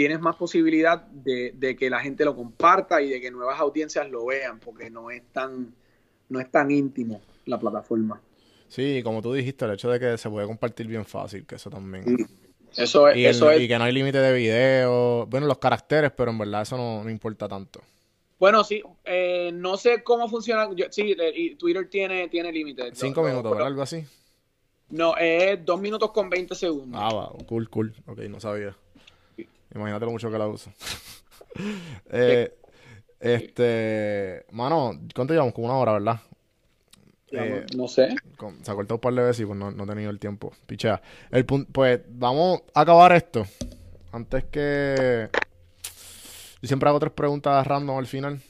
tienes 0.00 0.18
más 0.18 0.34
posibilidad 0.36 1.02
de, 1.02 1.52
de 1.54 1.76
que 1.76 1.90
la 1.90 2.00
gente 2.00 2.24
lo 2.24 2.34
comparta 2.34 3.02
y 3.02 3.10
de 3.10 3.20
que 3.20 3.30
nuevas 3.30 3.60
audiencias 3.60 4.08
lo 4.10 4.24
vean, 4.24 4.58
porque 4.58 4.88
no 4.88 5.10
es 5.10 5.22
tan, 5.30 5.74
no 6.30 6.40
es 6.40 6.50
tan 6.50 6.70
íntimo 6.70 7.20
la 7.44 7.58
plataforma. 7.60 8.18
Sí, 8.68 9.02
como 9.04 9.20
tú 9.20 9.34
dijiste, 9.34 9.66
el 9.66 9.72
hecho 9.72 9.90
de 9.90 10.00
que 10.00 10.16
se 10.16 10.30
puede 10.30 10.46
compartir 10.46 10.86
bien 10.86 11.04
fácil, 11.04 11.44
que 11.44 11.56
eso 11.56 11.68
también. 11.68 12.04
Sí. 12.16 12.24
Eso 12.82 13.08
es, 13.08 13.16
Y, 13.18 13.24
el- 13.26 13.30
eso 13.32 13.50
es 13.50 13.60
y 13.60 13.68
que 13.68 13.76
no 13.78 13.84
hay 13.84 13.92
límite 13.92 14.16
de 14.16 14.32
video. 14.32 15.26
Bueno, 15.26 15.46
los 15.46 15.58
caracteres, 15.58 16.12
pero 16.16 16.30
en 16.30 16.38
verdad 16.38 16.62
eso 16.62 16.78
no, 16.78 17.04
no 17.04 17.10
importa 17.10 17.46
tanto. 17.46 17.82
Bueno, 18.38 18.64
sí, 18.64 18.82
eh, 19.04 19.50
no 19.52 19.76
sé 19.76 20.02
cómo 20.02 20.30
funciona. 20.30 20.66
yo- 20.74 20.86
sí, 20.90 21.14
eh, 21.20 21.32
y 21.36 21.56
Twitter 21.56 21.90
tiene, 21.90 22.28
tiene 22.28 22.50
límites. 22.50 22.92
Cinco 22.98 23.22
minutos, 23.22 23.50
¿verdad? 23.52 23.66
Algo 23.66 23.82
así. 23.82 24.02
No, 24.88 25.14
es 25.18 25.62
dos 25.62 25.78
minutos 25.78 26.10
con 26.10 26.30
20 26.30 26.54
segundos. 26.54 26.98
Ah, 27.04 27.12
va, 27.12 27.32
cool, 27.46 27.68
cool. 27.68 27.94
Ok, 28.06 28.20
no 28.30 28.40
sabía. 28.40 28.74
Imagínate 29.74 30.04
lo 30.04 30.10
mucho 30.12 30.30
que 30.30 30.38
la 30.38 30.46
uso. 30.46 30.72
eh, 32.10 32.54
este, 33.20 34.46
mano, 34.50 34.92
¿cuánto 35.14 35.32
llevamos? 35.34 35.54
Como 35.54 35.66
una 35.66 35.76
hora, 35.76 35.92
¿verdad? 35.92 36.20
Eh, 37.32 37.64
no, 37.76 37.86
sé. 37.86 38.16
Con- 38.36 38.64
se 38.64 38.70
ha 38.70 38.74
cortado 38.74 38.96
un 38.96 39.00
par 39.00 39.14
de 39.14 39.22
veces 39.22 39.40
y 39.40 39.46
pues 39.46 39.58
no, 39.58 39.70
no 39.70 39.84
he 39.84 39.86
tenido 39.86 40.10
el 40.10 40.18
tiempo. 40.18 40.52
Pichea. 40.66 41.00
El 41.30 41.44
pues 41.44 42.00
vamos 42.08 42.62
a 42.74 42.80
acabar 42.80 43.12
esto. 43.12 43.44
Antes 44.12 44.44
que... 44.44 45.28
Yo 46.62 46.66
siempre 46.66 46.88
hago 46.88 46.98
tres 46.98 47.12
preguntas 47.12 47.66
random 47.66 47.98
al 47.98 48.06
final. 48.06 48.40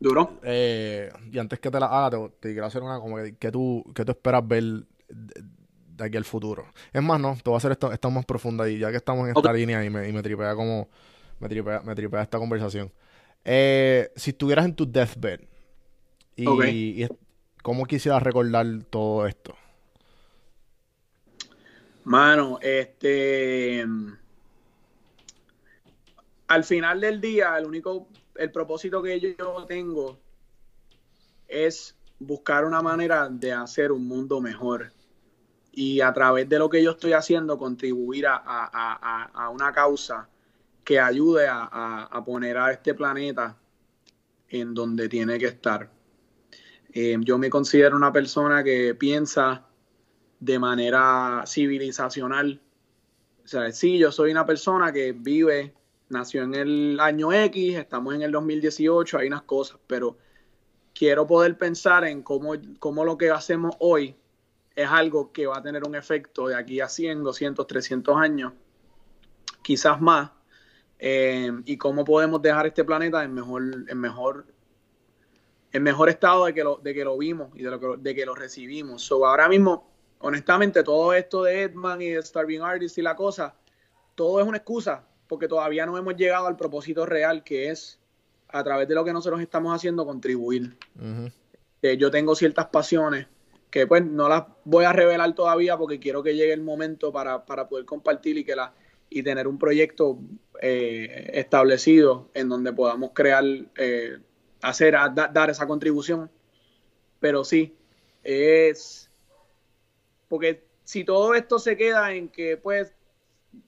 Duro. 0.00 0.38
Eh, 0.44 1.10
y 1.32 1.38
antes 1.38 1.58
que 1.58 1.70
te 1.70 1.80
la 1.80 1.86
haga, 1.86 2.10
te, 2.10 2.28
te 2.40 2.52
quiero 2.52 2.66
hacer 2.66 2.82
una 2.82 3.00
como 3.00 3.16
que, 3.16 3.36
que 3.36 3.50
tú, 3.50 3.84
que 3.94 4.04
tú 4.04 4.12
esperas 4.12 4.46
ver 4.46 4.84
de, 5.98 6.04
aquí 6.04 6.16
al 6.16 6.24
futuro. 6.24 6.66
Es 6.92 7.02
más, 7.02 7.20
no, 7.20 7.36
te 7.36 7.50
voy 7.50 7.54
a 7.54 7.58
hacer 7.58 7.72
esto, 7.72 7.92
esta 7.92 8.08
más 8.08 8.24
profunda 8.24 8.68
y 8.68 8.78
ya 8.78 8.90
que 8.90 8.96
estamos 8.96 9.28
en 9.28 9.36
esta 9.36 9.52
línea 9.52 9.84
y 9.84 9.90
me, 9.90 10.08
y 10.08 10.12
me 10.12 10.22
tripea 10.22 10.54
como, 10.54 10.88
me 11.40 11.48
tripea, 11.48 11.80
me 11.80 11.94
tripea 11.94 12.22
esta 12.22 12.38
conversación. 12.38 12.90
Eh, 13.44 14.10
si 14.16 14.30
estuvieras 14.30 14.64
en 14.64 14.74
tu 14.74 14.90
deathbed 14.90 15.40
y, 16.36 16.46
Ok. 16.46 16.64
y 16.66 17.06
¿cómo 17.62 17.84
quisieras 17.84 18.22
recordar 18.22 18.66
todo 18.90 19.26
esto? 19.26 19.54
Mano, 22.04 22.58
este. 22.62 23.84
Al 26.46 26.64
final 26.64 27.02
del 27.02 27.20
día, 27.20 27.58
el 27.58 27.66
único. 27.66 28.08
El 28.34 28.50
propósito 28.50 29.02
que 29.02 29.20
yo 29.20 29.66
tengo 29.66 30.18
es 31.48 31.94
buscar 32.18 32.64
una 32.64 32.80
manera 32.80 33.28
de 33.28 33.52
hacer 33.52 33.92
un 33.92 34.06
mundo 34.06 34.40
mejor. 34.40 34.92
Y 35.80 36.00
a 36.00 36.12
través 36.12 36.48
de 36.48 36.58
lo 36.58 36.68
que 36.68 36.82
yo 36.82 36.90
estoy 36.92 37.12
haciendo, 37.12 37.56
contribuir 37.56 38.26
a, 38.26 38.36
a- 38.36 38.68
a- 38.72 39.44
a- 39.44 39.48
una 39.50 39.72
causa 39.72 40.28
que 40.84 40.98
ayude 40.98 41.46
a 41.48 42.22
poner 42.24 42.56
a 42.56 42.72
este 42.72 42.94
planeta 42.94 43.56
en 44.48 44.74
donde 44.74 45.08
tiene 45.08 45.38
que 45.38 45.46
estar. 45.46 45.90
Eh, 46.92 47.16
yo 47.20 47.38
me 47.38 47.50
considero 47.50 47.96
una 47.96 48.12
persona 48.12 48.64
que 48.64 48.94
piensa 48.94 49.66
de 50.40 50.58
manera 50.58 51.44
civilizacional. 51.46 52.60
O 53.44 53.46
sea, 53.46 53.70
sí, 53.72 53.98
yo 53.98 54.10
soy 54.10 54.30
una 54.30 54.46
persona 54.46 54.92
que 54.92 55.12
vive, 55.12 55.74
nació 56.08 56.42
en 56.42 56.54
el 56.54 56.98
año 57.00 57.32
X, 57.32 57.76
estamos 57.76 58.14
en 58.14 58.22
el 58.22 58.32
2018, 58.32 59.18
hay 59.18 59.28
unas 59.28 59.42
cosas, 59.42 59.78
pero 59.86 60.16
quiero 60.94 61.26
poder 61.26 61.56
pensar 61.58 62.04
en 62.04 62.22
cómo, 62.22 62.54
cómo 62.78 63.04
lo 63.04 63.16
que 63.18 63.30
hacemos 63.30 63.76
hoy 63.80 64.16
es 64.78 64.88
algo 64.88 65.32
que 65.32 65.44
va 65.44 65.58
a 65.58 65.62
tener 65.62 65.82
un 65.82 65.96
efecto 65.96 66.46
de 66.46 66.54
aquí 66.54 66.80
a 66.80 66.88
100, 66.88 67.24
200, 67.24 67.66
300 67.66 68.16
años, 68.16 68.52
quizás 69.60 70.00
más, 70.00 70.30
eh, 71.00 71.50
y 71.64 71.76
cómo 71.76 72.04
podemos 72.04 72.40
dejar 72.40 72.68
este 72.68 72.84
planeta 72.84 73.24
en 73.24 73.34
mejor, 73.34 73.64
en 73.88 73.98
mejor, 73.98 74.46
en 75.72 75.82
mejor 75.82 76.08
estado 76.10 76.44
de 76.44 76.54
que 76.54 76.62
lo, 76.62 76.76
de 76.76 76.94
que 76.94 77.04
lo 77.04 77.18
vimos 77.18 77.50
y 77.56 77.64
de, 77.64 77.70
lo 77.72 77.80
que, 77.80 77.86
de 77.98 78.14
que 78.14 78.24
lo 78.24 78.36
recibimos. 78.36 79.02
So, 79.02 79.26
ahora 79.26 79.48
mismo, 79.48 79.90
honestamente, 80.20 80.84
todo 80.84 81.12
esto 81.12 81.42
de 81.42 81.62
Edman 81.62 82.00
y 82.00 82.10
de 82.10 82.22
Starving 82.22 82.62
Artist 82.62 82.98
y 82.98 83.02
la 83.02 83.16
cosa, 83.16 83.56
todo 84.14 84.40
es 84.40 84.46
una 84.46 84.58
excusa, 84.58 85.04
porque 85.26 85.48
todavía 85.48 85.86
no 85.86 85.98
hemos 85.98 86.14
llegado 86.14 86.46
al 86.46 86.56
propósito 86.56 87.04
real, 87.04 87.42
que 87.42 87.70
es, 87.70 87.98
a 88.46 88.62
través 88.62 88.86
de 88.86 88.94
lo 88.94 89.04
que 89.04 89.12
nosotros 89.12 89.40
estamos 89.40 89.74
haciendo, 89.74 90.06
contribuir. 90.06 90.76
Eh, 91.82 91.96
yo 91.96 92.12
tengo 92.12 92.36
ciertas 92.36 92.66
pasiones 92.66 93.26
que 93.70 93.86
pues 93.86 94.04
no 94.04 94.28
las 94.28 94.44
voy 94.64 94.84
a 94.84 94.92
revelar 94.92 95.34
todavía 95.34 95.76
porque 95.76 95.98
quiero 95.98 96.22
que 96.22 96.34
llegue 96.34 96.52
el 96.52 96.62
momento 96.62 97.12
para, 97.12 97.44
para 97.44 97.68
poder 97.68 97.84
compartir 97.84 98.38
y 98.38 98.44
que 98.44 98.56
la 98.56 98.72
y 99.10 99.22
tener 99.22 99.48
un 99.48 99.58
proyecto 99.58 100.18
eh, 100.60 101.30
establecido 101.34 102.30
en 102.34 102.48
donde 102.48 102.72
podamos 102.72 103.12
crear 103.14 103.44
eh, 103.76 104.18
hacer 104.60 104.94
dar 105.14 105.50
esa 105.50 105.66
contribución. 105.66 106.30
Pero 107.20 107.44
sí 107.44 107.74
es 108.22 109.10
porque 110.28 110.62
si 110.84 111.04
todo 111.04 111.34
esto 111.34 111.58
se 111.58 111.76
queda 111.76 112.12
en 112.12 112.28
que 112.28 112.56
pues 112.56 112.92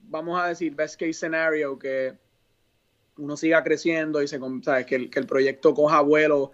vamos 0.03 0.39
a 0.39 0.47
decir 0.47 0.75
best 0.75 0.99
case 0.99 1.13
scenario 1.13 1.77
que 1.79 2.13
uno 3.17 3.35
siga 3.35 3.63
creciendo 3.63 4.21
y 4.21 4.27
se 4.27 4.39
sabes, 4.63 4.85
que, 4.85 4.95
el, 4.95 5.09
que 5.09 5.19
el 5.19 5.25
proyecto 5.25 5.73
coja 5.73 6.01
vuelo 6.01 6.51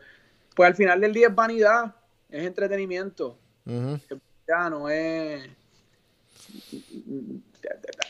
pues 0.55 0.67
al 0.67 0.75
final 0.75 0.99
del 0.99 1.13
día 1.13 1.27
es 1.27 1.35
vanidad, 1.35 1.95
es 2.30 2.43
entretenimiento. 2.45 3.38
Ya 4.47 4.69
no 4.69 4.89
es. 4.89 5.49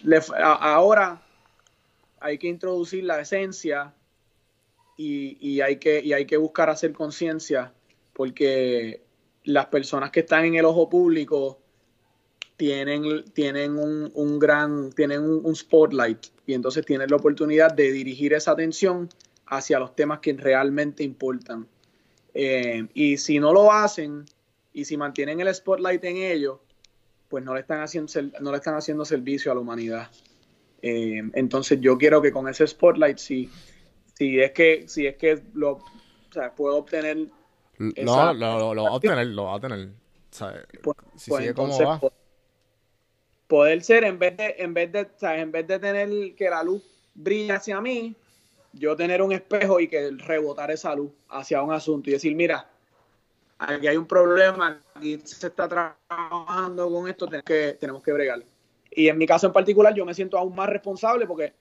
le- 0.04 0.18
a- 0.38 0.74
ahora, 0.76 1.22
hay 2.20 2.38
que 2.38 2.48
introducir 2.48 3.04
la 3.04 3.20
esencia 3.20 3.94
y, 4.96 5.38
y 5.40 5.62
hay, 5.62 5.78
que, 5.78 6.00
y 6.04 6.14
hay 6.14 6.26
que 6.26 6.38
buscar 6.38 6.70
hacer 6.70 6.94
conciencia 6.94 7.74
porque 8.14 9.02
las 9.44 9.68
personas 9.68 10.12
que 10.12 10.22
están 10.22 10.46
en 10.46 10.56
el 10.56 10.66
ojo 10.66 10.90
público 10.90 11.60
tienen, 12.58 13.24
tienen 13.34 13.78
un, 13.78 14.12
un 14.16 14.40
gran, 14.40 14.92
tienen 14.92 15.22
un, 15.22 15.46
un 15.46 15.56
spotlight 15.56 16.28
y 16.48 16.54
entonces 16.54 16.86
tienen 16.86 17.10
la 17.10 17.16
oportunidad 17.18 17.72
de 17.74 17.92
dirigir 17.92 18.34
esa 18.34 18.52
atención 18.52 19.10
hacia 19.46 19.80
los 19.80 19.96
temas 19.96 20.20
que 20.20 20.34
realmente 20.34 21.04
importan. 21.04 21.68
Eh, 22.40 22.88
y 22.94 23.18
si 23.18 23.40
no 23.40 23.52
lo 23.52 23.72
hacen 23.72 24.24
y 24.72 24.86
si 24.86 24.96
mantienen 24.96 25.40
el 25.40 25.54
spotlight 25.56 26.04
en 26.04 26.18
ellos, 26.18 26.60
pues 27.30 27.44
no 27.44 27.56
le 27.56 27.62
están 27.62 27.82
haciendo, 27.82 28.12
no 28.42 28.52
le 28.52 28.58
están 28.58 28.76
haciendo 28.76 29.06
servicio 29.06 29.52
a 29.52 29.56
la 29.56 29.62
humanidad. 29.62 30.12
Eh, 30.84 31.24
entonces 31.34 31.82
yo 31.82 31.98
quiero 31.98 32.22
que 32.22 32.32
con 32.32 32.48
ese 32.48 32.68
spotlight, 32.68 33.18
si, 33.18 33.50
si 34.14 34.40
es 34.40 34.52
que, 34.52 34.88
si 34.88 35.08
es 35.08 35.16
que 35.16 35.42
lo, 35.56 35.72
o 35.72 35.82
sea, 36.32 36.54
puedo 36.54 36.78
obtener, 36.78 37.18
Lo, 37.80 37.90
Exacto. 37.96 38.34
lo, 38.36 38.60
lo, 38.60 38.74
lo 38.76 38.84
va 38.84 38.90
a 38.90 38.94
obtener, 38.94 39.28
lo 39.28 39.46
va 39.46 39.56
a 39.56 39.60
tener. 39.60 39.90
¿sabes? 40.30 40.64
pues, 40.84 40.96
Si 41.16 41.32
pues 41.32 41.42
sigue 41.42 41.54
como 41.56 41.68
entonces 41.70 41.88
va. 41.88 42.00
po- 42.00 42.14
poder 43.48 43.82
ser 43.84 44.04
en 44.04 44.20
vez 44.20 44.38
de, 44.38 44.56
en 44.60 44.74
vez 44.76 44.92
de, 44.92 45.02
o 45.02 45.20
sea, 45.20 45.40
en 45.40 45.52
vez 45.52 45.66
de 45.68 45.80
tener 45.80 46.36
que 46.36 46.50
la 46.50 46.64
luz 46.64 46.84
brille 47.16 47.52
hacia 47.54 47.82
mí, 47.82 48.16
yo 48.78 48.96
tener 48.96 49.22
un 49.22 49.32
espejo 49.32 49.80
y 49.80 49.88
que 49.88 50.12
rebotar 50.12 50.72
esa 50.72 50.96
luz 50.96 51.12
hacia 51.30 51.62
un 51.62 51.74
asunto 51.74 52.10
y 52.10 52.14
decir, 52.14 52.36
mira, 52.36 52.70
aquí 53.58 53.88
hay 53.88 53.98
un 53.98 54.06
problema, 54.06 54.80
aquí 54.94 55.20
se 55.24 55.48
está 55.48 55.68
trabajando 55.68 56.90
con 56.92 57.08
esto, 57.08 57.26
tenemos 57.28 57.46
que, 57.46 57.78
tenemos 57.80 58.04
que 58.04 58.14
bregar. 58.14 58.44
Y 58.92 59.08
en 59.08 59.18
mi 59.18 59.26
caso 59.26 59.48
en 59.48 59.54
particular, 59.54 59.94
yo 59.94 60.06
me 60.06 60.14
siento 60.14 60.38
aún 60.38 60.56
más 60.56 60.70
responsable 60.70 61.26
porque, 61.28 61.54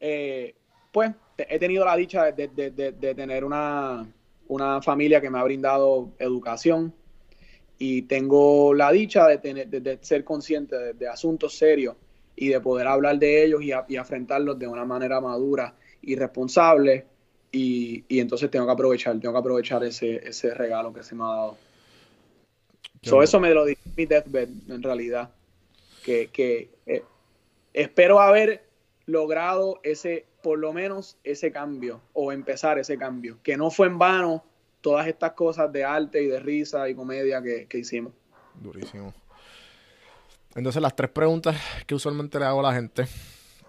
eh, 0.00 0.54
pues, 0.90 1.12
he 1.38 1.58
tenido 1.58 1.84
la 1.84 1.96
dicha 1.96 2.30
de, 2.32 2.48
de- 2.48 2.70
de- 2.92 3.14
tener 3.14 3.44
una, 3.44 4.06
una 4.48 4.82
familia 4.82 5.20
que 5.20 5.30
me 5.30 5.38
ha 5.38 5.44
brindado 5.44 6.10
educación 6.18 6.92
y 7.78 8.02
tengo 8.02 8.74
la 8.74 8.92
dicha 8.92 9.26
de, 9.26 9.38
tener, 9.38 9.68
de, 9.68 9.98
ser 10.02 10.24
consciente 10.24 10.76
de, 10.76 10.92
de 10.92 11.08
asuntos 11.08 11.56
serios 11.56 11.96
y 12.36 12.48
de 12.48 12.60
poder 12.60 12.86
hablar 12.86 13.18
de 13.18 13.44
ellos 13.44 13.62
y, 13.62 13.72
a- 13.72 13.84
y 13.88 13.96
afrontarlos 13.96 14.58
de 14.58 14.66
una 14.66 14.84
manera 14.84 15.20
madura 15.20 15.74
y 16.02 16.16
responsable. 16.16 17.06
Y, 17.50 18.04
y 18.08 18.20
entonces 18.20 18.50
tengo 18.50 18.66
que 18.66 18.72
aprovechar, 18.72 19.18
tengo 19.20 19.34
que 19.34 19.38
aprovechar 19.38 19.84
ese, 19.84 20.16
ese 20.28 20.54
regalo 20.54 20.92
que 20.92 21.02
se 21.02 21.14
me 21.14 21.24
ha 21.24 21.28
dado. 21.28 21.58
So, 23.02 23.16
bueno. 23.16 23.24
eso 23.24 23.40
me 23.40 23.52
lo 23.52 23.64
dice 23.64 23.82
mi 23.96 24.06
deathbed, 24.06 24.48
en 24.68 24.82
realidad. 24.82 25.30
Que, 26.04 26.28
que 26.28 26.70
eh, 26.86 27.04
espero 27.72 28.20
haber 28.20 28.64
logrado 29.06 29.80
ese, 29.82 30.26
por 30.42 30.58
lo 30.58 30.72
menos 30.72 31.18
ese 31.24 31.52
cambio, 31.52 32.00
o 32.12 32.32
empezar 32.32 32.78
ese 32.78 32.96
cambio. 32.96 33.38
Que 33.42 33.56
no 33.56 33.70
fue 33.70 33.86
en 33.86 33.98
vano 33.98 34.44
todas 34.80 35.06
estas 35.06 35.32
cosas 35.32 35.70
de 35.72 35.84
arte 35.84 36.22
y 36.22 36.26
de 36.26 36.40
risa 36.40 36.88
y 36.88 36.94
comedia 36.94 37.42
que, 37.42 37.66
que 37.66 37.78
hicimos. 37.78 38.12
Durísimo. 38.54 39.12
Entonces, 40.54 40.80
las 40.82 40.96
tres 40.96 41.10
preguntas 41.10 41.56
que 41.86 41.94
usualmente 41.94 42.38
le 42.38 42.46
hago 42.46 42.60
a 42.60 42.70
la 42.70 42.74
gente. 42.74 43.04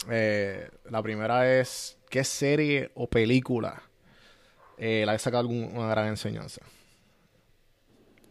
eh, 0.09 0.69
la 0.89 1.01
primera 1.01 1.59
es: 1.59 1.97
¿qué 2.13 2.23
serie 2.23 2.91
o 2.93 3.07
película 3.07 3.81
eh, 4.77 5.01
le 5.03 5.11
ha 5.11 5.17
sacado 5.17 5.41
alguna 5.41 5.87
gran 5.87 6.09
enseñanza? 6.09 6.61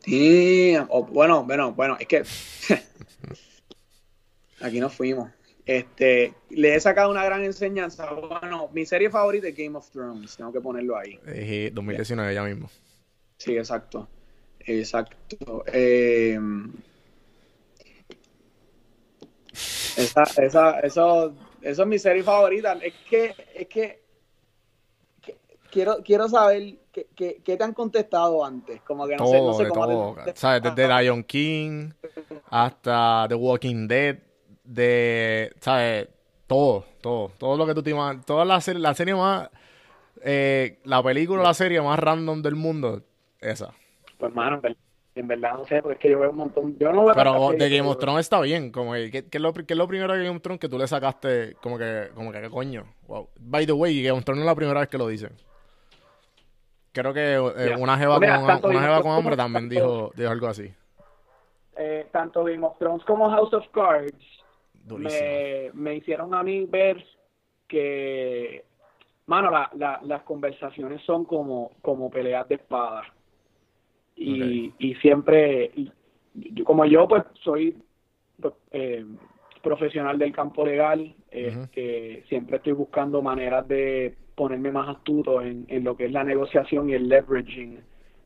Sí, 0.05 0.77
bueno, 1.11 1.43
bueno, 1.43 1.73
bueno, 1.73 1.97
es 1.99 2.07
que 2.07 2.23
aquí 4.61 4.79
nos 4.79 4.95
fuimos. 4.95 5.33
Este, 5.67 6.33
le 6.51 6.77
he 6.77 6.81
sacado 6.81 7.11
una 7.11 7.25
gran 7.25 7.43
enseñanza. 7.43 8.09
Bueno, 8.13 8.71
mi 8.73 8.87
serie 8.87 9.11
favorita 9.11 9.49
es 9.49 9.57
Game 9.57 9.77
of 9.77 9.91
Thrones, 9.91 10.37
tengo 10.37 10.53
que 10.53 10.61
ponerlo 10.61 10.97
ahí. 10.97 11.19
Eh, 11.27 11.73
2019 11.75 12.35
ya 12.35 12.45
mismo. 12.45 12.71
Sí, 13.37 13.57
exacto. 13.57 14.09
Exacto. 14.61 15.65
Eh, 15.67 16.39
esa, 19.97 20.23
esa, 20.37 20.81
eso, 20.81 21.35
eso 21.63 21.83
es 21.83 21.89
mi 21.89 21.99
serie 21.99 22.23
favorita. 22.23 22.73
Es 22.75 22.95
que, 23.09 23.35
es 23.55 23.67
que, 23.69 24.03
que- 25.23 25.37
quiero, 25.71 25.99
quiero 26.05 26.29
saber 26.29 26.75
qué, 26.93 27.07
qué- 27.15 27.41
qué 27.45 27.57
te 27.57 27.65
han 27.65 27.73
contestado 27.75 28.45
antes. 28.45 28.81
Como 28.83 29.07
que 29.07 29.17
no 29.17 29.27
sé, 29.27 29.37
no 29.41 29.47
todo, 29.47 29.59
sé 29.59 29.69
cómo 29.69 29.87
te- 29.87 29.93
todo. 29.93 30.35
¿Sabes? 30.35 30.63
Desde 30.63 31.03
Lion 31.03 31.23
King 31.25 31.91
hasta 32.51 33.27
The 33.29 33.35
Walking 33.35 33.89
Dead, 33.89 34.19
de, 34.65 35.53
¿sabes? 35.61 36.09
Todo, 36.47 36.85
todo, 37.01 37.31
todo 37.39 37.57
lo 37.57 37.67
que 37.67 37.75
tú 37.75 37.83
te 37.83 37.91
imaginas, 37.91 38.27
toda 38.27 38.45
la 38.45 38.61
serie, 38.61 38.81
la 38.81 38.95
serie 38.95 39.15
más, 39.15 39.49
eh, 40.23 40.79
la 40.85 41.03
película, 41.03 41.43
la 41.43 41.55
serie 41.55 41.81
más 41.81 41.99
random 41.99 42.43
del 42.43 42.57
mundo, 42.57 43.03
esa. 43.41 43.73
Pues, 44.19 44.35
mano, 44.35 44.61
en 45.15 45.27
ver- 45.29 45.37
en 45.37 45.41
verdad 45.43 45.59
no 45.59 45.65
sé, 45.67 45.83
porque 45.83 45.95
es 45.95 46.01
que 46.01 46.11
yo 46.11 46.19
veo 46.21 46.31
un 46.31 46.37
montón. 46.37 46.77
Yo 46.79 46.93
no 46.93 47.05
veo 47.05 47.15
Pero 47.15 47.51
de 47.53 47.69
Game 47.71 47.89
of 47.89 47.99
Thrones 47.99 48.21
está 48.21 48.41
bien, 48.41 48.71
como 48.71 48.93
que, 48.95 49.11
¿qué, 49.11 49.29
qué 49.29 49.39
es 49.39 49.43
lo, 49.43 49.53
qué 49.53 49.65
es 49.69 49.77
lo 49.77 49.87
primero 49.89 50.13
de 50.13 50.25
Game 50.25 50.37
of 50.37 50.43
Thrones 50.43 50.61
que 50.61 50.69
tú 50.69 50.79
le 50.79 50.87
sacaste, 50.87 51.55
como 51.63 51.79
que, 51.79 52.11
como 52.15 52.33
que, 52.33 52.41
¿qué 52.41 52.51
coño? 52.51 52.85
Wow. 53.07 53.29
By 53.41 53.67
the 53.67 53.73
way, 53.73 54.03
Game 54.03 54.19
of 54.19 54.25
Thrones 54.25 54.39
no 54.41 54.45
es 54.45 54.53
la 54.53 54.57
primera 54.57 54.81
vez 54.81 54.89
que 54.89 54.99
lo 54.99 55.07
dicen. 55.09 55.33
Creo 56.93 57.15
que 57.15 57.35
eh, 57.35 57.75
una 57.79 57.97
jeva 57.97 58.19
Mira, 58.21 58.37
con, 58.61 58.71
una 58.71 58.83
jeva 58.83 59.01
con 59.03 59.13
hambre 59.13 59.37
también 59.37 59.69
dijo, 59.69 60.13
dijo 60.15 60.31
algo 60.31 60.47
así. 60.49 60.71
eh, 61.77 62.07
tanto 62.13 62.45
Game 62.45 62.65
of 62.67 62.77
Thrones 62.79 63.03
como 63.05 63.31
House 63.31 63.55
of 63.55 63.65
Cards 63.73 64.13
me, 64.87 65.71
me 65.73 65.95
hicieron 65.97 66.35
a 66.35 66.43
mí 66.43 66.67
ver 66.67 67.03
que, 67.67 68.65
mano, 69.27 69.51
la, 69.51 69.71
la- 69.77 70.01
las 70.05 70.23
conversaciones 70.25 71.01
son 71.07 71.25
como, 71.25 71.71
como 71.81 72.11
peleas 72.11 72.47
de 72.49 72.57
espadas. 72.57 73.07
Y, 74.23 74.73
y 74.79 74.95
siempre, 74.97 75.71
y- 75.77 75.91
yo- 76.35 76.65
como 76.65 76.85
yo 76.87 77.07
pues 77.09 77.25
soy 77.43 77.77
pues, 78.41 78.55
eh, 78.71 79.05
profesional 79.63 80.19
del 80.19 80.33
campo 80.33 80.65
legal, 80.67 81.15
este, 81.31 82.25
siempre 82.29 82.57
estoy 82.57 82.73
buscando 82.73 83.23
maneras 83.23 83.67
de 83.69 84.15
ponerme 84.35 84.73
más 84.73 84.89
astuto 84.89 85.43
en, 85.43 85.67
en 85.69 85.85
lo 85.85 85.97
que 85.97 86.07
es 86.07 86.13
la 86.13 86.25
negociación 86.25 86.89
y 86.91 86.95
el 86.95 87.09
leveraging 87.09 87.79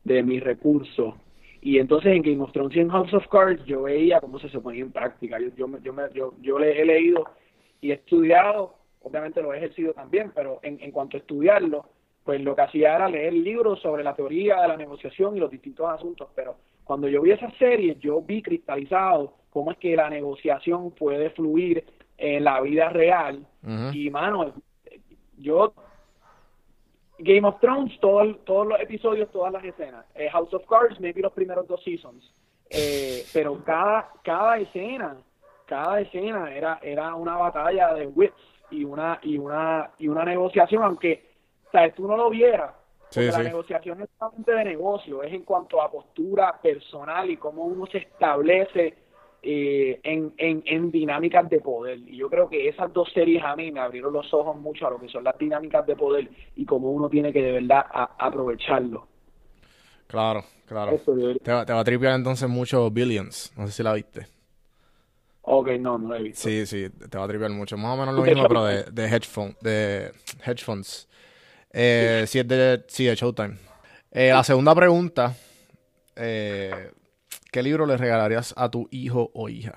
de 0.03 0.23
mis 0.23 0.43
recursos. 0.43 1.13
Y 1.61 1.79
entonces 1.79 2.13
en 2.15 2.21
Game 2.21 2.41
of 2.41 2.51
Thrones 2.53 2.75
y 2.75 2.79
en 2.79 2.89
House 2.89 3.13
of 3.13 3.27
Cards 3.27 3.63
yo 3.65 3.83
veía 3.83 4.21
cómo 4.21 4.39
se, 4.39 4.49
se 4.49 4.59
ponía 4.59 4.83
en 4.83 4.91
práctica. 4.91 5.39
Yo, 5.39 5.49
yo, 5.55 5.67
yo, 5.83 5.93
me- 5.93 6.09
yo, 6.13 6.33
yo 6.41 6.59
le 6.59 6.81
he 6.81 6.85
leído 6.85 7.25
y 7.81 7.91
he 7.91 7.95
estudiado, 7.95 8.75
obviamente 9.01 9.41
lo 9.41 9.53
he 9.53 9.57
ejercido 9.57 9.93
también, 9.93 10.31
pero 10.33 10.59
en, 10.63 10.79
en 10.81 10.91
cuanto 10.91 11.17
a 11.17 11.19
estudiarlo, 11.19 11.85
pues 12.27 12.41
lo 12.41 12.57
que 12.57 12.61
hacía 12.61 12.93
era 12.93 13.07
leer 13.07 13.31
libros 13.31 13.79
sobre 13.79 14.03
la 14.03 14.13
teoría 14.13 14.61
de 14.61 14.67
la 14.67 14.75
negociación 14.75 15.37
y 15.37 15.39
los 15.39 15.49
distintos 15.49 15.89
asuntos. 15.89 16.27
Pero 16.35 16.57
cuando 16.83 17.07
yo 17.07 17.21
vi 17.21 17.31
esa 17.31 17.49
serie, 17.51 17.95
yo 18.01 18.21
vi 18.21 18.41
cristalizado 18.41 19.33
cómo 19.49 19.71
es 19.71 19.77
que 19.77 19.95
la 19.95 20.09
negociación 20.09 20.91
puede 20.91 21.29
fluir 21.29 21.85
en 22.17 22.43
la 22.43 22.59
vida 22.59 22.89
real. 22.89 23.47
Y, 23.93 24.09
mano, 24.09 24.55
yo 25.37 25.73
Game 27.17 27.47
of 27.47 27.61
Thrones, 27.61 27.97
todo 28.01 28.35
todos 28.43 28.67
los 28.67 28.79
episodios, 28.81 29.31
todas 29.31 29.53
las 29.53 29.63
escenas. 29.63 30.05
Eh, 30.13 30.27
House 30.29 30.53
of 30.53 30.65
Cards, 30.67 30.99
maybe 30.99 31.21
los 31.21 31.31
primeros 31.31 31.65
dos 31.65 31.81
seasons. 31.81 32.29
Eh, 32.69 33.23
pero 33.31 33.63
cada, 33.63 34.11
cada 34.21 34.57
escena, 34.57 35.15
cada 35.65 36.01
escena 36.01 36.53
era, 36.53 36.77
era 36.81 37.15
una 37.15 37.37
batalla 37.37 37.93
de 37.93 38.07
wits 38.07 38.35
y 38.69 38.83
una, 38.83 39.17
y 39.23 39.37
una, 39.37 39.91
y 39.97 40.09
una 40.09 40.25
negociación, 40.25 40.83
aunque 40.83 41.26
¿sabes? 41.71 41.95
tú 41.95 42.07
no 42.07 42.17
lo 42.17 42.29
vieras. 42.29 42.73
Sí, 43.09 43.21
Porque 43.21 43.31
la 43.31 43.37
sí. 43.37 43.43
negociación 43.43 43.97
no 43.99 44.03
es 44.03 44.09
solamente 44.19 44.51
de 44.53 44.63
negocio, 44.65 45.23
es 45.23 45.33
en 45.33 45.43
cuanto 45.43 45.81
a 45.81 45.89
postura 45.91 46.59
personal 46.61 47.29
y 47.29 47.37
cómo 47.37 47.63
uno 47.65 47.85
se 47.87 47.99
establece 47.99 48.95
eh, 49.41 49.99
en, 50.03 50.33
en, 50.37 50.61
en 50.65 50.91
dinámicas 50.91 51.49
de 51.49 51.59
poder. 51.61 51.99
Y 51.99 52.17
yo 52.17 52.29
creo 52.29 52.49
que 52.49 52.67
esas 52.67 52.91
dos 52.93 53.09
series 53.13 53.43
a 53.43 53.55
mí 53.55 53.71
me 53.71 53.79
abrieron 53.79 54.13
los 54.13 54.31
ojos 54.33 54.57
mucho 54.57 54.87
a 54.87 54.91
lo 54.91 54.99
que 54.99 55.07
son 55.09 55.23
las 55.23 55.37
dinámicas 55.37 55.85
de 55.87 55.95
poder 55.95 56.29
y 56.55 56.65
cómo 56.65 56.91
uno 56.91 57.09
tiene 57.09 57.31
que 57.33 57.41
de 57.41 57.53
verdad 57.53 57.85
a- 57.91 58.15
aprovecharlo. 58.19 59.07
Claro, 60.07 60.43
claro. 60.65 60.91
Eso. 60.93 61.15
Te, 61.43 61.51
va- 61.51 61.65
te 61.65 61.73
va 61.73 61.79
a 61.81 61.83
tripear 61.83 62.15
entonces 62.15 62.47
mucho 62.49 62.89
Billions. 62.89 63.51
No 63.57 63.67
sé 63.67 63.73
si 63.73 63.83
la 63.83 63.93
viste. 63.93 64.27
Ok, 65.41 65.69
no, 65.79 65.97
no 65.97 66.09
lo 66.09 66.15
he 66.15 66.23
visto. 66.23 66.47
Sí, 66.49 66.65
sí, 66.65 66.89
te 66.89 67.17
va 67.17 67.23
a 67.25 67.27
tripear 67.27 67.51
mucho. 67.51 67.77
Más 67.77 67.93
o 67.93 67.99
menos 67.99 68.13
lo 68.13 68.21
mismo, 68.23 68.47
pero 68.47 68.65
de, 68.65 68.83
de 68.83 69.05
hedge 69.07 69.27
fund, 69.27 69.55
de 69.61 70.11
hedge 70.45 70.63
funds. 70.63 71.07
Eh, 71.71 72.25
sí, 72.27 72.39
es 72.39 72.47
de, 72.47 72.83
sí, 72.87 73.05
de 73.05 73.15
Showtime. 73.15 73.55
Eh, 74.11 74.29
la 74.31 74.43
segunda 74.43 74.73
pregunta. 74.75 75.35
eh, 76.15 76.91
¿Qué 77.51 77.63
libro 77.63 77.85
le 77.85 77.97
regalarías 77.97 78.53
a 78.57 78.69
tu 78.69 78.87
hijo 78.91 79.31
o 79.33 79.49
hija? 79.49 79.75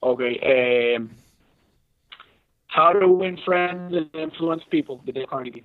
Ok, 0.00 0.20
eh, 0.24 0.98
How 2.76 2.98
to 3.00 3.08
Win 3.08 3.38
Friends 3.38 3.94
and 3.96 4.10
Influence 4.14 4.64
People, 4.70 4.98
de 5.04 5.12
Dale 5.12 5.26
Carnegie. 5.26 5.64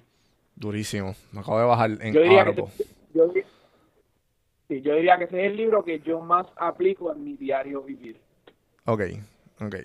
Durísimo. 0.55 1.15
Me 1.31 1.41
acabo 1.41 1.59
de 1.59 1.65
bajar 1.65 1.91
en 2.01 2.13
Yo 2.13 2.21
diría, 2.21 2.43
que 2.43 2.49
Audible. 2.49 2.71
ese- 2.73 2.85
yo, 3.13 3.27
di- 3.27 3.43
sí, 4.67 4.81
yo 4.81 4.95
diría 4.95 5.17
que 5.17 5.25
ese 5.25 5.45
es 5.45 5.51
el 5.51 5.57
libro 5.57 5.83
que 5.83 5.99
yo 5.99 6.19
más 6.21 6.47
aplico 6.57 7.11
en 7.11 7.23
mi 7.23 7.35
diario 7.35 7.81
vivir. 7.83 8.19
Ok, 8.85 9.01
ok. 9.61 9.75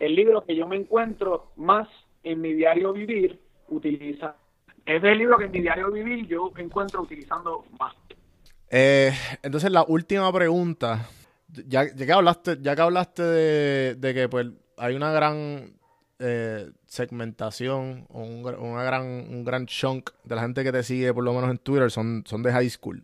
el 0.00 0.14
libro 0.14 0.44
que 0.44 0.54
yo 0.54 0.66
me 0.66 0.76
encuentro 0.76 1.52
más 1.56 1.88
en 2.22 2.40
mi 2.40 2.52
diario 2.52 2.92
vivir 2.92 3.40
utiliza. 3.68 4.36
Es 4.86 5.02
el 5.02 5.18
libro 5.18 5.36
que 5.36 5.44
en 5.44 5.50
mi 5.50 5.60
diario 5.60 5.90
vivir 5.90 6.26
yo 6.26 6.52
encuentro 6.56 7.02
utilizando 7.02 7.64
más. 7.78 7.94
Eh, 8.70 9.12
entonces, 9.42 9.70
la 9.70 9.84
última 9.86 10.32
pregunta. 10.32 11.08
Ya, 11.48 11.84
ya 11.94 12.06
que 12.06 12.12
hablaste, 12.12 12.58
ya 12.60 12.74
que 12.76 12.82
hablaste 12.82 13.22
de, 13.22 13.94
de 13.94 14.14
que 14.14 14.28
pues 14.28 14.48
hay 14.76 14.94
una 14.94 15.10
gran 15.12 15.74
eh, 16.18 16.70
segmentación 16.86 18.06
o 18.10 18.22
un, 18.22 18.44
una 18.44 18.82
gran, 18.82 19.04
un 19.04 19.44
gran 19.44 19.66
chunk 19.66 20.10
de 20.24 20.34
la 20.34 20.42
gente 20.42 20.64
que 20.64 20.72
te 20.72 20.82
sigue, 20.82 21.12
por 21.12 21.24
lo 21.24 21.32
menos 21.32 21.50
en 21.50 21.58
Twitter, 21.58 21.90
son, 21.90 22.24
son 22.26 22.42
de 22.42 22.52
high 22.52 22.68
school. 22.70 23.02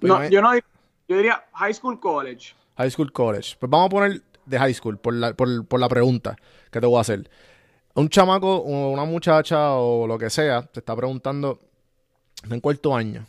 Pues 0.00 0.12
No, 0.12 0.28
yo 0.28 0.40
no 0.40 0.54
yo 0.54 1.16
diría 1.16 1.44
high 1.52 1.74
school 1.74 2.00
college. 2.00 2.54
High 2.76 2.90
school 2.90 3.12
college. 3.12 3.56
Pues 3.58 3.70
vamos 3.70 3.86
a 3.86 3.90
poner 3.90 4.22
de 4.46 4.58
high 4.58 4.74
school 4.74 4.98
por 4.98 5.14
la, 5.14 5.34
por, 5.34 5.66
por 5.66 5.80
la 5.80 5.88
pregunta 5.88 6.36
que 6.70 6.80
te 6.80 6.86
voy 6.86 6.98
a 6.98 7.02
hacer. 7.02 7.28
Un 7.94 8.08
chamaco 8.08 8.56
o 8.56 8.90
una 8.90 9.04
muchacha 9.04 9.74
o 9.74 10.06
lo 10.06 10.18
que 10.18 10.30
sea 10.30 10.62
te 10.62 10.80
está 10.80 10.96
preguntando 10.96 11.60
en 12.50 12.60
cuarto 12.60 12.94
año. 12.94 13.24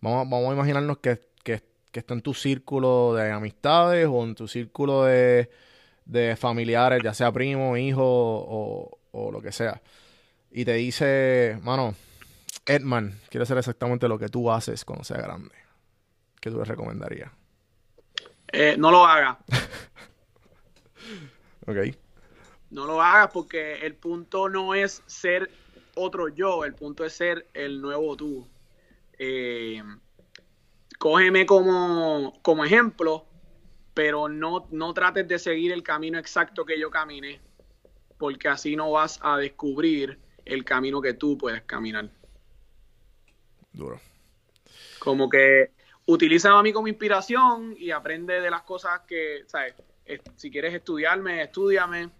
Vamos, 0.00 0.30
vamos 0.30 0.50
a 0.50 0.54
imaginarnos 0.54 0.98
que, 0.98 1.20
que, 1.42 1.62
que 1.90 2.00
está 2.00 2.14
en 2.14 2.22
tu 2.22 2.32
círculo 2.32 3.14
de 3.14 3.32
amistades 3.32 4.06
o 4.08 4.22
en 4.22 4.34
tu 4.34 4.46
círculo 4.46 5.04
de, 5.04 5.50
de 6.04 6.36
familiares, 6.36 7.02
ya 7.02 7.12
sea 7.12 7.32
primo, 7.32 7.76
hijo 7.76 8.04
o, 8.04 8.98
o 9.12 9.32
lo 9.32 9.42
que 9.42 9.52
sea. 9.52 9.82
Y 10.52 10.64
te 10.64 10.74
dice, 10.74 11.58
mano, 11.62 11.94
Edman 12.66 13.18
quiere 13.28 13.42
hacer 13.42 13.58
exactamente 13.58 14.08
lo 14.08 14.18
que 14.18 14.28
tú 14.28 14.50
haces 14.50 14.84
cuando 14.84 15.04
sea 15.04 15.18
grande. 15.18 15.54
¿Qué 16.40 16.50
tú 16.50 16.58
le 16.58 16.64
recomendarías? 16.64 17.30
Eh, 18.52 18.76
no 18.78 18.90
lo 18.90 19.04
hagas. 19.04 19.36
Ok. 21.66 21.76
No 22.70 22.86
lo 22.86 23.02
hagas 23.02 23.30
porque 23.32 23.74
el 23.84 23.94
punto 23.96 24.48
no 24.48 24.74
es 24.74 25.02
ser 25.06 25.50
otro 25.96 26.28
yo, 26.28 26.64
el 26.64 26.74
punto 26.74 27.04
es 27.04 27.12
ser 27.12 27.46
el 27.52 27.80
nuevo 27.80 28.16
tú. 28.16 28.48
Eh, 29.18 29.82
cógeme 30.98 31.46
como, 31.46 32.32
como 32.42 32.64
ejemplo, 32.64 33.26
pero 33.92 34.28
no, 34.28 34.68
no 34.70 34.94
trates 34.94 35.26
de 35.26 35.38
seguir 35.38 35.72
el 35.72 35.82
camino 35.82 36.18
exacto 36.18 36.64
que 36.64 36.78
yo 36.78 36.90
caminé, 36.90 37.40
porque 38.18 38.48
así 38.48 38.76
no 38.76 38.92
vas 38.92 39.18
a 39.22 39.36
descubrir 39.36 40.18
el 40.44 40.64
camino 40.64 41.00
que 41.00 41.14
tú 41.14 41.36
puedes 41.36 41.62
caminar. 41.62 42.08
Duro. 43.72 44.00
Como 45.00 45.28
que 45.28 45.72
utiliza 46.06 46.52
a 46.58 46.62
mí 46.62 46.72
como 46.72 46.88
inspiración 46.88 47.74
y 47.76 47.90
aprende 47.90 48.40
de 48.40 48.50
las 48.50 48.62
cosas 48.62 49.00
que, 49.08 49.44
¿sabes? 49.46 49.74
Es- 50.04 50.20
Si 50.36 50.50
quieres 50.50 50.74
estudiarme, 50.74 51.42
estudiame, 51.42 52.10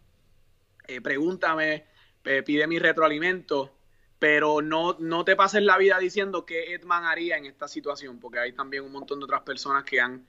eh, 0.97 1.01
pregúntame, 1.01 1.84
eh, 2.24 2.43
pide 2.43 2.66
mi 2.66 2.78
retroalimento, 2.78 3.72
pero 4.18 4.61
no, 4.61 4.97
no 4.99 5.24
te 5.24 5.36
pases 5.36 5.62
la 5.62 5.78
vida 5.78 5.99
diciendo 5.99 6.45
qué 6.45 6.74
Edman 6.74 7.05
haría 7.05 7.36
en 7.36 7.47
esta 7.47 7.68
situación, 7.68 8.18
porque 8.18 8.41
hay 8.41 8.53
también 8.53 8.84
un 8.84 8.93
montón 8.93 9.18
de 9.18 9.24
otras 9.24 9.43
personas 9.43 9.84
que 9.84 10.01
han 10.01 10.26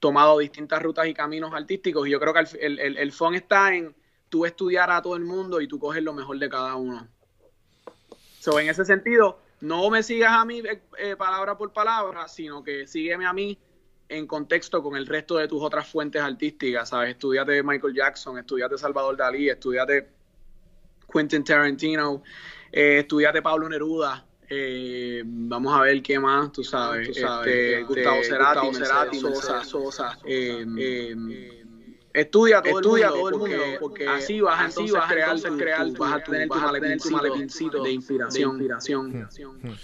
tomado 0.00 0.38
distintas 0.38 0.82
rutas 0.82 1.06
y 1.06 1.14
caminos 1.14 1.52
artísticos 1.52 2.06
y 2.06 2.10
yo 2.10 2.20
creo 2.20 2.32
que 2.32 2.40
el, 2.60 2.78
el, 2.78 2.96
el, 2.96 3.12
fun 3.12 3.34
está 3.34 3.74
en 3.74 3.94
tú 4.28 4.46
estudiar 4.46 4.90
a 4.90 5.02
todo 5.02 5.16
el 5.16 5.24
mundo 5.24 5.60
y 5.60 5.68
tú 5.68 5.78
coges 5.78 6.02
lo 6.02 6.12
mejor 6.12 6.38
de 6.38 6.48
cada 6.48 6.76
uno. 6.76 7.08
So, 8.38 8.58
en 8.60 8.68
ese 8.68 8.84
sentido, 8.84 9.40
no 9.60 9.90
me 9.90 10.02
sigas 10.02 10.32
a 10.32 10.44
mí 10.44 10.60
eh, 10.60 10.82
eh, 10.98 11.16
palabra 11.16 11.56
por 11.56 11.72
palabra, 11.72 12.28
sino 12.28 12.62
que 12.62 12.86
sígueme 12.86 13.26
a 13.26 13.32
mí 13.32 13.58
en 14.08 14.26
contexto 14.26 14.82
con 14.82 14.96
el 14.96 15.06
resto 15.06 15.36
de 15.36 15.48
tus 15.48 15.62
otras 15.62 15.86
fuentes 15.86 16.22
artísticas, 16.22 16.88
¿sabes? 16.88 17.10
Estudiate 17.10 17.62
Michael 17.62 17.94
Jackson, 17.94 18.38
estudiate 18.38 18.78
Salvador 18.78 19.16
Dalí, 19.16 19.48
estudiate 19.48 20.08
Quentin 21.12 21.44
Tarantino, 21.44 22.22
eh, 22.72 23.00
estudiate 23.00 23.42
Pablo 23.42 23.68
Neruda, 23.68 24.24
eh, 24.50 25.22
vamos 25.24 25.78
a 25.78 25.82
ver 25.82 26.02
qué 26.02 26.18
más, 26.18 26.50
tú 26.52 26.64
sabes, 26.64 27.08
Tú 27.08 27.14
sabes, 27.14 27.54
este, 27.54 27.82
Gustavo 27.82 28.22
Cerati, 28.22 28.66
Gustavo 28.66 28.86
Cerati, 28.86 29.20
Sosa, 29.20 29.64
Sosa, 29.64 30.18
eh, 30.24 30.64
eh, 30.78 31.14
eh, 31.30 31.64
Estudia 32.14 32.62
todo 32.62 32.80
estudia 32.80 33.08
el 33.08 33.12
mundo, 33.12 33.20
todo 33.20 33.28
el 33.28 33.38
porque, 33.38 33.56
mundo, 33.56 33.78
porque 33.80 34.04
porque 34.06 34.08
así 34.08 34.40
vas 34.40 34.60
así 34.60 34.90
vas 34.90 35.04
a 35.04 35.08
crear, 35.56 35.90
vas 35.92 36.12
a 36.14 36.24
tener 36.24 36.48
tu 36.48 36.54
malepincito, 36.54 37.16
malepincito 37.16 37.82
de 37.82 37.92
inspiración, 37.92 38.58
de 38.58 38.64
inspiración. 38.64 39.78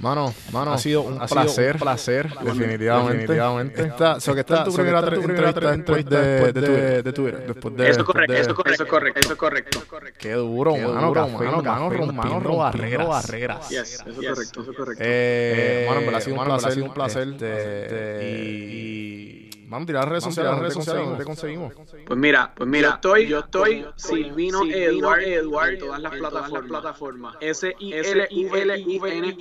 Mano, 0.00 0.32
mano, 0.50 0.72
ha 0.72 0.78
sido 0.78 1.02
un 1.02 1.20
ha 1.20 1.28
sido 1.28 1.42
placer, 1.42 1.74
un 1.74 1.80
placer, 1.80 2.28
definitivamente. 2.42 3.18
definitivamente. 3.18 3.82
Esta, 3.82 4.18
so 4.18 4.32
que 4.32 4.40
esta 4.40 4.58
es 4.60 4.64
tu 4.64 4.72
primera 4.74 5.00
so 5.02 5.06
tu 5.10 5.14
entrevista 5.20 5.52
primera 5.52 5.70
después 5.76 6.04
de, 6.06 6.20
entrevista 6.60 6.60
de, 6.90 7.02
de 7.02 7.12
Twitter. 7.12 7.46
Después 7.46 7.76
de, 7.76 7.88
Eso 7.90 8.00
es 8.00 8.06
correcto, 8.06 8.32
de- 8.32 8.40
eso 8.40 8.50
es 8.50 8.56
correcto, 8.56 9.20
eso 9.20 9.32
es 9.32 9.38
correcto, 9.38 9.70
eso 9.70 9.78
es 9.80 9.84
correcto. 9.84 10.18
Qué 10.18 10.32
duro, 10.32 10.72
Qué 10.74 10.80
mano, 10.86 11.08
duro, 11.08 11.20
café, 11.26 11.32
mano, 11.44 11.62
mano, 11.62 11.88
café, 11.88 11.96
rompiendo 11.98 12.40
mano, 12.40 12.56
barreras. 12.56 13.08
barreras. 13.08 13.68
Yes, 13.68 13.92
eso 13.92 14.08
es 14.08 14.16
correcto, 14.16 14.60
eso 14.62 14.70
es 14.70 14.76
correcto. 14.76 15.02
Eh, 15.06 15.84
mano, 15.86 16.00
en 16.00 16.06
verdad 16.06 16.18
ha 16.18 16.24
sido 16.24 16.34
un 16.34 16.38
Mano, 16.40 16.50
placer, 16.58 16.72
sido 16.72 16.86
un 16.86 16.94
placer, 16.94 17.28
este, 17.28 18.20
y, 18.22 19.46
y, 19.46 19.49
mano, 19.70 19.86
tirar 19.86 20.02
las 20.02 20.10
redes 20.10 20.24
sociales, 20.24 20.50
tirar 20.50 20.62
las 20.62 20.68
¿dónde 20.68 20.68
redes 20.68 20.74
te 20.74 20.84
sociales, 20.84 21.24
conseguimos? 21.24 21.74
¿dónde 21.74 22.04
Pues 22.06 22.18
mira, 22.18 22.52
pues 22.54 22.68
mira, 22.68 22.88
Yo 22.88 22.94
estoy- 22.96 23.26
yo 23.28 23.38
estoy 23.38 23.86
Silvino 23.96 24.62
Edward 24.64 25.22
en 25.22 25.50
todas 25.78 26.00
las 26.00 26.12
en 26.12 26.20
todas 26.28 26.50
las 26.52 26.62
plataformas. 26.62 27.36
S 27.40 27.74
I 27.78 27.92
L 27.94 28.26
I 28.30 28.46
L 28.46 28.78
I 28.78 29.00
N 29.06 29.36